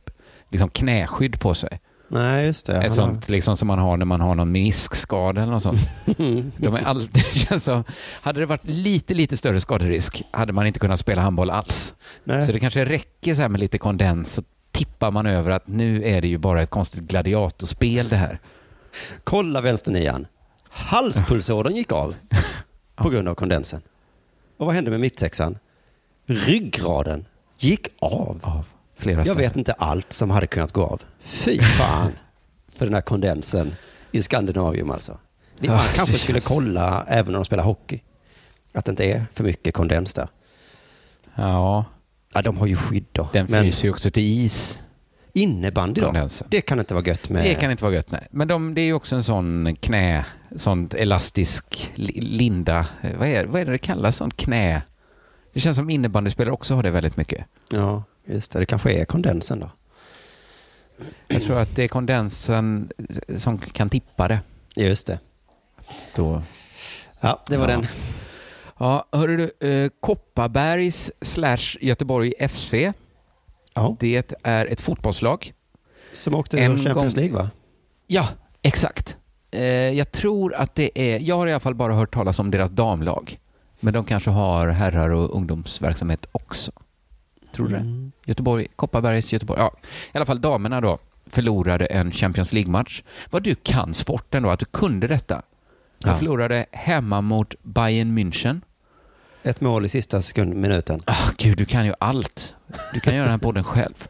liksom 0.50 0.68
knäskydd 0.68 1.40
på 1.40 1.54
sig. 1.54 1.80
Nej, 2.08 2.46
just 2.46 2.66
det. 2.66 2.76
Ett 2.82 2.94
sånt 2.94 3.28
liksom 3.28 3.56
som 3.56 3.68
man 3.68 3.78
har 3.78 3.96
när 3.96 4.04
man 4.06 4.20
har 4.20 4.34
någon 4.34 4.52
meniskskada 4.52 5.42
eller 5.42 5.52
något 5.52 5.62
sånt. 5.62 5.80
De 6.56 6.74
är 6.74 6.82
alltid, 6.84 7.24
känns 7.34 7.64
som, 7.64 7.84
hade 8.22 8.40
det 8.40 8.46
varit 8.46 8.64
lite, 8.64 9.14
lite 9.14 9.36
större 9.36 9.60
skaderisk 9.60 10.22
hade 10.30 10.52
man 10.52 10.66
inte 10.66 10.78
kunnat 10.78 10.98
spela 11.00 11.22
handboll 11.22 11.50
alls. 11.50 11.94
Nej. 12.24 12.42
Så 12.46 12.52
det 12.52 12.60
kanske 12.60 12.84
räcker 12.84 13.34
så 13.34 13.40
här 13.42 13.48
med 13.48 13.60
lite 13.60 13.78
kondens 13.78 14.34
så 14.34 14.42
tippar 14.72 15.10
man 15.10 15.26
över 15.26 15.50
att 15.50 15.66
nu 15.68 16.04
är 16.04 16.20
det 16.20 16.28
ju 16.28 16.38
bara 16.38 16.62
ett 16.62 16.70
konstigt 16.70 17.02
gladiatorspel 17.02 18.08
det 18.08 18.16
här. 18.16 18.38
Kolla 19.24 19.60
vänsternian. 19.60 20.26
Halspulsådern 20.72 21.76
gick 21.76 21.92
av 21.92 22.14
på 22.96 23.10
grund 23.10 23.28
av 23.28 23.34
kondensen. 23.34 23.82
Och 24.56 24.66
vad 24.66 24.74
hände 24.74 24.90
med 24.90 25.00
mittsexan? 25.00 25.58
Ryggraden 26.26 27.24
Gick 27.58 27.88
av. 27.98 28.40
av 28.42 28.64
flera 28.96 29.24
Jag 29.24 29.34
vet 29.34 29.56
inte 29.56 29.72
allt 29.72 30.12
som 30.12 30.30
hade 30.30 30.46
kunnat 30.46 30.72
gå 30.72 30.84
av. 30.84 31.02
Fy 31.20 31.58
fan 31.62 32.12
för 32.72 32.86
den 32.86 32.94
här 32.94 33.00
kondensen 33.00 33.74
i 34.12 34.22
Skandinavium 34.22 34.90
alltså. 34.90 35.12
Man 35.58 35.68
Ja, 35.76 35.82
kanske 35.94 36.18
skulle 36.18 36.40
kolla 36.40 37.04
även 37.08 37.32
när 37.32 37.38
de 37.38 37.44
spelar 37.44 37.64
hockey. 37.64 38.00
Att 38.72 38.84
det 38.84 38.90
inte 38.90 39.04
är 39.04 39.24
för 39.34 39.44
mycket 39.44 39.74
kondens 39.74 40.14
där. 40.14 40.28
Ja, 41.34 41.84
Ja, 42.34 42.42
de 42.42 42.58
har 42.58 42.66
ju 42.66 42.76
skydd 42.76 43.04
då. 43.12 43.28
den 43.32 43.46
Men 43.50 43.60
fryser 43.62 43.84
ju 43.84 43.90
också 43.90 44.10
till 44.10 44.22
is. 44.44 44.78
innebandy 45.32 46.00
då? 46.00 46.06
kondensen. 46.06 46.46
Det 46.50 46.60
kan 46.60 46.78
inte 46.78 46.94
vara 46.94 47.04
gött 47.06 47.28
med... 47.28 47.44
Det 47.44 47.54
kan 47.54 47.70
inte 47.70 47.84
vara 47.84 47.94
gött, 47.94 48.10
nej. 48.10 48.26
Men 48.30 48.48
de, 48.48 48.74
det 48.74 48.80
är 48.80 48.84
ju 48.84 48.92
också 48.94 49.14
en 49.14 49.22
sån 49.22 49.76
knä, 49.80 50.24
sånt 50.56 50.94
elastisk 50.94 51.92
li- 51.94 52.20
linda. 52.20 52.86
Eh, 53.02 53.16
Vad 53.18 53.28
är, 53.28 53.44
vad 53.44 53.60
är 53.60 53.64
det 53.64 53.72
det 53.72 53.78
kallas? 53.78 54.16
Sånt 54.16 54.36
knä? 54.36 54.82
Det 55.52 55.60
känns 55.60 55.76
som 55.76 55.90
innebandyspelare 55.90 56.52
också 56.54 56.74
har 56.74 56.82
det 56.82 56.90
väldigt 56.90 57.16
mycket. 57.16 57.44
Ja, 57.70 58.04
just 58.24 58.52
det. 58.52 58.58
Det 58.58 58.66
kanske 58.66 58.92
är 58.92 59.04
kondensen 59.04 59.60
då. 59.60 59.70
Jag 61.28 61.42
tror 61.42 61.58
att 61.60 61.76
det 61.76 61.82
är 61.82 61.88
kondensen 61.88 62.90
som 63.36 63.58
kan 63.58 63.90
tippa 63.90 64.28
det. 64.28 64.40
Just 64.76 65.06
det. 65.06 65.18
Då. 66.14 66.42
Ja, 67.20 67.42
det 67.48 67.56
var 67.56 67.68
Ja. 67.68 67.76
den. 67.76 67.86
Ja, 68.78 69.08
hörru 69.12 69.36
du, 69.58 69.68
eh, 69.68 69.90
Kopparbergs 70.00 71.12
slash 71.20 71.76
Göteborg 71.80 72.32
FC. 72.38 72.74
Ja, 73.74 73.96
Det 74.00 74.34
är 74.42 74.66
ett 74.66 74.80
fotbollslag. 74.80 75.52
som 76.12 76.34
åkte 76.34 76.56
ur 76.56 76.76
Champions 76.76 77.14
gång- 77.14 77.22
League 77.22 77.36
va? 77.42 77.50
Ja, 78.06 78.28
exakt. 78.62 79.16
Eh, 79.52 79.62
jag 79.90 80.12
tror 80.12 80.54
att 80.54 80.74
det 80.74 80.90
är, 81.14 81.20
jag 81.20 81.36
har 81.36 81.46
i 81.46 81.52
alla 81.52 81.60
fall 81.60 81.74
bara 81.74 81.94
hört 81.94 82.14
talas 82.14 82.38
om 82.38 82.50
deras 82.50 82.70
damlag. 82.70 83.38
Men 83.80 83.92
de 83.94 84.04
kanske 84.04 84.30
har 84.30 84.68
herrar 84.68 85.08
och 85.10 85.36
ungdomsverksamhet 85.36 86.26
också. 86.32 86.72
Tror 87.54 87.66
du 87.66 87.72
det? 87.72 87.78
Mm. 87.80 88.12
Göteborg, 88.24 88.66
Kopparbergs 88.76 89.32
Göteborg. 89.32 89.60
Ja, 89.60 89.72
i 90.12 90.16
alla 90.18 90.26
fall 90.26 90.40
damerna 90.40 90.80
då 90.80 90.98
förlorade 91.26 91.86
en 91.86 92.12
Champions 92.12 92.52
League-match. 92.52 93.02
Vad 93.30 93.42
du 93.42 93.54
kan 93.54 93.94
sporten 93.94 94.42
då, 94.42 94.50
att 94.50 94.60
du 94.60 94.66
kunde 94.66 95.06
detta. 95.06 95.42
De 95.98 96.08
Ja. 96.10 96.16
förlorade 96.16 96.66
hemma 96.72 97.20
mot 97.20 97.54
Bayern 97.62 98.18
München. 98.18 98.60
Ett 99.44 99.60
mål 99.60 99.84
i 99.84 99.88
sista 99.88 100.20
sekund, 100.20 100.54
minuten. 100.54 101.00
Ah, 101.04 101.30
gud, 101.38 101.58
du 101.58 101.64
kan 101.64 101.86
ju 101.86 101.94
allt. 101.98 102.54
Du 102.94 103.00
kan 103.00 103.14
göra 103.14 103.24
den 103.24 103.32
här 103.32 103.38
podden 103.38 103.64
själv. 103.64 104.08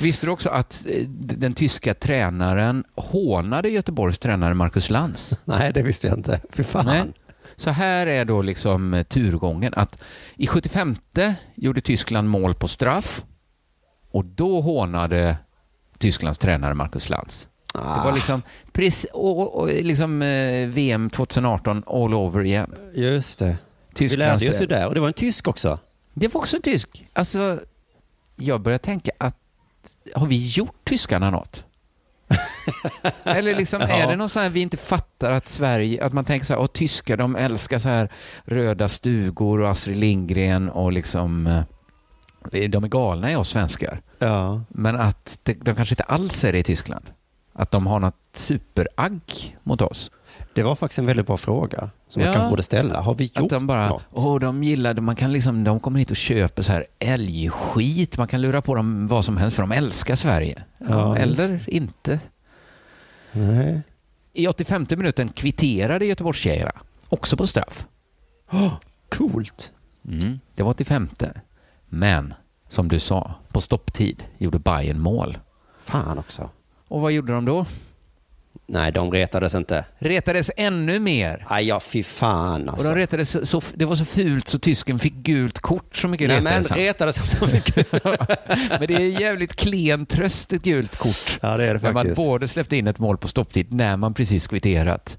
Visste 0.00 0.26
du 0.26 0.30
också 0.32 0.50
att 0.50 0.86
eh, 0.88 1.08
den 1.08 1.54
tyska 1.54 1.94
tränaren 1.94 2.84
hånade 2.96 3.68
Göteborgs 3.68 4.18
tränare 4.18 4.54
Marcus 4.54 4.90
Lantz? 4.90 5.34
Nej, 5.44 5.72
det 5.72 5.82
visste 5.82 6.06
jag 6.06 6.18
inte. 6.18 6.40
Fy 6.50 6.62
fan. 6.64 6.86
Nej. 6.86 7.02
Så 7.56 7.70
här 7.70 8.06
är 8.06 8.24
då 8.24 8.42
liksom 8.42 8.94
eh, 8.94 9.02
turgången 9.02 9.74
att 9.76 9.98
i 10.36 10.46
75 10.46 10.96
gjorde 11.54 11.80
Tyskland 11.80 12.28
mål 12.28 12.54
på 12.54 12.68
straff 12.68 13.24
och 14.10 14.24
då 14.24 14.60
hånade 14.60 15.36
Tysklands 15.98 16.38
tränare 16.38 16.74
Marcus 16.74 17.08
Lantz. 17.08 17.48
Det 17.72 17.78
var 17.80 18.12
Ah, 18.12 18.14
liksom, 18.14 18.42
precis, 18.72 19.06
och, 19.12 19.60
och, 19.60 19.68
liksom 19.68 20.22
eh, 20.22 20.68
VM 20.68 21.10
2018 21.10 21.82
all 21.86 22.14
over 22.14 22.44
igen. 22.44 22.74
just 22.94 23.38
det. 23.38 23.56
Vi 24.00 24.08
Tysklands 24.08 24.42
lärde 24.42 24.54
oss 24.56 24.62
ju 24.62 24.66
där. 24.66 24.86
Och 24.88 24.94
det 24.94 25.00
var 25.00 25.06
en 25.06 25.12
tysk 25.12 25.48
också. 25.48 25.78
Det 26.14 26.28
var 26.34 26.40
också 26.40 26.56
en 26.56 26.62
tysk. 26.62 27.06
Alltså, 27.12 27.60
jag 28.36 28.60
börjar 28.60 28.78
tänka 28.78 29.10
att 29.18 29.36
har 30.14 30.26
vi 30.26 30.48
gjort 30.48 30.84
tyskarna 30.84 31.30
något? 31.30 31.64
Eller 33.24 33.54
liksom, 33.56 33.80
är 33.80 34.00
Ja. 34.00 34.06
det 34.10 34.16
någon 34.16 34.28
sån 34.28 34.42
här 34.42 34.48
vi 34.50 34.60
inte 34.60 34.76
fattar 34.76 35.30
att 35.30 35.48
Sverige, 35.48 36.04
att 36.04 36.12
man 36.12 36.24
tänker 36.24 36.46
så 36.46 36.54
här, 36.54 36.60
åh 36.60 36.66
tyskar 36.66 37.16
de 37.16 37.36
älskar 37.36 37.78
så 37.78 37.88
här 37.88 38.12
röda 38.44 38.88
stugor 38.88 39.60
och 39.60 39.68
Astrid 39.70 39.96
Lindgren 39.96 40.68
och 40.70 40.92
liksom, 40.92 41.46
eh, 41.46 41.64
de 42.68 42.84
är 42.84 42.88
galna 42.88 43.32
i 43.32 43.36
oss 43.36 43.48
svenskar. 43.48 44.00
Ja. 44.18 44.62
Men 44.68 44.96
att 44.96 45.38
de 45.44 45.74
kanske 45.74 45.92
inte 45.92 46.02
alls 46.02 46.44
är 46.44 46.52
det 46.52 46.58
i 46.58 46.62
Tyskland. 46.62 47.04
Att 47.52 47.70
de 47.70 47.86
har 47.86 48.00
något 48.00 48.18
superagg 48.32 49.56
mot 49.62 49.82
oss. 49.82 50.10
Det 50.54 50.62
var 50.62 50.74
faktiskt 50.76 50.98
en 50.98 51.06
väldigt 51.06 51.26
bra 51.26 51.36
fråga 51.36 51.90
som 52.08 52.20
man 52.22 52.26
Ja. 52.26 52.32
kanske 52.32 52.50
borde 52.50 52.62
ställa. 52.62 53.00
Har 53.00 53.14
vi 53.14 53.24
Att 53.24 53.40
gjort 53.40 53.50
de 53.50 53.66
bara, 53.66 53.88
något? 53.88 54.06
åh 54.12 54.38
de 54.40 54.64
gillade, 54.64 55.00
man 55.00 55.16
kan 55.16 55.32
liksom, 55.32 55.64
de 55.64 55.80
kommer 55.80 55.98
hit 55.98 56.10
och 56.10 56.16
köper 56.16 56.62
så 56.62 56.72
här 56.72 56.86
älgskit, 56.98 58.18
man 58.18 58.28
kan 58.28 58.40
lura 58.42 58.62
på 58.62 58.74
dem 58.74 59.06
vad 59.06 59.24
som 59.24 59.36
helst 59.36 59.56
för 59.56 59.62
de 59.62 59.72
älskar 59.72 60.14
Sverige. 60.14 60.62
Ja, 60.88 61.16
eller 61.16 61.70
inte. 61.70 62.20
Nej. 63.32 63.82
I 64.32 64.46
85 64.48 64.86
minuten 64.90 65.28
kvitterade 65.28 66.06
Göteborgstjejerna, 66.06 66.72
också 67.08 67.36
på 67.36 67.46
straff. 67.46 67.86
Coolt. 69.08 69.72
Mm, 70.08 70.40
det 70.54 70.62
var 70.62 70.70
85. 70.70 71.08
Men, 71.88 72.34
som 72.68 72.88
du 72.88 73.00
sa, 73.00 73.34
på 73.48 73.60
stopptid 73.60 74.24
gjorde 74.38 74.58
Bayern 74.58 75.00
mål. 75.00 75.38
Fan 75.82 76.18
också. 76.18 76.50
Och 76.88 77.00
vad 77.00 77.12
gjorde 77.12 77.32
de 77.32 77.44
då? 77.44 77.66
Nej, 78.66 78.92
de 78.92 79.12
retades 79.12 79.54
inte. 79.54 79.84
Retades 79.98 80.50
ännu 80.56 80.98
mer. 81.00 81.44
Aj, 81.48 81.64
ja, 81.66 81.80
fy 81.80 82.02
fan 82.02 82.68
Och 82.68 82.74
alltså. 82.74 82.88
de 82.88 82.94
retades 82.98 83.50
så, 83.50 83.62
det 83.74 83.84
var 83.84 83.94
så 83.94 84.04
fult 84.04 84.48
så 84.48 84.58
tysken 84.58 84.98
fick 84.98 85.14
gult 85.14 85.58
kort 85.60 85.96
så 85.96 86.08
mycket 86.08 86.28
Nej, 86.28 86.40
men 86.40 86.52
retades 86.52 86.70
han. 86.70 86.78
retades 86.78 87.30
så 87.30 87.46
mycket. 87.46 87.92
Men 88.78 88.86
det 88.88 88.94
är 88.94 89.20
jävligt 89.20 89.56
klen 89.56 90.06
tröst, 90.06 90.52
ett 90.52 90.62
gult 90.62 90.96
kort. 90.96 91.38
Ja, 91.42 91.56
det 91.56 91.64
är 91.64 91.74
det 91.74 91.82
När 91.82 91.92
man 91.92 92.02
faktiskt. 92.02 92.16
både 92.16 92.48
släppte 92.48 92.76
in 92.76 92.86
ett 92.86 92.98
mål 92.98 93.18
på 93.18 93.28
stopptid 93.28 93.72
när 93.72 93.96
man 93.96 94.14
precis 94.14 94.46
kvitterat 94.46 95.18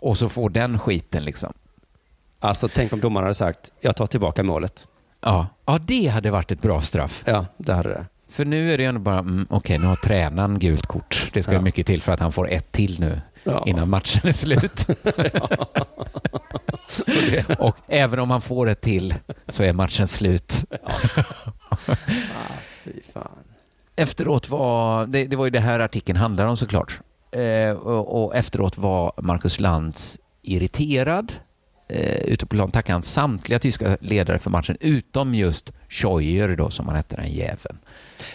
och 0.00 0.18
så 0.18 0.28
får 0.28 0.50
den 0.50 0.78
skiten 0.78 1.24
liksom. 1.24 1.52
Alltså, 2.38 2.68
tänk 2.68 2.92
om 2.92 3.00
domaren 3.00 3.24
hade 3.24 3.34
sagt, 3.34 3.72
jag 3.80 3.96
tar 3.96 4.06
tillbaka 4.06 4.42
målet. 4.42 4.88
Ja, 5.20 5.46
ja 5.66 5.78
det 5.78 6.06
hade 6.06 6.30
varit 6.30 6.50
ett 6.50 6.62
bra 6.62 6.80
straff. 6.80 7.22
Ja, 7.26 7.46
det 7.56 7.72
hade 7.72 7.88
det. 7.88 8.06
För 8.32 8.44
nu 8.44 8.72
är 8.74 8.78
det 8.78 8.84
ändå 8.84 9.00
bara, 9.00 9.18
mm, 9.18 9.46
okej, 9.50 9.78
nu 9.78 9.86
har 9.86 9.96
tränaren 9.96 10.58
gult 10.58 10.86
kort. 10.86 11.30
Det 11.32 11.42
ska 11.42 11.52
Ja. 11.52 11.60
mycket 11.60 11.86
till 11.86 12.02
för 12.02 12.12
att 12.12 12.20
han 12.20 12.32
får 12.32 12.50
ett 12.50 12.72
till 12.72 13.00
nu 13.00 13.20
Ja. 13.44 13.62
innan 13.66 13.90
matchen 13.90 14.28
är 14.28 14.32
slut. 14.32 14.86
och 17.58 17.76
även 17.88 18.18
om 18.18 18.30
han 18.30 18.40
får 18.40 18.68
ett 18.68 18.80
till 18.80 19.14
så 19.48 19.62
är 19.62 19.72
matchen 19.72 20.08
slut. 20.08 20.64
Fy 22.84 22.92
fan. 23.12 23.38
Efteråt 23.96 24.48
var, 24.48 25.06
det, 25.06 25.24
det 25.26 25.36
var 25.36 25.44
ju 25.44 25.50
det 25.50 25.60
här 25.60 25.80
artikeln 25.80 26.18
handlar 26.18 26.46
om 26.46 26.56
såklart. 26.56 27.00
Eh, 27.32 27.70
och, 27.76 28.24
och 28.24 28.36
efteråt 28.36 28.78
var 28.78 29.12
Marcus 29.16 29.60
Lantz 29.60 30.18
irriterad. 30.42 31.32
Eh, 31.94 32.32
ute 32.32 32.46
på 32.46 32.56
plan 32.56 32.70
tackade 32.70 32.92
han 32.92 33.02
samtliga 33.02 33.58
tyska 33.58 33.96
ledare 34.00 34.38
för 34.38 34.50
matchen, 34.50 34.76
utom 34.80 35.34
just 35.34 35.72
Scheuer 35.88 36.56
då, 36.56 36.70
som 36.70 36.86
han 36.86 36.96
hette, 36.96 37.16
den 37.16 37.30
jäveln. 37.30 37.78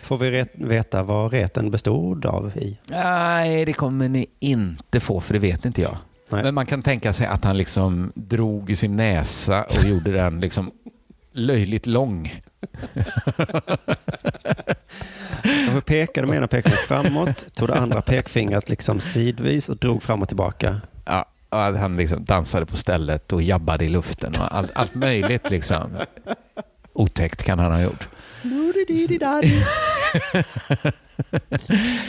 Får 0.03 0.17
vi 0.17 0.45
veta 0.53 1.03
vad 1.03 1.31
reten 1.31 1.71
bestod 1.71 2.25
av 2.25 2.51
i? 2.55 2.77
Nej, 2.85 3.65
det 3.65 3.73
kommer 3.73 4.09
ni 4.09 4.25
inte 4.39 4.99
få, 4.99 5.21
för 5.21 5.33
det 5.33 5.39
vet 5.39 5.65
inte 5.65 5.81
jag. 5.81 5.97
Nej. 6.31 6.43
Men 6.43 6.53
man 6.53 6.65
kan 6.65 6.83
tänka 6.83 7.13
sig 7.13 7.27
att 7.27 7.43
han 7.43 7.57
liksom 7.57 8.11
drog 8.15 8.69
i 8.69 8.75
sin 8.75 8.95
näsa 8.95 9.63
och 9.63 9.83
gjorde 9.83 10.11
den 10.11 10.41
liksom 10.41 10.71
löjligt 11.31 11.87
lång. 11.87 12.39
Jag 15.73 15.85
pekade 15.85 16.27
med 16.27 16.37
ena 16.37 16.47
pekfingret 16.47 16.79
framåt, 16.79 17.55
tog 17.55 17.67
det 17.67 17.75
andra 17.75 18.01
pekfingret 18.01 18.69
liksom 18.69 18.99
sidvis 18.99 19.69
och 19.69 19.77
drog 19.77 20.03
fram 20.03 20.21
och 20.21 20.27
tillbaka. 20.27 20.81
Ja, 21.05 21.25
han 21.49 21.97
liksom 21.97 22.25
dansade 22.25 22.65
på 22.65 22.75
stället 22.75 23.33
och 23.33 23.41
jabbade 23.41 23.85
i 23.85 23.89
luften 23.89 24.33
och 24.39 24.55
allt, 24.55 24.71
allt 24.75 24.95
möjligt 24.95 25.49
liksom. 25.49 25.97
Otäckt 26.93 27.43
kan 27.43 27.59
han 27.59 27.71
ha 27.71 27.81
gjort. 27.81 28.07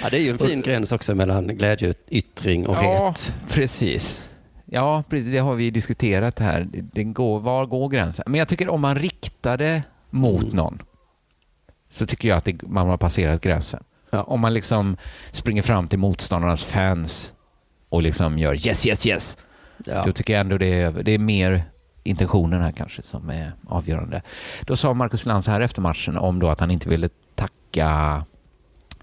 Ja, 0.03 0.09
det 0.11 0.17
är 0.19 0.23
ju 0.23 0.31
en 0.31 0.39
fin 0.39 0.63
gräns 0.63 0.93
också 0.93 1.15
mellan 1.15 1.47
glädjeyttring 1.47 2.67
och 2.67 2.77
ja, 2.77 3.09
ret. 3.11 3.35
precis. 3.49 4.25
Ja, 4.65 5.05
precis. 5.09 5.33
Det 5.33 5.39
har 5.39 5.55
vi 5.55 5.71
diskuterat 5.71 6.39
här. 6.39 6.69
Det, 6.73 6.81
det 6.93 7.05
går, 7.05 7.41
var 7.41 7.67
går 7.67 7.89
gränsen? 7.89 8.25
Men 8.29 8.39
jag 8.39 8.49
tycker 8.49 8.69
om 8.69 8.81
man 8.81 8.97
riktar 8.97 9.57
det 9.57 9.83
mot 10.11 10.43
Mm. 10.43 10.57
någon 10.57 10.83
så 11.91 12.07
tycker 12.07 12.29
jag 12.29 12.39
att 12.39 12.45
det, 12.45 12.63
man 12.63 12.89
har 12.89 12.97
passerat 12.97 13.41
gränsen. 13.41 13.85
Ja. 14.11 14.23
Om 14.23 14.41
man 14.41 14.55
liksom 14.55 14.97
springer 15.33 15.63
fram 15.63 15.89
till 15.89 15.99
motståndarnas 15.99 16.65
fans 16.65 17.33
och 17.89 18.03
liksom 18.03 18.39
gör 18.39 18.67
yes, 18.67 18.87
yes, 18.87 19.07
yes. 19.07 19.37
Ja. 19.85 20.05
Då 20.05 20.13
tycker 20.13 20.33
jag 20.33 20.41
ändå 20.41 20.59
det 20.59 20.81
är, 20.81 20.91
det 20.91 21.13
är 21.13 21.19
mer 21.19 21.65
intentionen 22.03 22.63
här 22.63 22.73
kanske 22.73 23.03
som 23.03 23.31
är 23.31 23.53
avgörande. 23.69 24.23
Då 24.63 24.77
sa 24.77 24.95
Marcus 24.95 25.27
Lantz 25.27 25.49
här 25.49 25.61
efter 25.61 25.81
matchen 25.81 26.17
om 26.17 26.39
då 26.39 26.49
att 26.49 26.61
han 26.61 26.71
inte 26.71 26.89
ville 26.89 27.09
tacka 27.35 28.25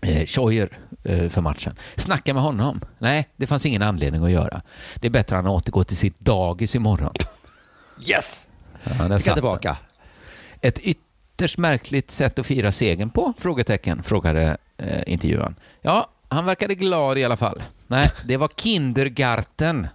eh, 0.02 0.26
Scheuer 0.26 0.80
eh, 1.04 1.30
för 1.30 1.42
matchen. 1.42 1.76
Snacka 1.96 2.34
med 2.34 2.44
honom. 2.44 2.82
Nej, 3.00 3.30
det 3.36 3.48
fanns 3.48 3.66
ingen 3.66 3.82
anledning 3.82 4.24
att 4.24 4.32
göra. 4.32 4.62
Det 4.96 5.08
är 5.08 5.12
bättre 5.12 5.38
att 5.38 5.44
han 5.44 5.54
återgår 5.54 5.84
till 5.84 5.98
sitt 5.98 6.20
dagis 6.20 6.76
imorgon. 6.76 7.14
Yes! 8.08 8.48
Ja, 9.00 9.08
den. 9.08 9.20
tillbaka. 9.20 9.78
Ett 10.62 10.80
ytterst 10.80 11.58
märkligt 11.58 12.12
sätt 12.12 12.40
att 12.40 12.46
fira 12.46 12.72
segern 12.72 13.10
på? 13.10 13.34
Frågetecken, 13.38 14.04
frågade 14.04 14.58
eh, 14.78 15.04
intervjuaren. 15.08 15.56
Ja, 15.82 16.10
han 16.36 16.46
verkade 16.46 16.76
glad 16.76 17.18
i 17.18 17.24
alla 17.24 17.38
fall. 17.38 17.64
Nej, 17.88 18.12
det 18.26 18.38
var 18.38 18.48
Kindergarten. 18.56 19.88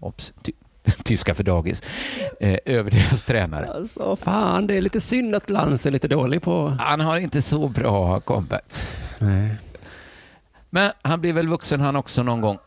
Ops, 0.00 0.32
ty- 0.42 0.52
tyska 1.04 1.34
för 1.34 1.44
dagis, 1.44 1.82
eh, 2.40 2.58
över 2.64 2.90
deras 2.90 3.22
tränare. 3.22 3.72
Alltså, 3.72 4.16
fan, 4.16 4.66
det 4.66 4.76
är 4.76 4.82
lite 4.82 5.00
synd 5.00 5.34
att 5.34 5.50
Lantz 5.50 5.86
är 5.86 5.90
lite 5.90 6.08
dålig 6.08 6.42
på... 6.42 6.68
Han 6.80 7.00
har 7.00 7.18
inte 7.18 7.42
så 7.42 7.68
bra 7.68 8.20
comeback. 8.20 8.64
Nej. 9.18 9.54
Men 10.70 10.92
han 11.02 11.20
blir 11.20 11.32
väl 11.32 11.48
vuxen 11.48 11.80
han 11.80 11.96
också 11.96 12.22
någon 12.22 12.40
gång. 12.40 12.58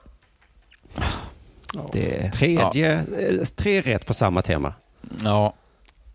Det, 1.94 2.24
ja, 2.24 2.32
Tredje, 2.32 2.94
eh, 2.94 3.46
tre 3.56 3.82
rätt 3.82 4.06
på 4.06 4.14
samma 4.14 4.42
tema. 4.42 4.74
ja, 5.24 5.54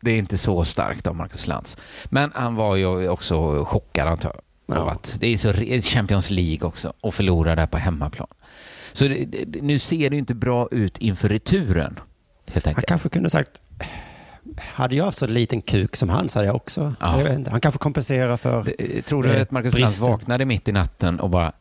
det 0.01 0.11
är 0.11 0.19
inte 0.19 0.39
så 0.39 0.65
starkt 0.65 1.07
av 1.07 1.15
Marcus 1.17 1.47
Lantz. 1.47 1.77
Men 2.05 2.33
han 2.35 2.55
var 2.55 2.77
ju 2.77 3.09
också 3.09 3.65
chockad 3.65 4.09
antar 4.09 4.33
jag. 4.35 4.43
Ja. 4.67 4.97
det 5.19 5.27
är 5.27 5.37
så 5.37 5.53
Champions 5.89 6.31
League 6.31 6.69
också 6.69 6.93
och 7.01 7.15
förlora 7.15 7.55
där 7.55 7.67
på 7.67 7.79
hemmaplan. 7.79 8.29
Så 8.93 9.09
det, 9.09 9.25
det, 9.25 9.63
nu 9.63 9.79
ser 9.79 10.11
det 10.11 10.17
inte 10.17 10.35
bra 10.35 10.69
ut 10.71 10.99
inför 10.99 11.29
returen. 11.29 11.99
Helt 12.53 12.67
Han 12.67 12.75
kanske 12.75 13.09
kunde 13.09 13.31
sagt, 13.31 13.51
hade 14.59 14.97
jag 14.97 15.05
haft 15.05 15.19
så 15.19 15.27
liten 15.27 15.63
kuk 15.63 15.97
som 15.97 16.09
han 16.09 16.29
så 16.29 16.39
hade 16.39 16.47
jag 16.47 16.57
också. 16.57 16.95
Ja. 17.01 17.21
Jag. 17.21 17.49
Han 17.51 17.61
kanske 17.61 17.79
kompenserar 17.79 18.37
för... 18.37 18.65
Det- 18.65 19.03
Tror 19.03 19.23
du 19.23 19.31
Eh, 19.35 19.43
att 19.43 19.51
Marcus 19.51 19.79
Lantz 19.79 20.01
vaknade 20.01 20.45
mitt 20.45 20.69
i 20.69 20.73
natten 20.73 21.21
och 21.21 21.31
bara 21.31 21.53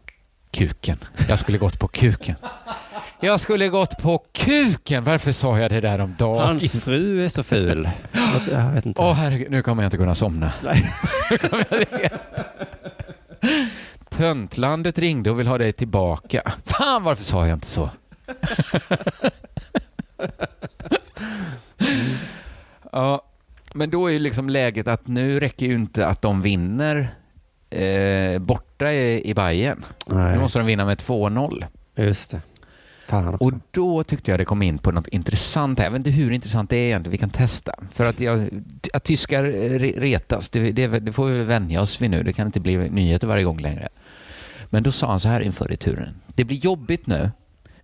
kuken. 0.52 0.98
Jag 1.30 1.40
skulle 1.40 1.58
gått 1.58 1.80
på 1.80 1.88
kuken. 1.88 2.36
Jag 3.20 3.40
skulle 3.40 3.68
gått 3.70 3.98
på 3.98 4.18
kuken. 4.34 5.04
Varför 5.04 5.32
sa 5.32 5.60
jag 5.60 5.72
det 5.72 5.82
där 5.82 6.00
om 6.02 6.16
dagen? 6.20 6.48
Hans 6.48 6.84
fru 6.84 7.26
är 7.26 7.30
så 7.30 7.44
ful. 7.44 7.90
Jag 8.52 8.72
vet 8.72 8.86
inte. 8.86 9.02
Åh 9.02 9.14
herregud, 9.14 9.52
nu 9.52 9.62
kommer 9.62 9.84
jag 9.84 9.88
inte 9.88 9.98
kunna 9.98 10.16
somna. 10.16 10.54
Nej. 10.64 10.86
Töntlandet 14.10 14.98
ringde 15.00 15.32
och 15.32 15.40
vill 15.40 15.48
ha 15.48 15.58
dig 15.58 15.74
tillbaka. 15.74 16.42
Fan, 16.66 17.04
varför 17.04 17.24
sa 17.24 17.48
jag 17.48 17.56
inte 17.56 17.68
så? 17.68 17.90
ja, 22.92 23.22
men 23.74 23.90
då 23.90 24.08
är 24.08 24.12
ju 24.14 24.20
liksom 24.20 24.50
läget 24.50 24.88
att 24.88 25.08
nu 25.08 25.40
räcker 25.40 25.66
ju 25.66 25.74
inte 25.76 26.08
att 26.08 26.22
de 26.22 26.42
vinner 26.42 27.16
eh, 27.70 28.40
borta 28.40 28.92
i, 28.94 29.30
i 29.30 29.34
Bayern. 29.34 29.86
Nu 30.08 30.16
Nej, 30.16 30.40
måste 30.40 30.60
de 30.60 30.66
vinna 30.66 30.86
med 30.86 30.98
2-0. 30.98 31.66
just 31.96 32.32
det. 32.32 32.42
Och 33.40 33.52
då 33.72 34.04
tyckte 34.04 34.32
jag 34.32 34.40
det 34.40 34.46
kom 34.46 34.62
in 34.62 34.78
på 34.78 34.92
något 34.92 35.08
intressant. 35.08 35.80
här. 35.80 35.86
Jag 35.86 35.92
vet 35.92 35.98
inte 36.00 36.10
hur 36.10 36.32
intressant 36.32 36.70
det 36.70 36.78
är 36.78 36.86
egentligen. 36.86 37.12
Vi 37.12 37.18
kan 37.18 37.30
testa. 37.30 37.74
För 37.94 38.06
att, 38.06 38.20
jag, 38.20 38.50
att 38.94 39.04
tyskar 39.04 39.44
eh, 39.44 39.50
re- 39.80 40.00
retas, 40.00 40.50
det, 40.50 40.72
det, 40.72 40.88
det 40.88 41.14
får 41.14 41.26
vi 41.28 41.44
vänja 41.44 41.82
oss 41.82 42.02
vid 42.02 42.10
nu. 42.10 42.24
Det 42.24 42.34
kan 42.34 42.46
inte 42.48 42.60
bli 42.60 42.78
nyheter 42.90 43.28
varje 43.28 43.44
gång 43.44 43.60
längre. 43.60 43.90
Men 44.70 44.84
då 44.84 44.92
sa 44.92 45.08
han 45.10 45.20
så 45.20 45.28
här 45.28 45.42
inför 45.42 45.66
returen. 45.68 46.16
Det 46.28 46.44
blir 46.44 46.58
jobbigt 46.58 47.08
nu. 47.08 47.32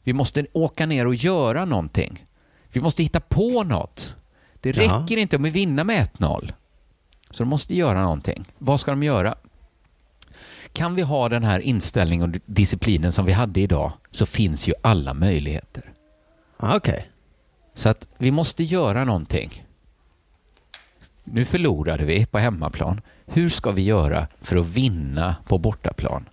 Vi 0.03 0.13
måste 0.13 0.45
åka 0.53 0.86
ner 0.86 1.07
och 1.07 1.15
göra 1.15 1.65
någonting. 1.65 2.26
Vi 2.74 2.82
måste 2.82 3.03
hitta 3.03 3.19
på 3.19 3.63
något. 3.63 4.15
Det 4.59 4.78
Ja. 4.78 4.82
räcker 4.84 5.17
inte 5.17 5.36
om 5.36 5.43
vi 5.43 5.49
vinner 5.49 5.84
med 5.84 6.07
1-0. 6.17 6.51
Så 7.32 7.43
de 7.43 7.49
måste 7.49 7.76
göra 7.76 8.01
någonting. 8.01 8.45
Vad 8.57 8.80
ska 8.80 8.91
de 8.91 9.03
göra? 9.03 9.36
Kan 10.82 10.95
vi 10.95 11.01
ha 11.01 11.29
den 11.29 11.43
här 11.43 11.59
inställningen 11.59 12.29
och 12.29 12.39
disciplinen 12.45 13.11
som 13.11 13.25
vi 13.25 13.32
hade 13.32 13.59
idag 13.59 13.93
så 14.11 14.25
finns 14.25 14.67
ju 14.67 14.73
alla 14.82 15.13
möjligheter. 15.13 15.84
Ah, 16.57 16.75
Okej. 16.75 17.11
Så 17.73 17.89
att 17.89 18.07
vi 18.17 18.32
måste 18.32 18.63
göra 18.63 19.03
någonting. 19.03 19.65
Nu 21.23 21.45
förlorade 21.45 22.05
vi 22.05 22.25
på 22.25 22.39
hemmaplan. 22.39 23.01
Hur 23.25 23.49
ska 23.49 23.71
vi 23.71 23.82
göra 23.82 24.27
för 24.41 24.55
att 24.55 24.65
vinna 24.65 25.36
på 25.45 25.57
bortaplan? 25.57 26.29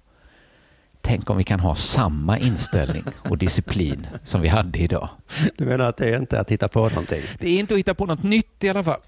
Tänk 1.00 1.30
om 1.30 1.36
vi 1.36 1.44
kan 1.44 1.60
ha 1.60 1.74
samma 1.74 2.38
inställning 2.38 3.04
och 3.28 3.38
disciplin 3.38 4.06
som 4.24 4.40
vi 4.40 4.48
hade 4.48 4.78
idag. 4.78 5.08
Du 5.56 5.64
menar 5.64 5.84
att 5.84 5.96
det 5.96 6.08
är 6.14 6.18
inte 6.18 6.40
att 6.40 6.52
hitta 6.52 6.68
på 6.68 6.88
någonting? 6.88 7.22
Det 7.38 7.48
är 7.48 7.58
inte 7.58 7.74
att 7.74 7.78
hitta 7.78 7.94
på 7.94 8.06
något 8.06 8.22
nytt 8.22 8.64
i 8.64 8.68
alla 8.68 8.84
fall. 8.84 9.00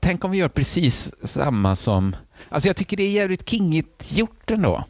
Tänk 0.00 0.24
om 0.24 0.30
vi 0.30 0.38
gör 0.38 0.48
precis 0.48 1.12
samma 1.22 1.76
som... 1.76 2.16
Alltså 2.54 2.68
jag 2.68 2.76
tycker 2.76 2.96
det 2.96 3.02
är 3.02 3.10
jävligt 3.10 3.48
kingigt 3.48 4.12
gjort 4.12 4.50
ändå. 4.50 4.84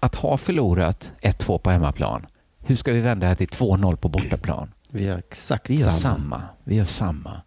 Att 0.00 0.14
ha 0.14 0.36
förlorat 0.38 1.12
1-2 1.22 1.58
på 1.58 1.70
hemmaplan. 1.70 2.26
Hur 2.58 2.76
ska 2.76 2.92
vi 2.92 3.00
vända 3.00 3.24
det 3.24 3.28
här 3.28 3.34
till 3.34 3.48
2-0 3.48 3.96
på 3.96 4.08
bortaplan? 4.08 4.72
Vi 4.88 5.04
gör 5.04 5.18
exakt 5.18 5.70
Vi 5.70 5.74
gör 5.74 5.88
samma. 5.88 6.14
samma. 6.14 6.42
Vi 6.64 6.74
gör 6.74 6.84
samma. 6.84 7.42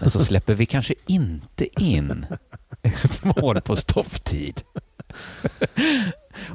Men 0.00 0.10
så 0.10 0.20
släpper 0.20 0.54
vi 0.54 0.66
kanske 0.66 0.94
inte 1.06 1.82
in 1.82 2.26
ett 2.82 3.24
mål 3.24 3.60
på 3.60 3.76
stofftid. 3.76 4.62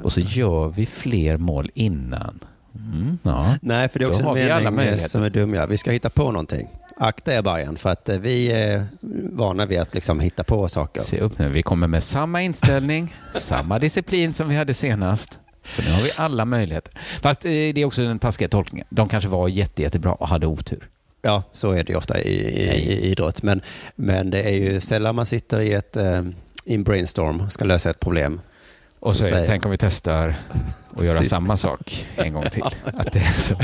Och 0.02 0.12
så 0.12 0.20
gör 0.20 0.68
vi 0.68 0.86
fler 0.86 1.36
mål 1.36 1.70
innan. 1.74 2.44
Mm, 2.74 3.18
ja. 3.22 3.56
Nej, 3.62 3.88
för 3.88 3.98
det 3.98 4.04
är 4.04 4.08
också 4.08 4.22
en 4.22 4.34
mening 4.34 4.64
eh, 4.66 4.70
möjligheter. 4.70 5.08
som 5.08 5.22
är 5.22 5.30
dum. 5.30 5.54
Ja. 5.54 5.66
Vi 5.66 5.76
ska 5.76 5.90
hitta 5.90 6.10
på 6.10 6.30
någonting. 6.30 6.68
Akta 6.96 7.34
er 7.34 7.42
Bajen, 7.42 7.76
för 7.76 7.90
att 7.90 8.08
eh, 8.08 8.18
vi 8.18 8.52
är 8.52 8.86
vana 9.32 9.66
vid 9.66 9.78
att 9.78 9.94
liksom 9.94 10.20
hitta 10.20 10.44
på 10.44 10.68
saker. 10.68 11.00
Se 11.00 11.20
upp 11.20 11.38
nu, 11.38 11.48
vi 11.48 11.62
kommer 11.62 11.86
med 11.86 12.04
samma 12.04 12.42
inställning, 12.42 13.14
samma 13.36 13.78
disciplin 13.78 14.32
som 14.34 14.48
vi 14.48 14.56
hade 14.56 14.74
senast. 14.74 15.38
Så 15.64 15.82
nu 15.82 15.90
har 15.90 16.02
vi 16.02 16.10
alla 16.16 16.44
möjligheter. 16.44 16.94
Fast 17.22 17.44
eh, 17.44 17.50
det 17.50 17.78
är 17.78 17.84
också 17.84 18.02
den 18.02 18.18
taskiga 18.18 18.48
tolkningen. 18.48 18.86
De 18.90 19.08
kanske 19.08 19.30
var 19.30 19.48
jätte, 19.48 19.82
jättebra 19.82 20.12
och 20.12 20.28
hade 20.28 20.46
otur. 20.46 20.88
Ja, 21.22 21.42
så 21.52 21.72
är 21.72 21.84
det 21.84 21.92
ju 21.92 21.96
ofta 21.96 22.20
i, 22.20 22.32
i, 22.32 22.92
i 22.92 23.10
idrott. 23.10 23.42
Men, 23.42 23.60
men 23.96 24.30
det 24.30 24.42
är 24.42 24.54
ju 24.54 24.80
sällan 24.80 25.14
man 25.14 25.26
sitter 25.26 25.60
i, 25.60 25.72
ett, 25.72 25.96
i 26.64 26.74
en 26.74 26.84
brainstorm 26.84 27.40
och 27.40 27.52
ska 27.52 27.64
lösa 27.64 27.90
ett 27.90 28.00
problem. 28.00 28.40
Och 29.00 29.12
så, 29.16 29.22
Så 29.22 29.28
säger- 29.28 29.46
tänk 29.46 29.64
om 29.64 29.70
vi 29.70 29.76
testar 29.76 30.36
att 30.96 31.06
göra 31.06 31.24
samma 31.24 31.56
sak 31.56 32.06
en 32.16 32.32
gång 32.32 32.50
till. 32.50 32.62
Att 32.84 33.12
det 33.12 33.18
är 33.18 33.40
så. 33.40 33.54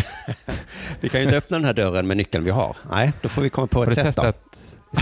Vi 1.01 1.09
kan 1.09 1.21
ju 1.21 1.25
inte 1.25 1.37
öppna 1.37 1.57
den 1.59 1.65
här 1.65 1.75
dörren 1.75 2.07
med 2.07 2.17
nyckeln 2.17 2.45
vi 2.45 2.51
har. 2.51 2.77
Nej, 2.91 3.13
då 3.23 3.29
får 3.29 3.43
vi 3.43 3.51
komma 3.51 3.67
på 3.67 3.79
Har 3.79 3.87
ett 3.87 3.95
sätt 3.95 4.05
då. 4.05 4.11
testat? 4.23 4.41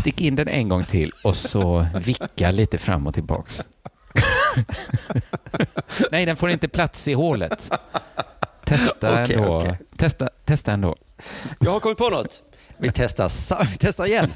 Stick 0.00 0.20
in 0.20 0.36
den 0.36 0.48
en 0.48 0.68
gång 0.68 0.84
till 0.84 1.12
och 1.24 1.36
så 1.36 1.86
vicka 2.04 2.50
lite 2.50 2.78
fram 2.78 3.06
och 3.06 3.14
tillbaks. 3.14 3.64
Nej, 6.10 6.26
den 6.26 6.36
får 6.36 6.50
inte 6.50 6.68
plats 6.68 7.08
i 7.08 7.12
hålet. 7.12 7.70
Testa 8.64 9.22
Okej, 9.22 9.34
ändå. 9.36 9.56
okej. 9.58 9.78
Testa, 9.96 10.28
testa 10.44 10.72
ändå. 10.72 10.96
Jag 11.60 11.70
har 11.70 11.80
kommit 11.80 11.98
på 11.98 12.08
något. 12.08 12.42
Vi 12.78 12.90
testar, 12.94 13.64
vi 13.70 13.76
testar 13.76 14.06
igen. 14.06 14.30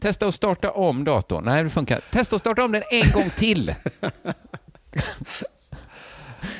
Testa 0.00 0.26
att 0.26 0.34
starta 0.34 0.70
om 0.70 1.04
datorn. 1.04 1.44
Nej, 1.44 1.64
det 1.64 1.70
funkar. 1.70 2.00
Testa 2.10 2.36
att 2.36 2.40
starta 2.40 2.64
om 2.64 2.72
den 2.72 2.82
en 2.90 3.10
gång 3.12 3.30
till. 3.30 3.74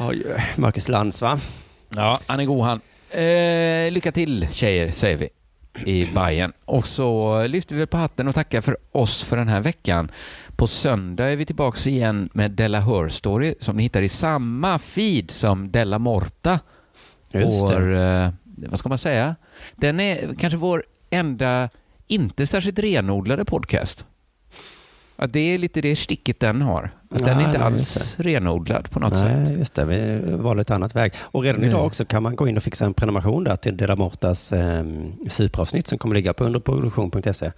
Oj, 0.00 0.24
Marcus 0.56 0.88
Lantz 0.88 1.22
va? 1.22 1.40
Ja, 1.88 2.16
han 2.26 2.40
är 2.40 2.44
god 2.44 2.64
han. 2.64 2.80
Eh, 3.10 3.92
lycka 3.92 4.12
till 4.12 4.48
tjejer, 4.52 4.90
säger 4.90 5.16
vi 5.16 5.28
i 5.84 6.08
Bayern. 6.14 6.52
Och 6.64 6.86
så 6.86 7.42
lyfter 7.46 7.76
vi 7.76 7.86
på 7.86 7.96
hatten 7.96 8.28
och 8.28 8.34
tackar 8.34 8.60
för 8.60 8.76
oss 8.92 9.22
för 9.22 9.36
den 9.36 9.48
här 9.48 9.60
veckan. 9.60 10.10
På 10.56 10.66
söndag 10.66 11.28
är 11.28 11.36
vi 11.36 11.46
tillbaka 11.46 11.90
igen 11.90 12.28
med 12.32 12.50
Della 12.50 12.80
Hör 12.80 13.08
Story 13.08 13.54
som 13.60 13.76
ni 13.76 13.82
hittar 13.82 14.02
i 14.02 14.08
samma 14.08 14.78
feed 14.78 15.30
som 15.30 15.70
Della 15.70 15.98
Morta. 15.98 16.60
Just 17.32 17.68
det. 17.68 17.74
Vår, 17.74 17.94
eh, 17.94 18.30
vad 18.68 18.78
ska 18.78 18.88
man 18.88 18.98
säga? 18.98 19.36
Den 19.76 20.00
är 20.00 20.34
kanske 20.38 20.56
vår 20.56 20.84
enda 21.10 21.68
inte 22.12 22.46
särskilt 22.46 22.78
renodlade 22.78 23.44
podcast. 23.44 24.04
Ja, 25.16 25.26
det 25.26 25.40
är 25.40 25.58
lite 25.58 25.80
det 25.80 25.96
sticket 25.96 26.40
den 26.40 26.62
har. 26.62 26.90
Att 27.10 27.18
den 27.18 27.38
är 27.38 27.44
inte 27.46 27.58
nej, 27.58 27.66
alls 27.66 27.78
just 27.96 28.20
renodlad 28.20 28.90
på 28.90 29.00
något 29.00 29.16
sätt. 29.16 29.48
Nej, 29.48 29.58
just 29.58 29.74
det. 29.74 29.84
Vi 29.84 30.20
valde 30.36 30.60
ett 30.62 30.70
annat 30.70 30.96
väg. 30.96 31.12
Och 31.20 31.42
redan 31.42 31.56
Mm. 31.60 31.70
idag 31.70 31.86
också 31.86 32.04
kan 32.04 32.22
man 32.22 32.36
gå 32.36 32.48
in 32.48 32.56
och 32.56 32.62
fixa 32.62 32.84
en 32.86 32.94
prenumeration 32.94 33.44
där 33.44 33.56
till 33.56 33.76
Dela 33.76 33.96
Mortas 33.96 34.52
eh, 34.52 34.84
superavsnitt 35.28 35.86
som 35.86 35.98
kommer 35.98 36.14
ligga 36.14 36.32
på 36.32 36.44
underproduktion.se. 36.44 37.50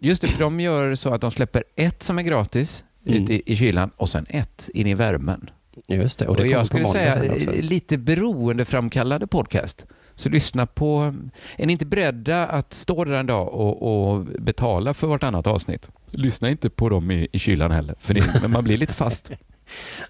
Just 0.00 0.20
det, 0.22 0.28
för 0.28 0.40
de 0.40 0.60
gör 0.60 0.94
så 0.94 1.14
att 1.14 1.20
de 1.20 1.30
släpper 1.30 1.64
ett 1.76 2.02
som 2.02 2.18
är 2.18 2.22
gratis 2.22 2.84
Mm. 3.06 3.22
ut 3.22 3.30
i, 3.30 3.42
i 3.46 3.56
kylan 3.56 3.90
och 3.96 4.08
sen 4.08 4.26
ett 4.28 4.70
in 4.74 4.86
i 4.86 4.94
värmen. 4.94 5.50
Just 5.88 6.18
det. 6.18 6.24
Och 6.24 6.30
Och 6.30 6.36
det 6.36 6.42
kommer 6.42 6.52
jag 6.52 6.60
på 6.60 6.66
skulle 6.66 6.82
måndag 6.82 7.12
säga 7.12 7.34
också. 7.34 7.50
lite 7.60 7.98
beroendeframkallande 7.98 9.26
podcast. 9.26 9.86
Så 10.16 10.28
lyssna 10.28 10.66
på... 10.66 11.14
Är 11.56 11.66
ni 11.66 11.72
inte 11.72 11.86
beredda 11.86 12.46
att 12.46 12.74
stå 12.74 13.04
där 13.04 13.12
en 13.12 13.26
dag 13.26 13.48
och, 13.48 13.82
och 13.82 14.24
betala 14.24 14.94
för 14.94 15.06
vartannat 15.06 15.46
avsnitt? 15.46 15.90
Lyssna 16.10 16.50
inte 16.50 16.70
på 16.70 16.88
dem 16.88 17.10
i, 17.10 17.28
i 17.32 17.38
kylan 17.38 17.70
heller, 17.70 17.94
för 18.00 18.14
det, 18.14 18.48
man 18.48 18.64
blir 18.64 18.78
lite 18.78 18.94
fast. 18.94 19.30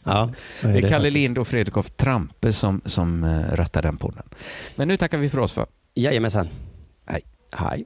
Ja, 0.02 0.30
är 0.62 0.66
Det 0.66 0.72
det, 0.72 0.78
är 0.78 0.80
Kalle 0.80 0.94
faktiskt. 0.94 1.14
Lind 1.14 1.38
och 1.38 1.48
Fredrik 1.48 1.76
af 1.76 1.90
Trampe 1.90 2.52
som, 2.52 2.80
som 2.84 3.24
uh, 3.24 3.52
rattar 3.52 3.82
den 3.82 3.96
podden. 3.96 4.22
Men 4.76 4.88
nu 4.88 4.96
tackar 4.96 5.18
vi 5.18 5.28
för 5.28 5.38
oss. 5.38 5.57
Va? 5.57 5.66
Jajamensan. 5.94 6.48
Hej. 7.07 7.22
Hej. 7.52 7.84